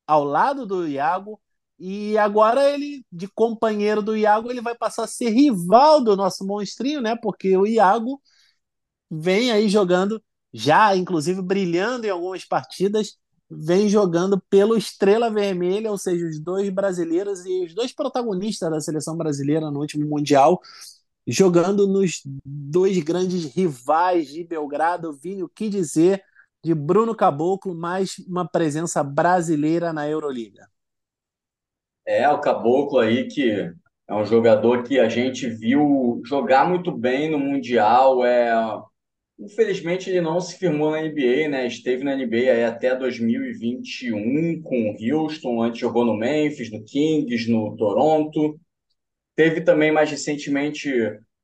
ao 0.07 0.23
lado 0.23 0.65
do 0.65 0.87
Iago. 0.87 1.39
E 1.79 2.17
agora 2.17 2.63
ele, 2.69 3.05
de 3.11 3.27
companheiro 3.27 4.01
do 4.01 4.17
Iago, 4.17 4.49
ele 4.49 4.61
vai 4.61 4.75
passar 4.75 5.03
a 5.03 5.07
ser 5.07 5.29
rival 5.29 6.03
do 6.03 6.17
nosso 6.17 6.45
monstrinho, 6.45 7.01
né? 7.01 7.15
Porque 7.15 7.55
o 7.55 7.67
Iago 7.67 8.19
vem 9.09 9.51
aí 9.51 9.69
jogando, 9.69 10.21
já 10.53 10.95
inclusive 10.95 11.41
brilhando 11.41 12.05
em 12.05 12.09
algumas 12.09 12.45
partidas, 12.45 13.17
vem 13.49 13.87
jogando 13.87 14.41
pelo 14.49 14.77
Estrela 14.77 15.29
Vermelha, 15.29 15.89
ou 15.89 15.97
seja, 15.97 16.25
os 16.25 16.39
dois 16.39 16.69
brasileiros 16.69 17.45
e 17.45 17.65
os 17.65 17.73
dois 17.73 17.93
protagonistas 17.93 18.69
da 18.69 18.81
seleção 18.81 19.15
brasileira 19.15 19.71
no 19.71 19.79
último 19.79 20.07
Mundial, 20.07 20.61
jogando 21.25 21.87
nos 21.87 22.21
dois 22.45 22.97
grandes 22.99 23.45
rivais 23.45 24.27
de 24.27 24.43
Belgrado, 24.43 25.13
Vini, 25.13 25.43
o 25.43 25.49
que 25.49 25.69
dizer 25.69 26.23
de 26.63 26.73
Bruno 26.73 27.15
Caboclo, 27.15 27.73
mais 27.73 28.17
uma 28.27 28.47
presença 28.47 29.03
brasileira 29.03 29.93
na 29.93 30.07
Euroliga. 30.07 30.67
É, 32.05 32.27
o 32.29 32.39
Caboclo 32.39 32.99
aí 32.99 33.27
que 33.27 33.71
é 34.09 34.15
um 34.15 34.25
jogador 34.25 34.83
que 34.83 34.99
a 34.99 35.09
gente 35.09 35.49
viu 35.49 36.21
jogar 36.25 36.67
muito 36.67 36.91
bem 36.91 37.29
no 37.29 37.37
Mundial, 37.37 38.25
é 38.25 38.53
Infelizmente, 39.39 40.09
ele 40.09 40.21
não 40.21 40.39
se 40.41 40.57
firmou 40.57 40.91
na 40.91 41.01
NBA, 41.01 41.47
né? 41.47 41.67
Esteve 41.67 42.03
na 42.03 42.15
NBA 42.15 42.51
aí 42.51 42.63
até 42.63 42.95
2021 42.95 44.61
com 44.63 44.91
o 44.91 44.95
Houston, 44.99 45.61
antes 45.61 45.79
jogou 45.79 46.03
no 46.03 46.17
Memphis, 46.17 46.71
no 46.71 46.83
Kings, 46.83 47.49
no 47.51 47.75
Toronto. 47.77 48.59
Teve 49.35 49.61
também 49.61 49.91
mais 49.91 50.09
recentemente 50.09 50.91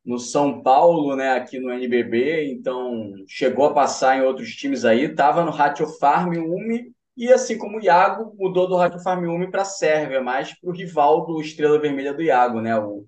no 0.04 0.20
São 0.20 0.62
Paulo, 0.62 1.16
né, 1.16 1.32
aqui 1.32 1.60
no 1.60 1.72
NBB, 1.72 2.52
então 2.52 3.14
chegou 3.28 3.66
a 3.68 3.74
passar 3.74 4.18
em 4.18 4.22
outros 4.22 4.50
times 4.56 4.84
aí, 4.84 5.06
estava 5.06 5.46
no 5.46 5.52
Ratio 5.52 5.88
Farm 5.98 6.34
Umi 6.34 6.94
E 7.16 7.32
assim 7.32 7.58
como 7.58 7.78
o 7.78 7.82
Iago 7.82 8.36
mudou 8.38 8.68
do 8.68 8.76
Rádio 8.76 9.00
Farmiume 9.02 9.50
para 9.50 9.62
a 9.62 9.66
Sérvia, 9.66 10.22
mais 10.22 10.54
para 10.60 10.70
o 10.70 10.74
rival 10.74 11.26
do 11.26 11.39
Estrela 11.39 11.80
Vermelha 11.80 12.14
do 12.14 12.22
Iago, 12.24 12.60
né? 12.60 12.78
O 12.78 13.06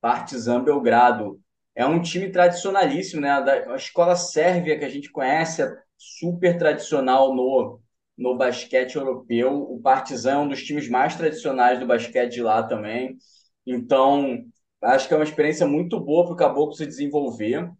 Partizan 0.00 0.62
Belgrado. 0.62 1.40
É 1.78 1.86
um 1.86 2.02
time 2.02 2.28
tradicionalíssimo, 2.28 3.20
né? 3.22 3.30
A 3.30 3.76
escola 3.76 4.16
sérvia 4.16 4.76
que 4.76 4.84
a 4.84 4.88
gente 4.88 5.12
conhece 5.12 5.62
é 5.62 5.72
super 5.96 6.58
tradicional 6.58 7.32
no, 7.32 7.80
no 8.16 8.36
basquete 8.36 8.96
europeu. 8.96 9.52
O 9.62 9.80
Partizan 9.80 10.32
é 10.32 10.38
um 10.38 10.48
dos 10.48 10.64
times 10.64 10.88
mais 10.88 11.14
tradicionais 11.14 11.78
do 11.78 11.86
basquete 11.86 12.32
de 12.32 12.42
lá 12.42 12.64
também. 12.64 13.16
Então, 13.64 14.44
acho 14.82 15.06
que 15.06 15.14
é 15.14 15.16
uma 15.16 15.22
experiência 15.22 15.68
muito 15.68 16.00
boa 16.00 16.24
para 16.24 16.32
o 16.32 16.36
Caboclo 16.36 16.74
se 16.74 16.84
desenvolver. 16.84 17.70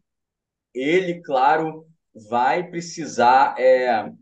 Ele, 0.72 1.20
claro, 1.20 1.84
vai 2.14 2.70
precisar 2.70 3.58
é, 3.58 4.12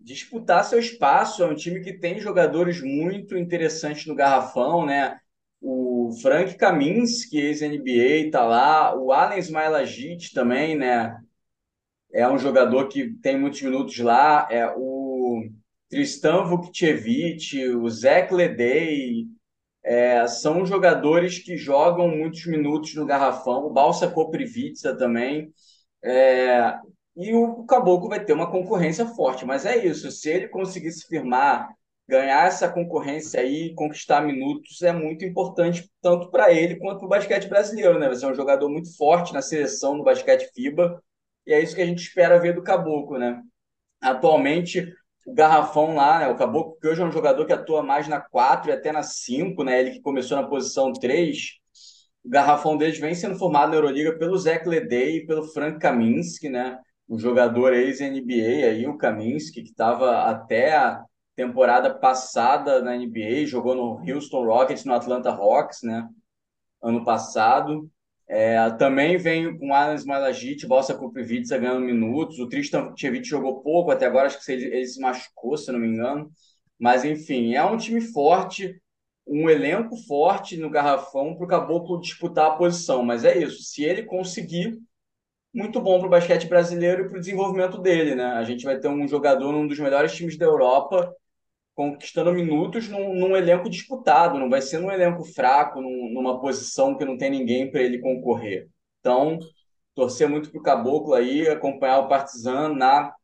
disputar 0.00 0.64
seu 0.64 0.80
espaço. 0.80 1.44
É 1.44 1.46
um 1.46 1.54
time 1.54 1.78
que 1.80 1.92
tem 1.92 2.18
jogadores 2.18 2.82
muito 2.82 3.36
interessantes 3.36 4.04
no 4.04 4.16
garrafão, 4.16 4.84
né? 4.84 5.16
O 5.60 6.10
Frank 6.22 6.56
Kaminsky, 6.56 7.38
ex-NBA, 7.38 8.26
está 8.26 8.44
lá. 8.44 8.94
O 8.96 9.12
Allen 9.12 9.38
Smailagic 9.38 10.32
também, 10.32 10.76
né? 10.76 11.16
É 12.12 12.28
um 12.28 12.38
jogador 12.38 12.88
que 12.88 13.12
tem 13.22 13.38
muitos 13.38 13.60
minutos 13.62 13.98
lá. 13.98 14.46
É 14.50 14.72
o 14.76 15.44
Tristan 15.88 16.44
Vukcevic, 16.44 17.68
o 17.68 17.88
Zach 17.88 18.32
Ledey, 18.32 19.26
é, 19.84 20.26
são 20.26 20.66
jogadores 20.66 21.38
que 21.38 21.56
jogam 21.56 22.08
muitos 22.08 22.44
minutos 22.46 22.94
no 22.94 23.06
garrafão. 23.06 23.66
O 23.66 23.72
Balsa 23.72 24.10
Koprivica 24.10 24.96
também. 24.96 25.52
É, 26.02 26.76
e 27.16 27.32
o 27.34 27.64
Caboclo 27.64 28.08
vai 28.08 28.24
ter 28.24 28.32
uma 28.32 28.50
concorrência 28.50 29.06
forte, 29.06 29.44
mas 29.46 29.64
é 29.64 29.86
isso. 29.86 30.10
Se 30.10 30.28
ele 30.28 30.48
conseguir 30.48 30.90
se 30.90 31.06
firmar, 31.06 31.68
ganhar 32.08 32.46
essa 32.46 32.68
concorrência 32.68 33.40
aí, 33.40 33.74
conquistar 33.74 34.20
minutos, 34.20 34.82
é 34.82 34.92
muito 34.92 35.24
importante 35.24 35.90
tanto 36.00 36.30
para 36.30 36.52
ele 36.52 36.76
quanto 36.76 36.98
para 36.98 37.06
o 37.06 37.08
basquete 37.08 37.48
brasileiro, 37.48 37.98
né? 37.98 38.06
Vai 38.06 38.16
ser 38.16 38.26
um 38.26 38.34
jogador 38.34 38.68
muito 38.68 38.96
forte 38.96 39.34
na 39.34 39.42
seleção 39.42 39.96
no 39.96 40.04
basquete 40.04 40.50
FIBA, 40.54 41.02
e 41.46 41.52
é 41.52 41.60
isso 41.60 41.74
que 41.74 41.82
a 41.82 41.86
gente 41.86 42.02
espera 42.02 42.38
ver 42.38 42.54
do 42.54 42.62
Caboclo, 42.62 43.18
né? 43.18 43.42
Atualmente, 44.00 44.92
o 45.26 45.34
Garrafão 45.34 45.94
lá, 45.94 46.20
né? 46.20 46.28
O 46.28 46.36
Caboclo, 46.36 46.76
que 46.80 46.86
hoje 46.88 47.02
é 47.02 47.04
um 47.04 47.12
jogador 47.12 47.44
que 47.46 47.52
atua 47.52 47.82
mais 47.82 48.06
na 48.08 48.20
4 48.20 48.70
e 48.70 48.72
até 48.72 48.92
na 48.92 49.02
5, 49.02 49.64
né? 49.64 49.80
Ele 49.80 49.90
que 49.92 50.00
começou 50.00 50.36
na 50.36 50.46
posição 50.46 50.92
3. 50.92 51.54
O 52.24 52.28
Garrafão 52.28 52.76
deles 52.76 52.98
vem 52.98 53.14
sendo 53.14 53.36
formado 53.38 53.70
na 53.70 53.76
Euroliga 53.76 54.16
pelo 54.18 54.36
Zach 54.36 54.68
Ledey 54.68 55.18
e 55.18 55.26
pelo 55.26 55.44
Frank 55.44 55.78
Kaminsky, 55.78 56.48
né? 56.48 56.78
Um 57.08 57.18
jogador 57.18 57.72
ex-NBA 57.72 58.66
aí, 58.68 58.86
o 58.86 58.98
Kaminsky, 58.98 59.62
que 59.62 59.70
estava 59.70 60.22
até 60.28 60.76
a 60.76 61.04
temporada 61.36 61.94
passada 61.94 62.80
na 62.80 62.96
NBA, 62.96 63.44
jogou 63.46 63.74
no 63.74 64.10
Houston 64.10 64.44
Rockets, 64.44 64.86
no 64.86 64.94
Atlanta 64.94 65.30
Hawks, 65.30 65.82
né? 65.82 66.08
Ano 66.82 67.04
passado. 67.04 67.90
É, 68.28 68.70
também 68.70 69.16
vem 69.16 69.56
com 69.56 69.72
Alan 69.72 69.94
Smalagic, 69.94 70.66
Bossa 70.66 70.94
Kuprivica 70.94 71.58
ganhando 71.58 71.84
minutos. 71.84 72.38
O 72.38 72.48
Tristan 72.48 72.86
Vukcevic 72.86 73.28
jogou 73.28 73.62
pouco 73.62 73.90
até 73.90 74.06
agora, 74.06 74.26
acho 74.26 74.44
que 74.44 74.50
ele, 74.50 74.64
ele 74.64 74.86
se 74.86 75.00
machucou, 75.00 75.56
se 75.56 75.70
não 75.70 75.78
me 75.78 75.88
engano. 75.88 76.30
Mas, 76.78 77.04
enfim, 77.04 77.54
é 77.54 77.64
um 77.64 77.76
time 77.76 78.00
forte, 78.00 78.80
um 79.26 79.48
elenco 79.48 79.96
forte 80.08 80.56
no 80.56 80.70
garrafão 80.70 81.36
para 81.36 81.44
o 81.44 81.48
Caboclo 81.48 82.00
disputar 82.00 82.46
a 82.50 82.56
posição. 82.56 83.02
Mas 83.04 83.24
é 83.24 83.38
isso, 83.38 83.62
se 83.62 83.84
ele 83.84 84.02
conseguir, 84.04 84.76
muito 85.54 85.80
bom 85.80 85.98
para 85.98 86.06
o 86.08 86.10
basquete 86.10 86.48
brasileiro 86.48 87.04
e 87.04 87.08
para 87.08 87.18
o 87.18 87.20
desenvolvimento 87.20 87.78
dele. 87.78 88.14
Né? 88.14 88.24
A 88.24 88.44
gente 88.44 88.64
vai 88.64 88.78
ter 88.78 88.88
um 88.88 89.06
jogador 89.06 89.52
num 89.52 89.66
dos 89.66 89.78
melhores 89.78 90.12
times 90.14 90.36
da 90.36 90.46
Europa 90.46 91.14
conquistando 91.76 92.32
minutos 92.32 92.88
num, 92.88 93.14
num, 93.14 93.36
elenco 93.36 93.68
disputado, 93.68 94.38
não 94.38 94.48
vai 94.48 94.62
ser 94.62 94.78
num 94.78 94.90
elenco 94.90 95.22
fraco, 95.24 95.80
num, 95.80 96.10
numa 96.12 96.40
posição 96.40 96.96
que 96.96 97.04
não 97.04 97.18
tem 97.18 97.30
ninguém 97.30 97.70
para 97.70 97.82
ele 97.82 97.98
concorrer. 97.98 98.68
Então, 98.98 99.38
torcer 99.94 100.28
muito 100.28 100.50
para 100.50 100.58
o 100.58 100.62
Caboclo 100.62 101.14
aí, 101.14 101.46
acompanhar 101.46 101.98
o 101.98 102.08
Partizan 102.08 102.70
na 102.74 103.14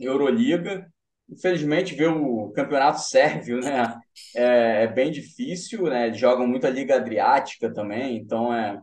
Euroliga. 0.00 0.90
Infelizmente, 1.28 1.94
ver 1.94 2.08
o 2.08 2.50
campeonato 2.52 3.00
sérvio 3.02 3.60
né, 3.60 3.94
é, 4.34 4.84
é 4.84 4.86
bem 4.86 5.10
difícil, 5.10 5.84
né? 5.84 6.06
Eles 6.06 6.18
jogam 6.18 6.46
muito 6.46 6.66
a 6.66 6.70
Liga 6.70 6.96
Adriática 6.96 7.70
também, 7.70 8.16
então 8.16 8.54
é, 8.54 8.80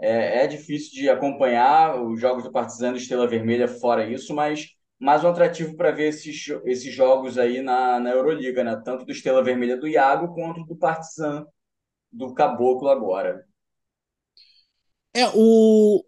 é, 0.00 0.44
é 0.44 0.46
difícil 0.48 0.94
de 0.94 1.08
acompanhar 1.08 2.02
os 2.02 2.20
jogos 2.20 2.42
do 2.42 2.50
Partizan 2.50 2.94
e 2.94 2.96
Estrela 2.96 3.28
Vermelha 3.28 3.68
fora 3.68 4.10
isso, 4.10 4.34
mas 4.34 4.76
mais 4.98 5.22
um 5.22 5.28
atrativo 5.28 5.76
para 5.76 5.92
ver 5.92 6.08
esses, 6.08 6.48
esses 6.64 6.92
jogos 6.92 7.38
aí 7.38 7.62
na, 7.62 8.00
na 8.00 8.10
Euroliga, 8.10 8.64
né? 8.64 8.80
Tanto 8.84 9.04
do 9.04 9.12
Estrela 9.12 9.42
Vermelha 9.42 9.76
do 9.76 9.86
Iago 9.86 10.34
quanto 10.34 10.64
do 10.64 10.76
Partizan 10.76 11.46
do 12.10 12.34
Caboclo 12.34 12.88
agora. 12.88 13.46
É, 15.14 15.26
o, 15.34 16.04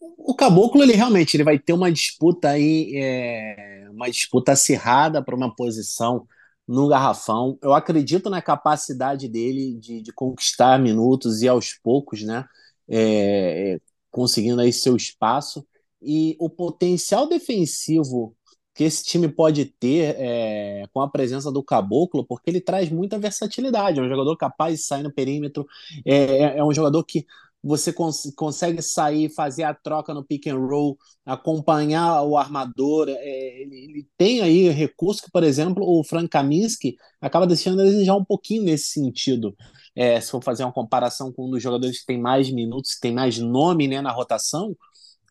o 0.00 0.34
Caboclo, 0.34 0.82
ele 0.82 0.92
realmente 0.92 1.36
ele 1.36 1.44
vai 1.44 1.58
ter 1.58 1.72
uma 1.72 1.90
disputa 1.90 2.50
aí, 2.50 2.92
é, 2.96 3.88
uma 3.90 4.08
disputa 4.08 4.52
acirrada 4.52 5.22
para 5.22 5.34
uma 5.34 5.54
posição 5.54 6.26
no 6.66 6.88
garrafão. 6.88 7.58
Eu 7.62 7.74
acredito 7.74 8.30
na 8.30 8.40
capacidade 8.40 9.28
dele 9.28 9.74
de, 9.74 10.00
de 10.00 10.12
conquistar 10.12 10.78
minutos 10.78 11.42
e 11.42 11.48
aos 11.48 11.74
poucos, 11.74 12.22
né? 12.22 12.44
É, 12.88 13.80
conseguindo 14.10 14.60
aí 14.60 14.72
seu 14.72 14.94
espaço 14.94 15.66
e 16.04 16.36
o 16.38 16.48
potencial 16.50 17.28
defensivo 17.28 18.36
que 18.74 18.82
esse 18.84 19.04
time 19.04 19.28
pode 19.28 19.66
ter 19.66 20.16
é, 20.18 20.84
com 20.92 21.00
a 21.00 21.08
presença 21.08 21.50
do 21.50 21.62
Caboclo, 21.62 22.26
porque 22.26 22.50
ele 22.50 22.60
traz 22.60 22.90
muita 22.90 23.18
versatilidade. 23.18 24.00
É 24.00 24.02
um 24.02 24.08
jogador 24.08 24.36
capaz 24.36 24.80
de 24.80 24.84
sair 24.84 25.02
no 25.04 25.14
perímetro, 25.14 25.64
é, 26.04 26.14
é, 26.14 26.58
é 26.58 26.64
um 26.64 26.74
jogador 26.74 27.04
que 27.04 27.24
você 27.64 27.92
cons 27.92 28.30
consegue 28.36 28.82
sair, 28.82 29.30
fazer 29.30 29.62
a 29.62 29.72
troca 29.72 30.12
no 30.12 30.22
pick 30.22 30.48
and 30.48 30.58
roll, 30.58 30.98
acompanhar 31.24 32.22
o 32.22 32.36
armador. 32.36 33.08
É, 33.08 33.62
ele, 33.62 33.76
ele, 33.76 34.08
tem 34.18 34.42
aí 34.42 34.68
recurso 34.68 35.22
que, 35.22 35.30
por 35.30 35.42
exemplo, 35.42 35.82
o 35.82 36.04
Frank 36.04 36.28
Kaminsky 36.28 36.96
acaba 37.20 37.46
deixando 37.46 37.80
a 37.80 37.84
desejar 37.84 38.16
um 38.16 38.24
pouquinho 38.24 38.64
nesse 38.64 38.88
sentido. 38.88 39.56
É, 39.96 40.20
se 40.20 40.30
for 40.30 40.42
fazer 40.42 40.64
uma 40.64 40.72
comparação 40.72 41.32
com 41.32 41.46
um 41.46 41.50
dos 41.50 41.62
jogadores 41.62 42.00
que 42.00 42.06
tem 42.06 42.20
mais 42.20 42.50
minutos, 42.50 42.98
tem 43.00 43.12
mais 43.12 43.38
nome 43.38 43.88
né, 43.88 44.02
na 44.02 44.12
rotação, 44.12 44.76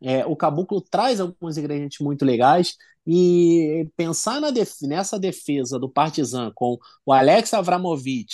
é, 0.04 0.26
o 0.26 0.36
Caboclo 0.36 0.82
traz 0.82 1.20
alguns 1.20 1.58
ingredientes 1.58 2.00
muito 2.00 2.26
legais 2.26 2.76
e 3.08 3.90
pensar 3.96 4.40
def 4.52 4.82
nessa 4.82 5.18
defesa 5.18 5.80
do 5.80 5.90
Partizan 5.90 6.52
com 6.54 6.78
o 7.06 7.14
Alex 7.14 7.54
Avramovic 7.54 8.28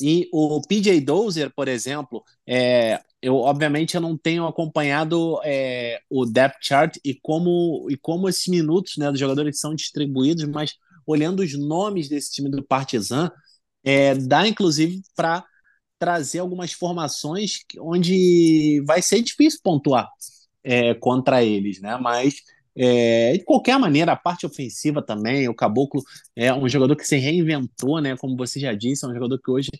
e 0.00 0.28
o 0.32 0.62
PJ 0.62 1.00
Dozer, 1.02 1.52
por 1.54 1.68
exemplo, 1.68 2.24
é, 2.46 3.00
eu 3.20 3.36
obviamente 3.36 3.94
eu 3.94 4.00
não 4.00 4.16
tenho 4.16 4.46
acompanhado 4.46 5.38
é, 5.44 6.00
o 6.08 6.24
depth 6.24 6.56
chart 6.62 6.96
e 7.04 7.14
como 7.14 7.86
e 7.90 7.96
como 7.98 8.28
esses 8.28 8.46
minutos 8.48 8.96
né, 8.96 9.10
dos 9.10 9.20
jogadores 9.20 9.60
são 9.60 9.74
distribuídos, 9.74 10.44
mas 10.46 10.74
olhando 11.06 11.40
os 11.40 11.56
nomes 11.58 12.08
desse 12.08 12.32
time 12.32 12.50
do 12.50 12.64
Partizan, 12.64 13.30
é, 13.84 14.14
dá 14.14 14.48
inclusive 14.48 15.02
para 15.14 15.44
trazer 15.98 16.38
algumas 16.38 16.72
formações 16.72 17.58
onde 17.78 18.82
vai 18.86 19.02
ser 19.02 19.20
difícil 19.22 19.60
pontuar 19.62 20.08
é, 20.62 20.94
contra 20.94 21.42
eles, 21.42 21.80
né? 21.80 21.96
Mas 21.96 22.42
é, 22.76 23.32
de 23.32 23.44
qualquer 23.44 23.78
maneira, 23.78 24.12
a 24.12 24.16
parte 24.16 24.46
ofensiva 24.46 25.02
também, 25.02 25.48
o 25.48 25.54
Caboclo 25.54 26.02
é 26.36 26.52
um 26.54 26.68
jogador 26.68 26.96
que 26.96 27.04
se 27.04 27.16
reinventou, 27.16 28.00
né? 28.00 28.16
Como 28.16 28.36
você 28.36 28.60
já 28.60 28.72
disse, 28.74 29.04
é 29.04 29.08
um 29.08 29.14
jogador 29.14 29.38
que 29.38 29.50
hoje 29.50 29.70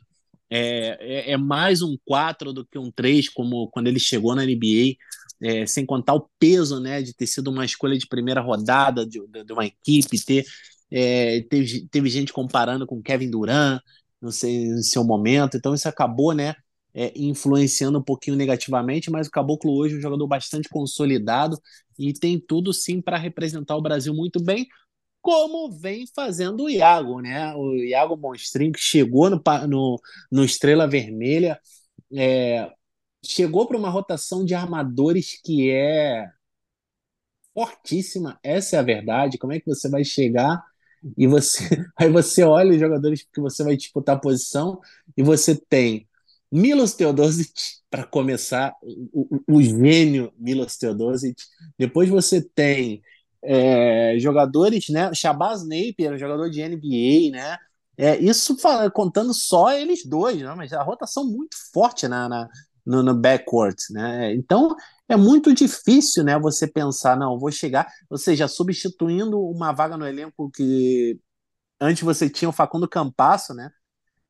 é, 0.51 1.31
é, 1.31 1.33
é 1.33 1.37
mais 1.37 1.81
um 1.81 1.97
4 2.05 2.53
do 2.53 2.67
que 2.67 2.79
um 2.79 2.91
3, 2.91 3.29
como 3.29 3.69
quando 3.69 3.87
ele 3.87 4.01
chegou 4.01 4.35
na 4.35 4.45
NBA, 4.45 4.97
é, 5.41 5.65
sem 5.65 5.87
contar 5.87 6.15
o 6.15 6.29
peso 6.39 6.81
né, 6.81 7.01
de 7.01 7.15
ter 7.15 7.27
sido 7.27 7.51
uma 7.51 7.65
escolha 7.65 7.97
de 7.97 8.07
primeira 8.07 8.41
rodada 8.41 9.07
de, 9.07 9.21
de 9.45 9.53
uma 9.53 9.65
equipe, 9.65 10.23
ter, 10.23 10.45
é, 10.91 11.43
teve, 11.49 11.89
teve 11.89 12.11
gente 12.11 12.33
comparando 12.33 12.87
com 12.87 13.03
Kevin 13.03 13.31
Durant 13.31 13.81
no 14.21 14.31
seu, 14.33 14.51
no 14.51 14.83
seu 14.83 15.05
momento, 15.05 15.57
então 15.57 15.73
isso 15.73 15.89
acabou 15.89 16.35
né, 16.35 16.55
é, 16.95 17.13
influenciando 17.17 17.99
um 17.99 18.03
pouquinho 18.03 18.37
negativamente, 18.37 19.11
mas 19.11 19.27
o 19.29 19.31
Caboclo 19.31 19.73
hoje 19.77 19.95
é 19.95 19.99
um 19.99 20.03
jogador 20.03 20.27
bastante 20.27 20.69
consolidado 20.69 21.61
e 21.99 22.13
tem 22.13 22.39
tudo 22.41 22.73
sim 22.73 23.01
para 23.01 23.17
representar 23.19 23.77
o 23.77 23.83
Brasil 23.83 24.15
muito 24.15 24.43
bem, 24.43 24.67
como 25.21 25.71
vem 25.71 26.07
fazendo 26.15 26.65
o 26.65 26.71
Iago, 26.71 27.21
né? 27.21 27.55
O 27.55 27.75
Iago 27.77 28.17
Monstrinho 28.17 28.73
que 28.73 28.81
chegou 28.81 29.29
no, 29.31 29.43
no, 29.69 30.01
no 30.33 30.45
Estrela 30.45 30.89
Vermelha, 30.89 31.61
é, 32.15 32.71
chegou 33.25 33.67
para 33.67 33.77
uma 33.77 33.91
rotação 33.91 34.45
de 34.45 34.55
armadores 34.55 35.41
que 35.43 35.71
é 35.71 36.27
fortíssima, 37.55 38.39
essa 38.43 38.77
é 38.77 38.79
a 38.79 38.83
verdade. 38.83 39.39
Como 39.39 39.53
é 39.53 39.61
que 39.61 39.67
você 39.67 39.89
vai 39.89 40.05
chegar 40.05 40.63
e 41.17 41.27
você 41.27 41.65
aí 41.97 42.11
você 42.11 42.43
olha 42.45 42.73
os 42.73 42.79
jogadores 42.81 43.27
que 43.33 43.41
você 43.41 43.65
vai 43.65 43.77
disputar 43.77 44.17
a 44.17 44.21
posição 44.21 44.81
e 45.17 45.23
você 45.23 45.57
tem 45.57 46.09
Milos 46.51 46.95
Teodosic, 46.95 47.53
para 47.89 48.05
começar, 48.05 48.75
o, 48.83 49.41
o, 49.49 49.63
gênio 49.63 50.33
Milos 50.39 50.77
Teodosic. 50.77 51.41
Depois 51.79 52.09
você 52.09 52.41
tem 52.43 53.03
é, 53.43 54.17
jogadores, 54.19 54.89
né? 54.89 55.13
Shabazz 55.15 55.63
Napier, 55.63 56.19
jogador 56.19 56.51
de 56.51 56.63
NBA, 56.63 57.33
né? 57.33 57.59
É, 57.97 58.19
isso 58.19 58.57
contando 58.93 59.35
só 59.35 59.73
eles 59.73 60.05
dois, 60.05 60.41
né? 60.41 60.55
Mas 60.57 60.73
a 60.73 60.83
rotação 60.83 61.25
muito 61.25 61.57
forte 61.73 62.09
na, 62.09 62.29
na 62.29 62.49
no, 62.85 63.03
no 63.03 63.15
backcourt, 63.15 63.77
né? 63.91 64.35
Então 64.35 64.75
é 65.09 65.17
muito 65.17 65.55
difícil, 65.55 66.25
né? 66.25 66.39
Você 66.39 66.67
pensar, 66.67 67.17
não, 67.17 67.39
vou 67.39 67.51
chegar, 67.51 67.87
ou 68.09 68.19
seja, 68.19 68.49
substituindo 68.49 69.41
uma 69.41 69.73
vaga 69.73 69.97
no 69.97 70.07
elenco 70.07 70.51
que 70.51 71.19
antes 71.81 72.03
você 72.03 72.29
tinha 72.29 72.49
o 72.49 72.53
Facundo 72.53 72.89
Campasso, 72.89 73.55
né? 73.55 73.71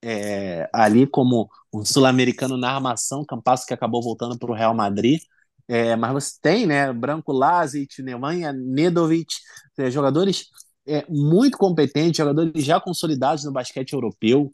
É, 0.03 0.69
ali 0.73 1.07
como 1.07 1.49
um 1.73 1.85
sul-americano 1.85 2.57
na 2.57 2.73
armação, 2.73 3.25
Campasso 3.25 3.67
que 3.67 3.75
acabou 3.75 4.03
voltando 4.03 4.39
para 4.39 4.51
o 4.51 4.55
Real 4.55 4.75
Madrid. 4.75 5.21
É, 5.69 5.95
mas 5.97 6.13
você 6.13 6.33
tem, 6.43 6.67
né? 6.67 6.93
Branco 6.93 7.33
Lazic, 7.33 8.03
Nemanja 8.03 8.53
Nedovic, 8.53 9.35
é, 9.79 9.91
jogadores 9.91 10.47
é, 10.87 11.05
muito 11.09 11.57
competentes, 11.57 12.17
jogadores 12.17 12.65
já 12.65 12.81
consolidados 12.81 13.45
no 13.45 13.53
basquete 13.53 13.93
europeu. 13.93 14.53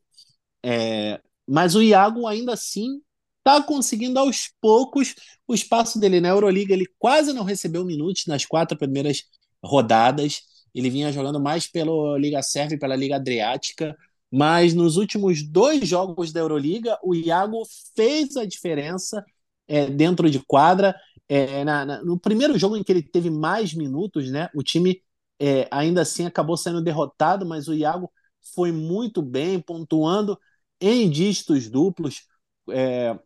É, 0.65 1.21
mas 1.49 1.75
o 1.75 1.83
Iago 1.83 2.27
ainda 2.27 2.53
assim 2.53 3.01
está 3.39 3.63
conseguindo 3.63 4.19
aos 4.19 4.51
poucos 4.61 5.15
o 5.47 5.55
espaço 5.55 5.99
dele 6.01 6.21
na 6.21 6.29
Euroliga. 6.29 6.75
Ele 6.75 6.87
quase 6.99 7.33
não 7.33 7.45
recebeu 7.45 7.85
minutos 7.85 8.25
nas 8.27 8.45
quatro 8.45 8.77
primeiras 8.77 9.23
rodadas. 9.65 10.43
Ele 10.75 10.91
vinha 10.91 11.13
jogando 11.13 11.41
mais 11.41 11.67
pela 11.67 12.19
Liga 12.19 12.43
Sérvia 12.43 12.77
e 12.77 12.79
pela 12.79 12.97
Liga 12.97 13.17
Adriática. 13.17 13.97
Mas 14.31 14.75
nos 14.75 14.97
últimos 14.97 15.43
dois 15.43 15.87
jogos 15.89 16.33
da 16.33 16.41
Euroliga, 16.41 16.99
o 17.03 17.15
Iago 17.15 17.63
fez 17.95 18.37
a 18.37 18.45
diferença 18.45 19.25
é, 19.69 19.87
dentro 19.87 20.31
de 20.31 20.41
quadra. 20.41 20.95
É, 21.29 21.65
na, 21.65 21.85
na, 21.85 22.05
no 22.05 22.19
primeiro 22.19 22.59
jogo 22.59 22.77
em 22.77 22.85
que 22.85 22.93
ele 22.93 23.03
teve 23.03 23.31
mais 23.31 23.75
minutos, 23.75 24.31
né, 24.31 24.49
o 24.55 24.63
time 24.63 25.03
é, 25.41 25.69
ainda 25.71 26.03
assim 26.03 26.25
acabou 26.25 26.57
sendo 26.57 26.81
derrotado, 26.81 27.45
mas 27.45 27.69
o 27.69 27.75
Iago 27.75 28.11
foi 28.55 28.71
muito 28.73 29.21
bem, 29.23 29.61
pontuando 29.61 30.39
em 30.81 31.11
dígitos 31.11 31.69
duplos 31.69 32.23
é, 32.71 33.19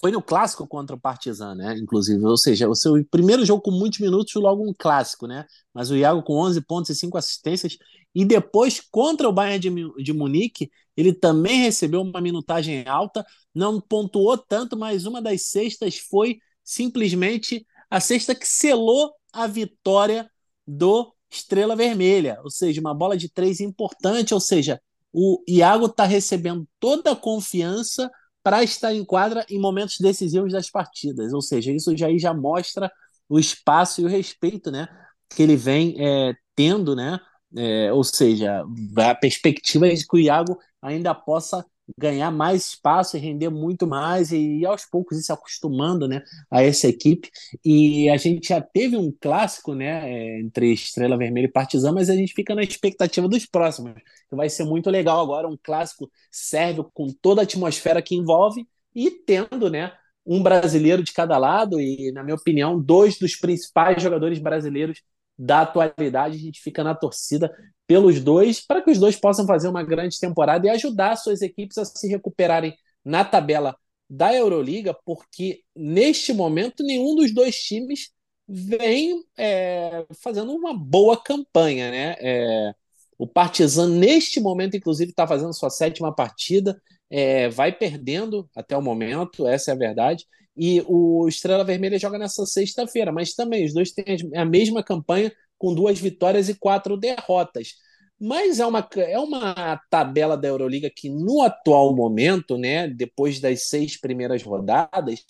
foi 0.00 0.10
no 0.10 0.22
clássico 0.22 0.66
contra 0.66 0.94
o 0.94 1.00
Partizan, 1.00 1.54
né? 1.54 1.76
Inclusive, 1.78 2.22
ou 2.24 2.36
seja, 2.36 2.68
o 2.68 2.74
seu 2.74 3.02
primeiro 3.10 3.44
jogo 3.44 3.62
com 3.62 3.70
muitos 3.70 3.98
minutos, 3.98 4.34
logo 4.34 4.68
um 4.68 4.74
clássico, 4.76 5.26
né? 5.26 5.46
Mas 5.72 5.90
o 5.90 5.96
Iago 5.96 6.22
com 6.22 6.34
11 6.34 6.60
pontos 6.62 6.90
e 6.90 6.94
5 6.94 7.16
assistências. 7.16 7.78
E 8.16 8.24
depois, 8.24 8.80
contra 8.80 9.28
o 9.28 9.32
Bayern 9.32 9.58
de, 9.58 10.02
de 10.02 10.12
Munique, 10.14 10.70
ele 10.96 11.12
também 11.12 11.60
recebeu 11.60 12.00
uma 12.00 12.18
minutagem 12.18 12.88
alta, 12.88 13.22
não 13.54 13.78
pontuou 13.78 14.38
tanto, 14.38 14.74
mas 14.74 15.04
uma 15.04 15.20
das 15.20 15.42
cestas 15.42 15.98
foi 15.98 16.38
simplesmente 16.64 17.66
a 17.90 18.00
cesta 18.00 18.34
que 18.34 18.48
selou 18.48 19.12
a 19.30 19.46
vitória 19.46 20.30
do 20.66 21.14
Estrela 21.30 21.76
Vermelha, 21.76 22.40
ou 22.42 22.48
seja, 22.50 22.80
uma 22.80 22.94
bola 22.94 23.18
de 23.18 23.30
três 23.30 23.60
importante, 23.60 24.32
ou 24.32 24.40
seja, 24.40 24.80
o 25.12 25.44
Iago 25.46 25.84
está 25.84 26.04
recebendo 26.04 26.66
toda 26.80 27.12
a 27.12 27.16
confiança 27.16 28.10
para 28.42 28.64
estar 28.64 28.94
em 28.94 29.04
quadra 29.04 29.44
em 29.50 29.60
momentos 29.60 29.96
decisivos 30.00 30.54
das 30.54 30.70
partidas. 30.70 31.34
Ou 31.34 31.42
seja, 31.42 31.70
isso 31.70 31.94
já, 31.94 32.06
já 32.16 32.32
mostra 32.32 32.90
o 33.28 33.38
espaço 33.38 34.00
e 34.00 34.04
o 34.04 34.08
respeito 34.08 34.70
né, 34.70 34.88
que 35.28 35.42
ele 35.42 35.56
vem 35.56 35.96
é, 35.98 36.32
tendo, 36.54 36.96
né? 36.96 37.20
É, 37.56 37.92
ou 37.92 38.04
seja, 38.04 38.64
a 38.98 39.14
perspectiva 39.14 39.88
é 39.88 39.94
de 39.94 40.06
que 40.06 40.16
o 40.16 40.20
Iago 40.20 40.58
ainda 40.82 41.14
possa 41.14 41.64
ganhar 41.96 42.30
mais 42.30 42.66
espaço 42.70 43.16
e 43.16 43.20
render 43.20 43.48
muito 43.48 43.86
mais 43.86 44.32
e, 44.32 44.58
e 44.58 44.66
aos 44.66 44.84
poucos 44.84 45.18
ir 45.18 45.22
se 45.22 45.32
acostumando 45.32 46.08
né, 46.08 46.22
a 46.50 46.62
essa 46.62 46.88
equipe. 46.88 47.30
E 47.64 48.08
a 48.08 48.16
gente 48.16 48.48
já 48.48 48.60
teve 48.60 48.96
um 48.96 49.12
clássico 49.20 49.74
né, 49.74 50.10
é, 50.10 50.40
entre 50.40 50.72
Estrela 50.72 51.16
Vermelha 51.16 51.46
e 51.46 51.52
Partizan, 51.52 51.92
mas 51.92 52.10
a 52.10 52.14
gente 52.16 52.34
fica 52.34 52.54
na 52.54 52.62
expectativa 52.62 53.28
dos 53.28 53.46
próximos, 53.46 53.94
que 54.28 54.36
vai 54.36 54.48
ser 54.48 54.64
muito 54.64 54.90
legal 54.90 55.20
agora, 55.20 55.48
um 55.48 55.58
clássico 55.62 56.10
sérvio 56.30 56.90
com 56.92 57.08
toda 57.22 57.42
a 57.42 57.44
atmosfera 57.44 58.02
que 58.02 58.16
envolve 58.16 58.66
e 58.94 59.10
tendo 59.10 59.70
né, 59.70 59.92
um 60.24 60.42
brasileiro 60.42 61.02
de 61.04 61.12
cada 61.12 61.38
lado 61.38 61.80
e, 61.80 62.10
na 62.12 62.24
minha 62.24 62.34
opinião, 62.34 62.80
dois 62.80 63.16
dos 63.18 63.36
principais 63.36 64.02
jogadores 64.02 64.38
brasileiros 64.40 65.00
da 65.38 65.62
atualidade. 65.62 66.36
A 66.36 66.40
gente 66.40 66.60
fica 66.60 66.82
na 66.82 66.94
torcida 66.94 67.54
pelos 67.86 68.20
dois, 68.20 68.60
para 68.60 68.82
que 68.82 68.90
os 68.90 68.98
dois 68.98 69.16
possam 69.16 69.46
fazer 69.46 69.68
uma 69.68 69.82
grande 69.82 70.18
temporada 70.18 70.66
e 70.66 70.70
ajudar 70.70 71.16
suas 71.16 71.42
equipes 71.42 71.78
a 71.78 71.84
se 71.84 72.08
recuperarem 72.08 72.74
na 73.04 73.24
tabela 73.24 73.76
da 74.08 74.34
Euroliga, 74.34 74.96
porque 75.04 75.60
neste 75.74 76.32
momento 76.32 76.82
nenhum 76.82 77.14
dos 77.14 77.32
dois 77.32 77.56
times 77.56 78.10
vem 78.48 79.24
é, 79.36 80.06
fazendo 80.22 80.52
uma 80.52 80.76
boa 80.76 81.20
campanha, 81.20 81.90
né? 81.90 82.16
É, 82.20 82.72
o 83.18 83.26
Partizan 83.26 83.88
neste 83.88 84.40
momento, 84.40 84.76
inclusive, 84.76 85.10
está 85.10 85.26
fazendo 85.26 85.52
sua 85.52 85.70
sétima 85.70 86.14
partida, 86.14 86.80
é, 87.10 87.48
vai 87.48 87.72
perdendo 87.72 88.48
até 88.54 88.76
o 88.76 88.82
momento, 88.82 89.46
essa 89.46 89.70
é 89.70 89.74
a 89.74 89.78
verdade. 89.78 90.24
E 90.56 90.82
o 90.86 91.28
Estrela 91.28 91.64
Vermelha 91.64 91.98
joga 91.98 92.18
nessa 92.18 92.46
sexta-feira, 92.46 93.12
mas 93.12 93.34
também 93.34 93.64
os 93.64 93.74
dois 93.74 93.92
têm 93.92 94.16
a 94.34 94.44
mesma 94.44 94.82
campanha, 94.82 95.32
com 95.58 95.74
duas 95.74 95.98
vitórias 95.98 96.48
e 96.48 96.54
quatro 96.54 96.96
derrotas. 96.96 97.74
Mas 98.18 98.60
é 98.60 98.66
uma, 98.66 98.86
é 98.96 99.18
uma 99.18 99.80
tabela 99.90 100.36
da 100.36 100.48
Euroliga 100.48 100.90
que, 100.94 101.10
no 101.10 101.42
atual 101.42 101.94
momento, 101.94 102.56
né, 102.56 102.88
depois 102.88 103.40
das 103.40 103.68
seis 103.68 103.98
primeiras 104.00 104.42
rodadas, 104.42 105.20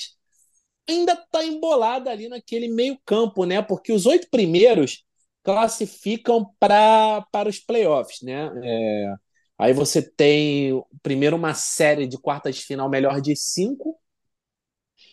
ainda 0.89 1.13
está 1.13 1.45
embolada 1.45 2.11
ali 2.11 2.29
naquele 2.29 2.69
meio-campo, 2.69 3.45
né? 3.45 3.61
Porque 3.63 3.93
os 3.93 4.07
oito 4.07 4.29
primeiros 4.31 5.05
classificam 5.43 6.49
pra, 6.59 7.25
para 7.33 7.49
os 7.49 7.59
playoffs, 7.59 8.23
né? 8.23 8.51
É, 8.63 9.15
aí 9.59 9.73
você 9.73 10.03
tem 10.03 10.83
primeiro 11.03 11.37
uma 11.37 11.55
série 11.55 12.07
de 12.07 12.19
quartas 12.19 12.57
de 12.57 12.63
final 12.63 12.89
melhor 12.89 13.21
de 13.21 13.35
cinco, 13.37 13.99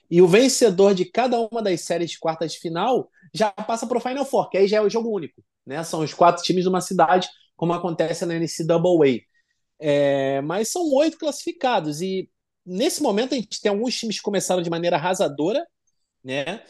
e 0.09 0.21
o 0.21 0.27
vencedor 0.27 0.93
de 0.93 1.05
cada 1.05 1.39
uma 1.39 1.61
das 1.61 1.81
séries 1.81 2.11
de 2.11 2.19
quartas 2.19 2.53
de 2.53 2.59
final 2.59 3.09
já 3.33 3.51
passa 3.51 3.87
para 3.87 3.97
o 3.97 4.01
Final 4.01 4.25
Four, 4.25 4.49
que 4.49 4.57
aí 4.57 4.67
já 4.67 4.77
é 4.77 4.81
o 4.81 4.89
jogo 4.89 5.09
único. 5.09 5.43
Né? 5.65 5.83
São 5.83 6.01
os 6.01 6.13
quatro 6.13 6.43
times 6.43 6.63
de 6.63 6.69
uma 6.69 6.81
cidade, 6.81 7.27
como 7.55 7.73
acontece 7.73 8.25
na 8.25 8.35
NCAA. 8.35 9.21
É, 9.79 10.41
mas 10.41 10.69
são 10.69 10.83
oito 10.93 11.17
classificados. 11.17 12.01
E 12.01 12.29
nesse 12.65 13.01
momento 13.01 13.33
a 13.33 13.35
gente 13.35 13.59
tem 13.61 13.71
alguns 13.71 13.95
times 13.97 14.17
que 14.17 14.21
começaram 14.23 14.61
de 14.61 14.69
maneira 14.69 14.97
arrasadora, 14.97 15.65
né? 16.23 16.63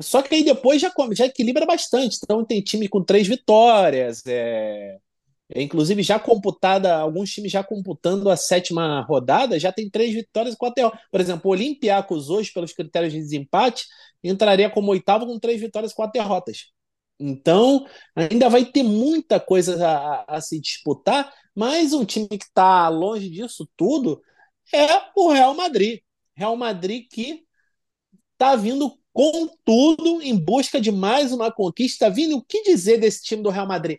Só 0.00 0.22
que 0.22 0.34
aí 0.34 0.44
depois 0.44 0.80
já, 0.80 0.92
já 1.12 1.26
equilibra 1.26 1.66
bastante. 1.66 2.18
Então 2.22 2.44
tem 2.44 2.62
time 2.62 2.88
com 2.88 3.04
três 3.04 3.26
vitórias, 3.28 4.22
é, 4.26 4.98
inclusive, 5.54 6.02
já 6.02 6.18
computada, 6.18 6.96
alguns 6.96 7.32
times 7.32 7.52
já 7.52 7.64
computando 7.64 8.30
a 8.30 8.36
sétima 8.36 9.00
rodada, 9.02 9.58
já 9.58 9.72
tem 9.72 9.88
três 9.90 10.12
vitórias 10.14 10.54
e 10.54 10.58
quatro 10.58 10.76
derrotas. 10.76 11.00
Por 11.10 11.20
exemplo, 11.20 11.50
o 11.50 11.52
Olympiacos 11.54 12.30
hoje, 12.30 12.52
pelos 12.52 12.72
critérios 12.72 13.12
de 13.12 13.18
desempate, 13.20 13.86
entraria 14.22 14.70
como 14.70 14.90
oitavo 14.90 15.26
com 15.26 15.38
três 15.38 15.60
vitórias 15.60 15.92
e 15.92 15.94
quatro 15.94 16.20
derrotas. 16.20 16.66
Então, 17.20 17.86
ainda 18.14 18.48
vai 18.48 18.64
ter 18.64 18.82
muita 18.82 19.40
coisa 19.40 19.86
a, 19.86 20.36
a 20.36 20.40
se 20.40 20.60
disputar, 20.60 21.32
mas 21.54 21.92
um 21.92 22.04
time 22.04 22.28
que 22.28 22.44
está 22.44 22.88
longe 22.88 23.28
disso 23.28 23.68
tudo 23.76 24.22
é 24.72 24.86
o 25.16 25.32
Real 25.32 25.54
Madrid. 25.54 26.00
Real 26.36 26.56
Madrid 26.56 27.06
que 27.10 27.44
está 28.34 28.54
vindo 28.54 28.96
com 29.12 29.48
tudo 29.64 30.22
em 30.22 30.36
busca 30.36 30.80
de 30.80 30.92
mais 30.92 31.32
uma 31.32 31.50
conquista. 31.50 32.08
Vindo 32.08 32.36
o 32.36 32.44
que 32.44 32.62
dizer 32.62 32.98
desse 32.98 33.22
time 33.24 33.42
do 33.42 33.50
Real 33.50 33.66
Madrid? 33.66 33.98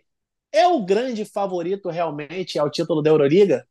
É 0.52 0.66
o 0.66 0.84
grande 0.84 1.24
favorito 1.24 1.88
realmente 1.88 2.58
ao 2.58 2.70
título 2.70 3.02
da 3.02 3.10
Euroliga? 3.10 3.66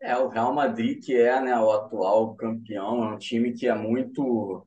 É, 0.00 0.16
o 0.16 0.28
Real 0.28 0.54
Madrid, 0.54 1.04
que 1.04 1.14
é 1.14 1.40
né, 1.40 1.58
o 1.58 1.70
atual 1.70 2.34
campeão, 2.34 3.04
é 3.04 3.14
um 3.14 3.18
time 3.18 3.52
que 3.52 3.68
é 3.68 3.74
muito 3.74 4.66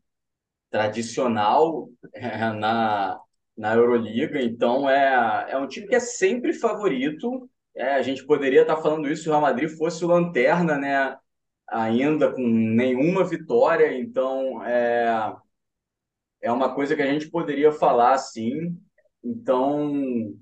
tradicional 0.70 1.90
é, 2.14 2.52
na, 2.52 3.20
na 3.58 3.74
Euroliga, 3.74 4.42
então 4.42 4.90
é, 4.90 5.52
é 5.52 5.58
um 5.58 5.68
time 5.68 5.88
que 5.88 5.96
é 5.96 6.00
sempre 6.00 6.54
favorito. 6.54 7.50
É, 7.76 7.96
a 7.96 8.02
gente 8.04 8.26
poderia 8.26 8.62
estar 8.62 8.78
falando 8.78 9.10
isso 9.10 9.24
se 9.24 9.30
o 9.30 9.32
Real 9.32 9.42
Madrid 9.42 9.70
fosse 9.70 10.06
o 10.06 10.08
lanterna, 10.08 10.78
né? 10.78 11.18
Ainda 11.68 12.32
com 12.32 12.42
nenhuma 12.42 13.24
vitória, 13.24 13.98
então 13.98 14.64
é, 14.64 15.36
é 16.42 16.52
uma 16.52 16.76
coisa 16.76 16.96
que 16.96 17.02
a 17.02 17.12
gente 17.12 17.30
poderia 17.30 17.72
falar 17.72 18.18
sim. 18.18 18.78
Então, 19.24 20.36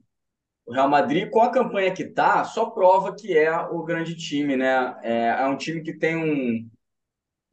o 0.66 0.74
Real 0.74 0.90
Madrid, 0.90 1.30
com 1.30 1.42
a 1.42 1.52
campanha 1.52 1.94
que 1.94 2.06
tá, 2.06 2.44
só 2.44 2.70
prova 2.70 3.16
que 3.16 3.38
é 3.38 3.56
o 3.58 3.84
grande 3.84 4.16
time, 4.16 4.56
né? 4.56 4.96
É, 5.04 5.28
é 5.42 5.46
um 5.48 5.58
time 5.58 5.82
que 5.82 5.94
tem 5.98 6.16
um 6.16 6.70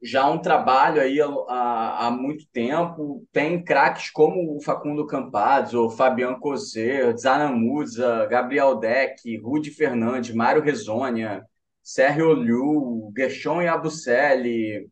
já 0.01 0.29
um 0.29 0.39
trabalho 0.41 1.01
aí 1.01 1.19
há, 1.21 2.07
há 2.07 2.11
muito 2.11 2.45
tempo, 2.53 3.25
tem 3.31 3.61
craques 3.63 4.09
como 4.11 4.55
o 4.55 4.61
Facundo 4.61 5.05
Campazzo, 5.05 5.85
o 5.85 5.89
Fabian 5.89 6.35
Cosser, 6.39 7.17
Zanamuza, 7.17 8.25
Gabriel 8.27 8.75
Deck, 8.79 9.37
Rudy 9.37 9.71
Fernandes, 9.71 10.33
Mário 10.33 10.61
Rezonia, 10.61 11.43
Sérgio 11.83 12.33
Liu, 12.33 13.11
Gershon 13.17 13.61
Yabuselli, 13.61 14.89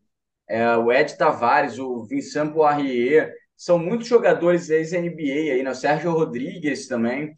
é, 0.48 0.76
o 0.76 0.92
Ed 0.92 1.16
Tavares, 1.16 1.78
o 1.78 2.04
Vincent 2.04 2.52
Poirier, 2.52 3.32
são 3.56 3.78
muitos 3.78 4.06
jogadores 4.06 4.70
ex-NBA 4.70 5.52
aí, 5.54 5.62
né? 5.62 5.74
Sérgio 5.74 6.12
Rodrigues 6.12 6.86
também. 6.86 7.34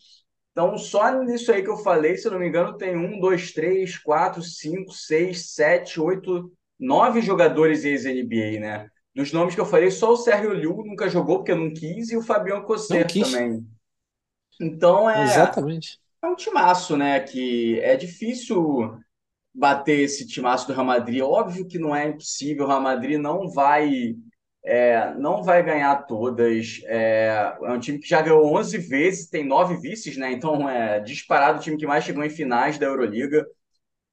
Então, 0.52 0.76
só 0.76 1.22
nisso 1.22 1.52
aí 1.52 1.62
que 1.62 1.70
eu 1.70 1.76
falei, 1.76 2.16
se 2.16 2.26
eu 2.26 2.32
não 2.32 2.38
me 2.38 2.48
engano, 2.48 2.76
tem 2.76 2.96
um, 2.96 3.20
dois, 3.20 3.52
três, 3.52 3.96
quatro, 3.96 4.42
cinco, 4.42 4.92
seis, 4.92 5.52
sete, 5.52 6.00
oito, 6.00 6.52
nove 6.78 7.20
jogadores 7.22 7.84
ex-NBA, 7.84 8.58
né? 8.60 8.90
Dos 9.14 9.32
nomes 9.32 9.54
que 9.54 9.60
eu 9.60 9.66
falei, 9.66 9.90
só 9.90 10.12
o 10.12 10.16
Sérgio 10.16 10.52
Liu 10.52 10.76
nunca 10.84 11.08
jogou 11.08 11.38
porque 11.38 11.54
não 11.54 11.72
quis 11.72 12.10
e 12.10 12.16
o 12.16 12.22
Fabião 12.22 12.62
Cosser 12.62 13.06
também. 13.06 13.66
Então 14.60 15.08
é. 15.08 15.24
Exatamente. 15.24 15.98
É 16.22 16.26
um 16.26 16.36
timaço, 16.36 16.96
né? 16.96 17.20
Que 17.20 17.80
é 17.80 17.96
difícil 17.96 18.98
bater 19.54 20.00
esse 20.00 20.26
timaço 20.26 20.66
do 20.66 20.72
Real 20.72 20.84
Madrid. 20.84 21.22
Óbvio 21.22 21.66
que 21.66 21.78
não 21.78 21.94
é 21.94 22.08
impossível, 22.08 22.64
o 22.64 22.68
Real 22.68 22.80
Madrid 22.80 23.18
não 23.18 23.48
vai 23.48 24.14
é, 24.62 25.14
não 25.14 25.42
vai 25.42 25.62
ganhar 25.62 26.06
todas. 26.06 26.80
É, 26.84 27.56
é, 27.62 27.70
um 27.70 27.80
time 27.80 27.98
que 27.98 28.08
já 28.08 28.20
ganhou 28.20 28.54
11 28.54 28.76
vezes, 28.78 29.28
tem 29.28 29.44
nove 29.44 29.76
vices, 29.76 30.16
né? 30.16 30.30
Então 30.32 30.68
é 30.68 31.00
disparado 31.00 31.58
o 31.58 31.62
time 31.62 31.76
que 31.76 31.86
mais 31.86 32.04
chegou 32.04 32.24
em 32.24 32.30
finais 32.30 32.78
da 32.78 32.86
Euroliga. 32.86 33.46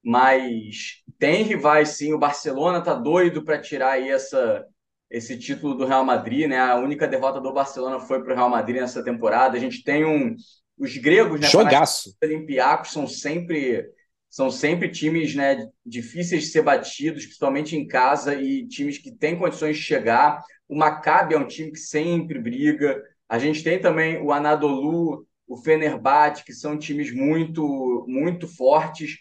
Mas 0.02 1.02
tem 1.18 1.42
rivais, 1.42 1.90
sim. 1.90 2.12
O 2.14 2.18
Barcelona 2.18 2.80
tá 2.80 2.94
doido 2.94 3.44
para 3.44 3.60
tirar 3.60 3.92
aí 3.92 4.08
essa, 4.08 4.64
esse 5.10 5.38
título 5.38 5.74
do 5.74 5.84
Real 5.84 6.04
Madrid, 6.04 6.48
né? 6.48 6.58
A 6.58 6.76
única 6.76 7.06
derrota 7.06 7.40
do 7.40 7.52
Barcelona 7.52 8.00
foi 8.00 8.22
para 8.22 8.32
o 8.32 8.36
Real 8.36 8.48
Madrid 8.48 8.80
nessa 8.80 9.02
temporada. 9.02 9.56
A 9.56 9.60
gente 9.60 9.82
tem 9.82 10.04
um. 10.04 10.34
Os 10.78 10.96
gregos, 10.96 11.40
né? 11.40 11.48
Jogaço. 11.48 12.16
Olympiacos 12.22 12.92
são 12.92 13.06
sempre 13.06 13.84
são 14.30 14.50
sempre 14.50 14.90
times 14.90 15.34
né, 15.34 15.68
difíceis 15.84 16.44
de 16.44 16.50
ser 16.50 16.62
batidos, 16.62 17.24
principalmente 17.24 17.76
em 17.76 17.86
casa, 17.86 18.34
e 18.34 18.66
times 18.66 18.98
que 18.98 19.10
têm 19.10 19.38
condições 19.38 19.76
de 19.76 19.82
chegar. 19.82 20.42
O 20.68 20.76
Maccabi 20.76 21.34
é 21.34 21.38
um 21.38 21.46
time 21.46 21.70
que 21.72 21.78
sempre 21.78 22.38
briga. 22.38 23.02
A 23.28 23.38
gente 23.38 23.64
tem 23.64 23.80
também 23.80 24.22
o 24.22 24.32
Anadolu, 24.32 25.26
o 25.46 25.56
Fenerbahçe, 25.56 26.44
que 26.44 26.52
são 26.52 26.78
times 26.78 27.12
muito, 27.12 28.04
muito 28.06 28.46
fortes. 28.46 29.16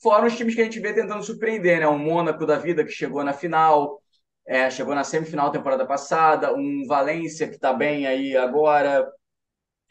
Fora 0.00 0.26
os 0.26 0.36
times 0.36 0.54
que 0.54 0.60
a 0.60 0.64
gente 0.64 0.80
vê 0.80 0.92
tentando 0.92 1.24
surpreender, 1.24 1.80
né? 1.80 1.86
O 1.86 1.98
Mônaco 1.98 2.46
da 2.46 2.56
vida, 2.58 2.84
que 2.84 2.90
chegou 2.90 3.22
na 3.24 3.32
final, 3.32 4.00
é, 4.46 4.70
chegou 4.70 4.94
na 4.94 5.04
semifinal 5.04 5.50
temporada 5.50 5.86
passada, 5.86 6.54
um 6.54 6.84
Valência, 6.86 7.48
que 7.48 7.56
está 7.56 7.72
bem 7.72 8.06
aí 8.06 8.36
agora. 8.36 9.08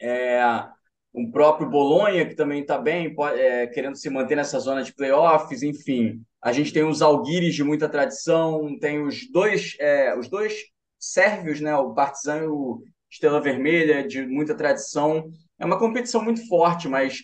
É, 0.00 0.42
um 1.14 1.30
próprio 1.30 1.68
Bolonha, 1.68 2.26
que 2.26 2.34
também 2.34 2.62
está 2.62 2.78
bem, 2.78 3.14
é, 3.36 3.66
querendo 3.66 3.96
se 3.96 4.08
manter 4.08 4.36
nessa 4.36 4.58
zona 4.58 4.82
de 4.82 4.94
playoffs, 4.94 5.62
enfim. 5.62 6.22
A 6.40 6.52
gente 6.52 6.72
tem 6.72 6.84
os 6.84 7.02
Alguires 7.02 7.54
de 7.54 7.62
muita 7.62 7.88
tradição, 7.88 8.78
tem 8.78 9.02
os 9.02 9.30
dois, 9.30 9.76
é, 9.78 10.18
os 10.18 10.28
dois 10.28 10.54
sérvios, 10.98 11.60
né, 11.60 11.74
o 11.76 11.92
Partizan 11.92 12.44
e 12.44 12.46
o 12.46 12.82
Estrela 13.10 13.40
Vermelha, 13.40 14.06
de 14.06 14.24
muita 14.26 14.54
tradição. 14.54 15.30
É 15.58 15.66
uma 15.66 15.78
competição 15.78 16.24
muito 16.24 16.46
forte, 16.48 16.88
mas 16.88 17.20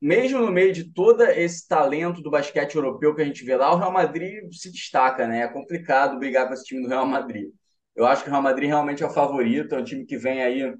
mesmo 0.00 0.40
no 0.40 0.50
meio 0.50 0.72
de 0.72 0.92
todo 0.92 1.22
esse 1.22 1.68
talento 1.68 2.22
do 2.22 2.30
basquete 2.30 2.74
europeu 2.74 3.14
que 3.14 3.22
a 3.22 3.24
gente 3.24 3.44
vê 3.44 3.54
lá, 3.54 3.72
o 3.72 3.76
Real 3.76 3.92
Madrid 3.92 4.42
se 4.52 4.70
destaca, 4.70 5.26
né? 5.28 5.42
É 5.42 5.48
complicado 5.48 6.18
brigar 6.18 6.48
com 6.48 6.54
esse 6.54 6.64
time 6.64 6.82
do 6.82 6.88
Real 6.88 7.06
Madrid. 7.06 7.50
Eu 7.94 8.06
acho 8.06 8.22
que 8.22 8.28
o 8.28 8.32
Real 8.32 8.42
Madrid 8.42 8.68
realmente 8.68 9.02
é 9.02 9.06
o 9.06 9.10
favorito, 9.10 9.74
é 9.74 9.78
um 9.78 9.84
time 9.84 10.06
que 10.06 10.16
vem 10.16 10.42
aí 10.42 10.74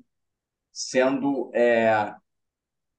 sendo 0.72 1.50
é, 1.54 2.14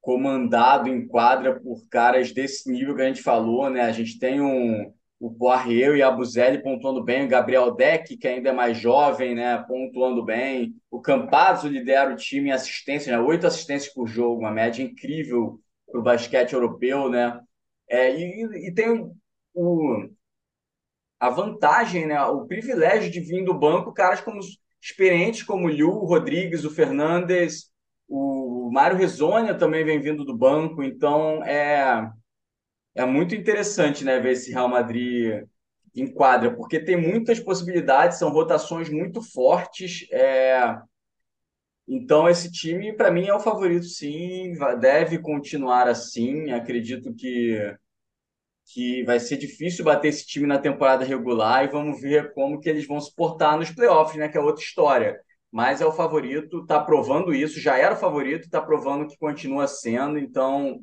comandado 0.01 0.89
em 0.89 1.07
quadra 1.07 1.59
por 1.59 1.87
caras 1.87 2.31
desse 2.31 2.69
nível 2.71 2.95
que 2.95 3.01
a 3.03 3.07
gente 3.07 3.21
falou, 3.21 3.69
né? 3.69 3.81
A 3.81 3.91
gente 3.91 4.17
tem 4.19 4.41
um, 4.41 4.91
o 5.19 5.31
Poirier 5.31 5.95
e 5.95 6.01
a 6.01 6.09
Buzelli 6.09 6.63
pontuando 6.63 7.03
bem, 7.03 7.25
o 7.25 7.29
Gabriel 7.29 7.75
Deck, 7.75 8.17
que 8.17 8.27
ainda 8.27 8.49
é 8.49 8.53
mais 8.53 8.77
jovem, 8.77 9.35
né? 9.35 9.63
Pontuando 9.67 10.25
bem. 10.25 10.75
O 10.89 10.99
Campazzo 10.99 11.67
lidera 11.67 12.11
o 12.11 12.15
time 12.15 12.49
em 12.49 12.51
assistência, 12.51 13.15
né? 13.15 13.23
Oito 13.23 13.45
assistências 13.45 13.93
por 13.93 14.07
jogo, 14.07 14.41
uma 14.41 14.51
média 14.51 14.81
incrível 14.81 15.61
para 15.85 15.99
o 15.99 16.03
basquete 16.03 16.53
europeu, 16.53 17.07
né? 17.07 17.39
É, 17.87 18.15
e, 18.17 18.67
e 18.67 18.73
tem 18.73 19.11
o, 19.53 20.09
a 21.19 21.29
vantagem, 21.29 22.07
né? 22.07 22.19
O 22.23 22.47
privilégio 22.47 23.11
de 23.11 23.19
vir 23.19 23.45
do 23.45 23.53
banco 23.53 23.93
caras 23.93 24.21
como 24.21 24.39
experientes 24.81 25.43
como 25.43 25.67
o 25.67 25.69
Liu, 25.69 25.89
o 25.89 26.05
Rodrigues, 26.05 26.65
o 26.65 26.71
Fernandes, 26.71 27.70
o 28.71 28.73
Mário 28.73 28.95
Rezonia 28.95 29.53
também 29.53 29.83
vem 29.83 29.99
vindo 29.99 30.23
do 30.23 30.33
banco, 30.33 30.81
então 30.81 31.43
é, 31.43 32.09
é 32.95 33.05
muito 33.05 33.35
interessante 33.35 34.05
né, 34.05 34.17
ver 34.17 34.31
esse 34.31 34.49
Real 34.49 34.69
Madrid 34.69 35.43
em 35.93 36.07
quadra, 36.07 36.55
porque 36.55 36.79
tem 36.79 36.95
muitas 36.95 37.37
possibilidades, 37.37 38.17
são 38.17 38.29
rotações 38.29 38.89
muito 38.89 39.21
fortes. 39.21 40.07
É... 40.09 40.77
Então, 41.85 42.29
esse 42.29 42.49
time, 42.49 42.95
para 42.95 43.11
mim, 43.11 43.27
é 43.27 43.33
o 43.33 43.41
favorito, 43.41 43.83
sim, 43.83 44.53
deve 44.79 45.17
continuar 45.17 45.89
assim. 45.89 46.51
Acredito 46.51 47.13
que, 47.13 47.75
que 48.67 49.03
vai 49.03 49.19
ser 49.19 49.35
difícil 49.35 49.83
bater 49.83 50.07
esse 50.07 50.25
time 50.25 50.47
na 50.47 50.57
temporada 50.57 51.03
regular 51.03 51.65
e 51.65 51.71
vamos 51.71 51.99
ver 51.99 52.33
como 52.33 52.57
que 52.57 52.69
eles 52.69 52.87
vão 52.87 53.01
se 53.01 53.13
portar 53.13 53.57
nos 53.57 53.69
playoffs, 53.69 54.17
né, 54.17 54.29
que 54.29 54.37
é 54.37 54.41
outra 54.41 54.63
história 54.63 55.19
mas 55.51 55.81
é 55.81 55.85
o 55.85 55.91
favorito, 55.91 56.61
está 56.61 56.79
provando 56.81 57.33
isso, 57.33 57.59
já 57.59 57.77
era 57.77 57.93
o 57.93 57.97
favorito, 57.97 58.45
está 58.45 58.61
provando 58.61 59.07
que 59.07 59.17
continua 59.17 59.67
sendo, 59.67 60.17
então, 60.17 60.79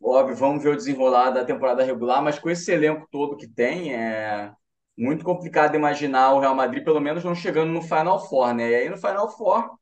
óbvio, 0.00 0.36
vamos 0.36 0.62
ver 0.62 0.70
o 0.70 0.76
desenrolar 0.76 1.30
da 1.30 1.44
temporada 1.44 1.84
regular, 1.84 2.22
mas 2.22 2.38
com 2.38 2.48
esse 2.48 2.70
elenco 2.72 3.08
todo 3.10 3.36
que 3.36 3.48
tem, 3.48 3.94
é 3.94 4.52
muito 4.96 5.24
complicado 5.24 5.74
imaginar 5.76 6.32
o 6.34 6.40
Real 6.40 6.54
Madrid, 6.54 6.84
pelo 6.84 7.00
menos, 7.00 7.24
não 7.24 7.34
chegando 7.34 7.72
no 7.72 7.82
Final 7.82 8.28
Four, 8.28 8.54
né? 8.54 8.70
E 8.70 8.74
aí 8.74 8.88
no 8.88 8.96
Final 8.96 9.30
Four, 9.36 9.78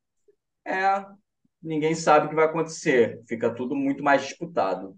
é, 0.64 1.04
ninguém 1.62 1.94
sabe 1.94 2.26
o 2.26 2.28
que 2.28 2.34
vai 2.34 2.46
acontecer, 2.46 3.22
fica 3.28 3.54
tudo 3.54 3.74
muito 3.74 4.02
mais 4.02 4.22
disputado. 4.22 4.96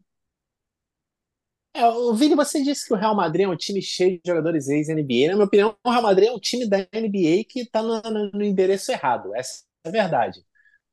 É, 1.79 1.87
o 1.87 2.13
Vini, 2.13 2.35
você 2.35 2.61
disse 2.61 2.89
que 2.89 2.93
o 2.93 2.97
Real 2.97 3.15
Madrid 3.15 3.45
é 3.47 3.49
um 3.49 3.57
time 3.57 3.81
cheio 3.81 4.21
de 4.21 4.23
jogadores 4.27 4.69
ex-NBA. 4.69 5.29
Na 5.29 5.35
minha 5.35 5.45
opinião, 5.45 5.77
o 5.85 5.91
Real 5.91 6.03
Madrid 6.03 6.29
é 6.29 6.33
um 6.33 6.39
time 6.41 6.69
da 6.69 6.79
NBA 6.93 7.45
que 7.49 7.61
está 7.61 7.81
no, 7.81 8.03
no, 8.33 8.43
endereço 8.43 8.91
errado. 8.91 9.33
Essa 9.33 9.63
é 9.85 9.89
a 9.89 9.93
verdade. 9.93 10.43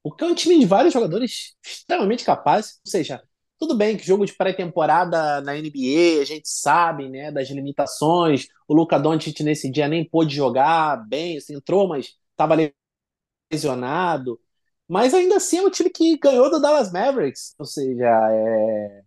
Porque 0.04 0.24
é 0.24 0.28
um 0.28 0.36
time 0.36 0.60
de 0.60 0.66
vários 0.68 0.94
jogadores 0.94 1.56
extremamente 1.66 2.24
capazes. 2.24 2.80
Ou 2.86 2.92
seja, 2.92 3.24
tudo 3.58 3.76
bem 3.76 3.98
que 3.98 4.06
jogo 4.06 4.28
de 4.28 4.34
pré-temporada 4.34 5.42
na 5.42 5.58
NBA, 5.58 6.22
a 6.22 6.26
gente 6.26 6.48
sabe 6.48 7.10
né, 7.10 7.32
das 7.32 7.50
limitações. 7.50 8.48
O 8.68 8.76
Luca 8.76 9.00
Doncic 9.00 9.40
nesse 9.42 9.72
dia 9.72 9.88
nem 9.88 10.08
pôde 10.08 10.36
jogar 10.36 10.98
bem, 11.08 11.38
assim, 11.38 11.56
entrou, 11.56 11.88
mas 11.88 12.14
estava 12.32 12.56
lesionado. 13.52 14.40
Mas 14.88 15.16
ainda 15.16 15.38
assim 15.38 15.58
é 15.58 15.64
um 15.64 15.72
time 15.72 15.90
que 15.90 16.18
ganhou 16.20 16.50
do 16.52 16.62
Dallas 16.62 16.92
Mavericks. 16.92 17.56
Ou 17.58 17.66
seja, 17.66 18.06
é 18.32 19.05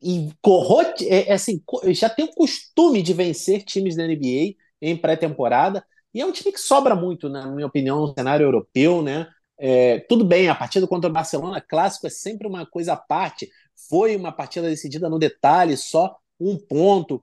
e 0.00 0.30
corrote, 0.40 1.08
é, 1.08 1.28
é, 1.28 1.32
assim, 1.32 1.62
já 1.88 2.08
tem 2.08 2.24
o 2.24 2.34
costume 2.34 3.02
de 3.02 3.12
vencer 3.12 3.64
times 3.64 3.96
da 3.96 4.04
NBA 4.04 4.56
em 4.80 4.96
pré-temporada, 4.96 5.84
e 6.14 6.20
é 6.20 6.26
um 6.26 6.32
time 6.32 6.52
que 6.52 6.60
sobra 6.60 6.94
muito, 6.94 7.28
na 7.28 7.46
minha 7.48 7.66
opinião, 7.66 8.00
no 8.00 8.14
cenário 8.14 8.44
europeu, 8.44 9.02
né? 9.02 9.28
É, 9.58 9.98
tudo 10.08 10.24
bem, 10.24 10.48
a 10.48 10.54
partida 10.54 10.86
contra 10.86 11.10
o 11.10 11.12
Barcelona 11.12 11.60
clássico 11.60 12.06
é 12.06 12.10
sempre 12.10 12.46
uma 12.46 12.64
coisa 12.64 12.92
à 12.92 12.96
parte, 12.96 13.50
foi 13.88 14.14
uma 14.16 14.32
partida 14.32 14.68
decidida 14.68 15.08
no 15.08 15.18
detalhe, 15.18 15.76
só 15.76 16.16
um 16.40 16.56
ponto. 16.56 17.22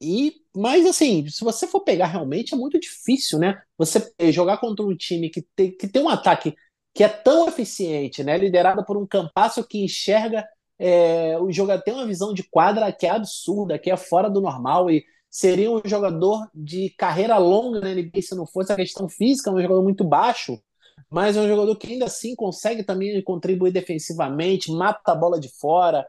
E, 0.00 0.34
mas 0.54 0.84
assim, 0.86 1.28
se 1.28 1.44
você 1.44 1.66
for 1.66 1.80
pegar 1.80 2.06
realmente, 2.06 2.54
é 2.54 2.56
muito 2.56 2.78
difícil, 2.78 3.38
né? 3.38 3.62
Você 3.78 4.12
jogar 4.32 4.58
contra 4.58 4.84
um 4.84 4.96
time 4.96 5.30
que 5.30 5.42
tem, 5.54 5.70
que 5.76 5.86
tem 5.88 6.02
um 6.02 6.08
ataque 6.08 6.54
que 6.94 7.04
é 7.04 7.08
tão 7.08 7.48
eficiente, 7.48 8.22
né? 8.24 8.36
Liderado 8.36 8.84
por 8.84 8.96
um 8.96 9.06
campasso 9.06 9.64
que 9.66 9.82
enxerga 9.82 10.44
é, 10.84 11.38
o 11.38 11.52
jogador 11.52 11.80
tem 11.84 11.94
uma 11.94 12.08
visão 12.08 12.34
de 12.34 12.42
quadra 12.42 12.90
que 12.90 13.06
é 13.06 13.10
absurda, 13.10 13.78
que 13.78 13.88
é 13.88 13.96
fora 13.96 14.28
do 14.28 14.40
normal 14.40 14.90
e 14.90 15.04
seria 15.30 15.70
um 15.70 15.80
jogador 15.84 16.44
de 16.52 16.90
carreira 16.98 17.38
longa 17.38 17.78
na 17.80 17.94
NBA 17.94 18.20
se 18.20 18.34
não 18.34 18.44
fosse 18.44 18.72
a 18.72 18.76
questão 18.76 19.08
física, 19.08 19.52
um 19.52 19.62
jogador 19.62 19.80
muito 19.84 20.02
baixo, 20.02 20.60
mas 21.08 21.36
é 21.36 21.40
um 21.40 21.46
jogador 21.46 21.76
que 21.76 21.86
ainda 21.86 22.06
assim 22.06 22.34
consegue 22.34 22.82
também 22.82 23.22
contribuir 23.22 23.70
defensivamente, 23.70 24.72
mata 24.72 25.12
a 25.12 25.14
bola 25.14 25.38
de 25.38 25.48
fora. 25.56 26.04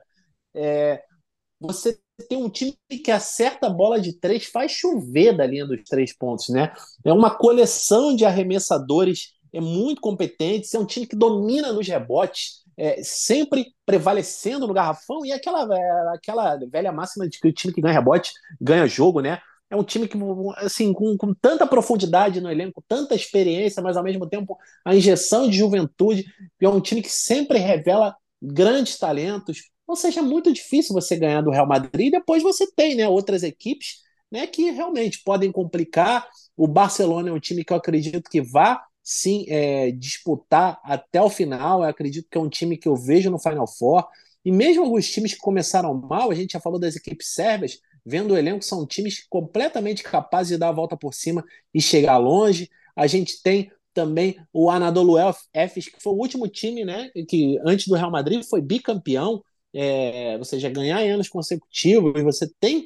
É, 0.56 1.04
você 1.60 2.00
tem 2.28 2.40
um 2.40 2.50
time 2.50 2.76
que 3.06 3.12
acerta 3.12 3.68
a 3.68 3.70
bola 3.70 4.02
de 4.02 4.14
três, 4.20 4.46
faz 4.46 4.72
chover 4.72 5.38
da 5.38 5.46
linha 5.46 5.68
dos 5.68 5.84
três 5.84 6.18
pontos, 6.18 6.50
né? 6.50 6.74
É 7.06 7.14
uma 7.14 7.30
coleção 7.30 8.16
de 8.16 8.26
arremessadores, 8.26 9.34
é 9.54 9.62
muito 9.62 10.02
competente, 10.02 10.76
é 10.76 10.80
um 10.80 10.86
time 10.86 11.06
que 11.06 11.16
domina 11.16 11.72
nos 11.72 11.88
rebotes 11.88 12.63
é, 12.78 13.02
sempre 13.04 13.68
prevalecendo 13.86 14.68
no 14.68 14.74
garrafão, 14.74 15.26
e 15.26 15.32
aquela, 15.32 15.68
é, 15.76 16.16
aquela 16.16 16.58
velha 16.70 16.92
máxima 16.92 17.28
de 17.28 17.40
que 17.40 17.48
o 17.48 17.54
time 17.54 17.74
que 17.74 17.82
ganha 17.82 17.94
rebote 17.94 18.32
ganha 18.60 18.88
jogo, 18.88 19.22
né? 19.22 19.40
É 19.70 19.76
um 19.76 19.84
time 19.84 20.08
que, 20.08 20.16
assim, 20.58 20.94
com, 20.94 21.18
com 21.18 21.34
tanta 21.34 21.66
profundidade 21.66 22.40
no 22.40 22.52
elenco, 22.52 22.84
tanta 22.88 23.16
experiência, 23.16 23.82
mas 23.82 23.98
ao 23.98 24.04
mesmo 24.04 24.30
tempo 24.30 24.56
a 24.86 24.96
injeção 24.96 25.50
de 25.50 25.58
juventude. 25.58 26.26
É 26.62 26.70
um 26.70 26.80
time 26.80 27.02
que 27.02 27.10
sempre 27.10 27.58
revela 27.58 28.16
grandes 28.40 29.00
talentos. 29.00 29.72
Ou 29.88 29.96
seja, 29.96 30.20
é 30.20 30.24
muito 30.24 30.54
difícil 30.54 30.94
você 30.94 31.16
ganhar 31.18 31.42
do 31.42 31.50
Real 31.50 31.68
Madrid. 31.68 32.12
Depois 32.12 32.44
você 32.44 32.72
tem 32.72 32.96
né, 32.96 33.08
outras 33.08 33.42
equipes 33.42 33.96
né, 34.32 34.46
que 34.46 34.70
realmente 34.70 35.24
podem 35.24 35.52
complicar. 35.52 36.28
O 36.56 36.68
Barcelona 36.68 37.30
é 37.30 37.34
um 37.34 37.40
time 37.40 37.64
que 37.64 37.74
eu 37.74 37.78
acredito 37.78 38.30
que 38.30 38.42
vá 38.44 38.80
sim 39.04 39.46
é, 39.50 39.92
disputar 39.92 40.80
até 40.84 41.22
o 41.22 41.30
final. 41.30 41.84
Eu 41.84 41.90
acredito 41.90 42.28
que 42.32 42.38
é 42.38 42.42
um 42.42 42.50
time 42.50 42.78
que 42.78 42.88
eu 42.88 42.96
vejo 42.96 43.30
no 43.30 43.40
Final 43.40 43.68
Four. 43.68 44.08
E 44.46 44.52
mesmo 44.52 44.84
alguns 44.84 45.10
times 45.10 45.34
que 45.34 45.40
começaram 45.40 45.94
mal, 45.94 46.32
a 46.32 46.36
gente 46.36 46.54
já 46.54 46.60
falou 46.60 46.80
das 46.80 46.96
equipes 46.96 47.34
sérvias, 47.34 47.80
vendo 48.06 48.34
o 48.34 48.38
elenco, 48.38 48.64
são 48.64 48.86
times 48.86 49.26
completamente 49.30 50.04
capazes 50.04 50.50
de 50.50 50.58
dar 50.58 50.70
a 50.70 50.74
volta 50.74 50.98
por 50.98 51.14
cima 51.14 51.44
e 51.74 51.82
chegar 51.82 52.18
longe. 52.18 52.70
A 52.96 53.08
gente 53.08 53.42
tem 53.42 53.72
também 53.94 54.38
o 54.52 54.70
Anadolu 54.70 55.16
Efes, 55.54 55.88
que 55.88 56.02
foi 56.02 56.14
o 56.14 56.18
último 56.18 56.48
time, 56.48 56.84
né, 56.84 57.10
que 57.28 57.58
antes 57.66 57.88
do 57.88 57.96
Real 57.96 58.12
Madrid 58.12 58.44
foi 58.44 58.62
bicampeão, 58.62 59.44
é, 59.74 60.36
ou 60.38 60.44
seja, 60.44 60.70
ganhar 60.70 61.04
em 61.04 61.12
anos 61.12 61.30
consecutivos, 61.30 62.20
e 62.20 62.24
você 62.24 62.50
tem 62.60 62.86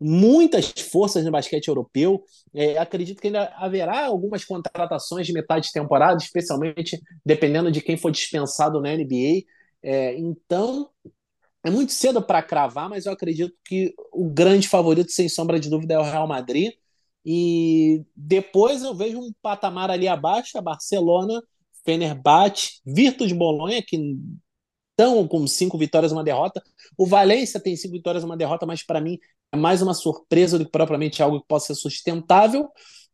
muitas 0.00 0.70
forças 0.70 1.24
no 1.24 1.30
basquete 1.30 1.68
europeu. 1.68 2.22
É, 2.54 2.78
acredito 2.78 3.20
que 3.20 3.28
ainda 3.28 3.52
haverá 3.56 4.06
algumas 4.06 4.44
contratações 4.44 5.26
de 5.26 5.32
metade 5.32 5.66
de 5.66 5.72
temporada, 5.72 6.22
especialmente 6.22 7.00
dependendo 7.24 7.70
de 7.70 7.80
quem 7.80 7.96
for 7.96 8.10
dispensado 8.10 8.80
na 8.80 8.94
NBA. 8.94 9.44
É, 9.82 10.16
então, 10.18 10.88
é 11.64 11.70
muito 11.70 11.92
cedo 11.92 12.22
para 12.22 12.42
cravar, 12.42 12.88
mas 12.88 13.06
eu 13.06 13.12
acredito 13.12 13.54
que 13.64 13.94
o 14.12 14.28
grande 14.30 14.68
favorito, 14.68 15.10
sem 15.12 15.28
sombra 15.28 15.58
de 15.58 15.68
dúvida, 15.68 15.94
é 15.94 15.98
o 15.98 16.02
Real 16.02 16.26
Madrid. 16.26 16.72
E 17.24 18.04
depois 18.16 18.82
eu 18.82 18.94
vejo 18.94 19.18
um 19.18 19.32
patamar 19.42 19.90
ali 19.90 20.08
abaixo, 20.08 20.56
a 20.56 20.62
Barcelona, 20.62 21.42
Fenerbahçe, 21.84 22.80
Virtus 22.86 23.32
Bolonha, 23.32 23.82
que 23.86 24.16
estão 24.90 25.26
com 25.28 25.46
cinco 25.46 25.78
vitórias 25.78 26.12
e 26.12 26.14
uma 26.14 26.24
derrota. 26.24 26.62
O 26.96 27.06
Valência 27.06 27.60
tem 27.60 27.76
cinco 27.76 27.92
vitórias 27.94 28.22
e 28.22 28.26
uma 28.26 28.36
derrota, 28.36 28.66
mas 28.66 28.82
para 28.82 29.00
mim 29.00 29.18
mais 29.56 29.82
uma 29.82 29.94
surpresa 29.94 30.58
do 30.58 30.64
que 30.64 30.70
propriamente 30.70 31.22
algo 31.22 31.40
que 31.40 31.46
possa 31.48 31.74
ser 31.74 31.80
sustentável. 31.80 32.68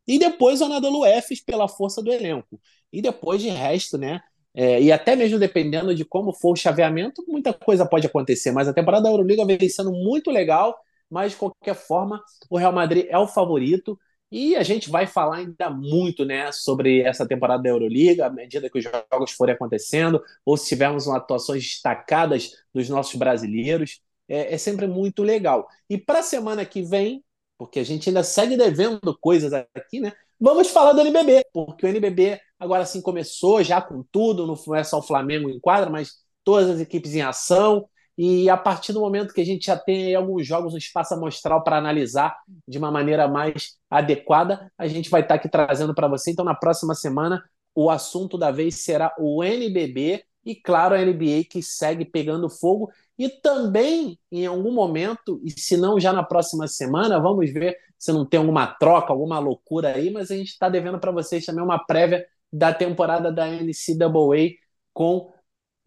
E 0.07 0.19
depois 0.19 0.61
o 0.61 0.65
Anadolu 0.65 1.05
Efes 1.05 1.43
pela 1.43 1.67
força 1.67 2.01
do 2.01 2.11
elenco. 2.11 2.59
E 2.91 3.01
depois 3.01 3.41
de 3.41 3.49
resto, 3.49 3.97
né? 3.97 4.21
É, 4.53 4.81
e 4.81 4.91
até 4.91 5.15
mesmo 5.15 5.37
dependendo 5.37 5.93
de 5.93 6.05
como 6.05 6.33
for 6.33 6.53
o 6.53 6.55
chaveamento, 6.55 7.23
muita 7.27 7.53
coisa 7.53 7.85
pode 7.85 8.07
acontecer. 8.07 8.51
Mas 8.51 8.67
a 8.67 8.73
temporada 8.73 9.03
da 9.03 9.09
Euroliga 9.09 9.45
vem 9.45 9.69
sendo 9.69 9.91
muito 9.91 10.31
legal. 10.31 10.77
Mas 11.09 11.31
de 11.31 11.37
qualquer 11.37 11.75
forma, 11.75 12.21
o 12.49 12.57
Real 12.57 12.73
Madrid 12.73 13.05
é 13.09 13.17
o 13.17 13.27
favorito. 13.27 13.97
E 14.31 14.55
a 14.55 14.63
gente 14.63 14.89
vai 14.89 15.07
falar 15.07 15.37
ainda 15.37 15.69
muito 15.69 16.25
né, 16.25 16.51
sobre 16.51 17.01
essa 17.01 17.27
temporada 17.27 17.63
da 17.63 17.69
Euroliga, 17.69 18.25
à 18.25 18.29
medida 18.29 18.69
que 18.69 18.77
os 18.77 18.83
jogos 18.83 19.31
forem 19.31 19.55
acontecendo, 19.55 20.21
ou 20.43 20.57
se 20.57 20.67
tivermos 20.67 21.07
atuações 21.07 21.63
destacadas 21.63 22.51
dos 22.73 22.89
nossos 22.89 23.15
brasileiros 23.15 24.01
é, 24.27 24.53
é 24.53 24.57
sempre 24.57 24.87
muito 24.87 25.23
legal. 25.23 25.67
E 25.89 25.97
para 25.97 26.19
a 26.19 26.23
semana 26.23 26.65
que 26.65 26.81
vem, 26.81 27.23
porque 27.57 27.79
a 27.79 27.83
gente 27.83 28.09
ainda 28.09 28.23
segue 28.23 28.57
devendo 28.57 29.17
coisas 29.19 29.53
aqui, 29.53 29.99
né? 29.99 30.11
Vamos 30.39 30.69
falar 30.69 30.93
do 30.93 31.01
NBB, 31.01 31.45
porque 31.53 31.85
o 31.85 31.89
NBB 31.89 32.39
agora 32.59 32.85
sim 32.85 33.01
começou 33.01 33.63
já 33.63 33.81
com 33.81 34.03
tudo, 34.11 34.45
não 34.45 34.75
é 34.75 34.83
só 34.83 34.99
o 34.99 35.03
Flamengo 35.03 35.49
em 35.49 35.59
quadra, 35.59 35.89
mas 35.89 36.13
todas 36.43 36.69
as 36.69 36.79
equipes 36.79 37.15
em 37.15 37.21
ação. 37.21 37.87
E 38.17 38.49
a 38.49 38.55
partir 38.55 38.93
do 38.93 39.01
momento 39.01 39.33
que 39.33 39.41
a 39.41 39.45
gente 39.45 39.65
já 39.65 39.77
tem 39.77 40.15
alguns 40.15 40.47
jogos 40.47 40.71
no 40.73 40.77
espaço 40.77 41.13
amostral 41.13 41.63
para 41.63 41.77
analisar 41.77 42.37
de 42.67 42.77
uma 42.77 42.89
maneira 42.91 43.27
mais 43.27 43.77
adequada, 43.89 44.71
a 44.77 44.87
gente 44.87 45.09
vai 45.09 45.21
estar 45.21 45.35
aqui 45.35 45.49
trazendo 45.49 45.93
para 45.93 46.07
você. 46.07 46.31
Então, 46.31 46.45
na 46.45 46.55
próxima 46.55 46.95
semana, 46.95 47.43
o 47.73 47.89
assunto 47.89 48.37
da 48.37 48.51
vez 48.51 48.75
será 48.75 49.13
o 49.19 49.43
NBB 49.43 50.23
e, 50.45 50.55
claro, 50.55 50.95
a 50.95 50.99
NBA 50.99 51.43
que 51.49 51.61
segue 51.61 52.05
pegando 52.05 52.49
fogo. 52.49 52.89
E 53.17 53.29
também, 53.29 54.19
em 54.31 54.45
algum 54.45 54.71
momento, 54.71 55.41
e 55.43 55.51
se 55.51 55.77
não 55.77 55.99
já 55.99 56.11
na 56.11 56.23
próxima 56.23 56.67
semana, 56.67 57.19
vamos 57.19 57.51
ver 57.51 57.77
se 57.97 58.11
não 58.11 58.25
tem 58.25 58.39
alguma 58.39 58.67
troca, 58.67 59.13
alguma 59.13 59.39
loucura 59.39 59.95
aí, 59.95 60.11
mas 60.11 60.29
a 60.29 60.35
gente 60.35 60.49
está 60.49 60.67
devendo 60.67 60.99
para 60.99 61.11
vocês 61.11 61.45
também 61.45 61.63
uma 61.63 61.79
prévia 61.79 62.25
da 62.51 62.73
temporada 62.73 63.31
da 63.31 63.47
NCAA 63.47 64.55
com 64.93 65.31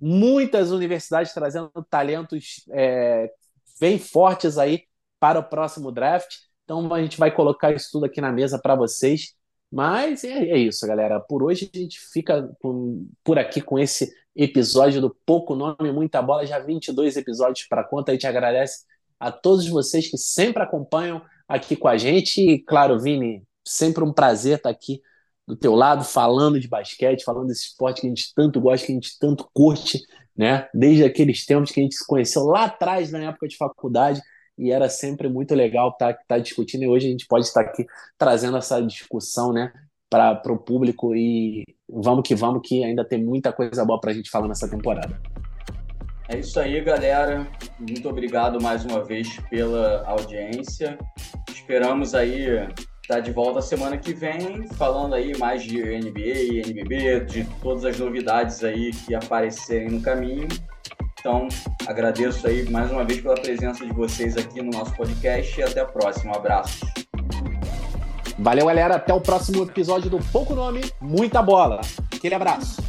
muitas 0.01 0.71
universidades 0.71 1.33
trazendo 1.33 1.71
talentos 1.91 2.65
é, 2.71 3.31
bem 3.81 3.99
fortes 3.99 4.59
aí 4.59 4.85
para 5.21 5.39
o 5.39 5.45
próximo 5.45 5.93
draft. 5.93 6.29
Então 6.65 6.93
a 6.93 7.03
gente 7.03 7.19
vai 7.19 7.35
colocar 7.35 7.73
isso 7.73 7.89
tudo 7.93 8.07
aqui 8.07 8.21
na 8.21 8.33
mesa 8.33 8.59
para 8.59 8.75
vocês. 8.75 9.35
Mas 9.71 10.25
é, 10.25 10.51
é, 10.51 10.59
isso, 10.59 10.87
galera. 10.87 11.21
Por 11.21 11.43
hoje 11.43 11.71
a 11.73 11.79
gente 11.79 11.99
fica 12.13 12.51
por 13.23 13.39
aqui 13.39 13.61
com 13.61 13.79
esse 13.79 14.11
episódio 14.39 15.01
do 15.01 15.11
Pouco 15.27 15.57
Nome, 15.57 15.91
Muita 15.93 16.23
Bola, 16.23 16.47
já 16.47 16.61
22 16.61 17.17
episódios 17.17 17.67
para 17.67 17.83
conta. 17.83 18.13
A 18.13 18.15
gente 18.15 18.27
agradece 18.27 18.85
a 19.19 19.33
todos 19.33 19.69
vocês 19.69 20.09
que 20.09 20.17
sempre 20.17 20.63
acompanham 20.63 21.21
aqui 21.49 21.75
com 21.75 21.89
a 21.89 21.97
gente. 21.97 22.41
E, 22.41 22.59
claro, 22.61 23.01
Vini, 23.01 23.43
sempre 23.67 24.05
um 24.05 24.13
prazer 24.13 24.59
estar 24.59 24.71
aqui 24.71 25.03
do 25.45 25.57
teu 25.57 25.75
lado, 25.75 26.05
falando 26.05 26.61
de 26.61 26.69
basquete, 26.69 27.25
falando 27.25 27.49
desse 27.49 27.65
esporte 27.65 28.01
que 28.01 28.07
a 28.07 28.11
gente 28.11 28.33
tanto 28.33 28.61
gosta, 28.61 28.87
que 28.87 28.93
a 28.93 28.95
gente 28.95 29.19
tanto 29.19 29.49
curte, 29.53 30.01
né? 30.37 30.69
Desde 30.73 31.03
aqueles 31.03 31.45
tempos 31.45 31.73
que 31.73 31.81
a 31.81 31.83
gente 31.83 31.97
se 31.97 32.07
conheceu 32.07 32.45
lá 32.45 32.67
atrás, 32.67 33.11
na 33.11 33.25
época 33.25 33.49
de 33.49 33.57
faculdade, 33.57 34.21
e 34.57 34.71
era 34.71 34.89
sempre 34.89 35.29
muito 35.29 35.53
legal 35.55 35.91
estar 35.91 36.15
tá 36.29 36.39
discutindo, 36.39 36.85
e 36.85 36.89
hoje 36.89 37.09
a 37.09 37.11
gente 37.11 37.27
pode 37.27 37.47
estar 37.47 37.63
aqui 37.63 37.85
trazendo 38.17 38.57
essa 38.57 38.81
discussão, 38.81 39.53
né? 39.53 39.73
Para 40.11 40.41
o 40.47 40.57
público 40.57 41.15
e 41.15 41.65
vamos 41.89 42.27
que 42.27 42.35
vamos, 42.35 42.63
que 42.67 42.83
ainda 42.83 43.05
tem 43.05 43.23
muita 43.23 43.53
coisa 43.53 43.85
boa 43.85 44.01
para 44.01 44.11
a 44.11 44.15
gente 44.15 44.31
falar 44.31 44.49
nessa 44.49 44.69
temporada. 44.69 45.21
É 46.29 46.39
isso 46.39 46.61
aí, 46.61 46.81
galera. 46.81 47.47
Muito 47.79 48.09
obrigado 48.09 48.61
mais 48.61 48.85
uma 48.85 49.03
vez 49.03 49.39
pela 49.49 50.05
audiência. 50.07 50.99
Esperamos 51.51 52.15
aí 52.15 52.69
estar 53.03 53.21
de 53.21 53.33
volta 53.33 53.63
semana 53.63 53.97
que 53.97 54.13
vem, 54.13 54.69
falando 54.75 55.15
aí 55.15 55.37
mais 55.39 55.63
de 55.63 55.83
NBA, 55.83 56.69
NBB, 56.69 57.21
de 57.25 57.45
todas 57.63 57.87
as 57.87 57.99
novidades 57.99 58.63
aí 58.63 58.91
que 58.91 59.15
aparecerem 59.15 59.89
no 59.89 60.03
caminho. 60.03 60.47
Então, 61.19 61.49
agradeço 61.87 62.47
aí 62.47 62.69
mais 62.71 62.91
uma 62.91 63.05
vez 63.05 63.23
pela 63.23 63.35
presença 63.35 63.85
de 63.85 63.93
vocês 63.95 64.37
aqui 64.37 64.61
no 64.61 64.71
nosso 64.71 64.95
podcast 64.95 65.59
e 65.59 65.63
até 65.63 65.81
a 65.81 65.87
próxima. 65.87 66.33
Um 66.33 66.37
abraço. 66.37 67.08
Valeu, 68.39 68.67
galera. 68.67 68.97
Até 68.97 69.13
o 69.13 69.21
próximo 69.21 69.65
episódio 69.65 70.09
do 70.09 70.19
Pouco 70.33 70.55
Nome, 70.55 70.81
Muita 71.01 71.43
Bola. 71.43 71.81
Aquele 72.15 72.35
abraço. 72.35 72.88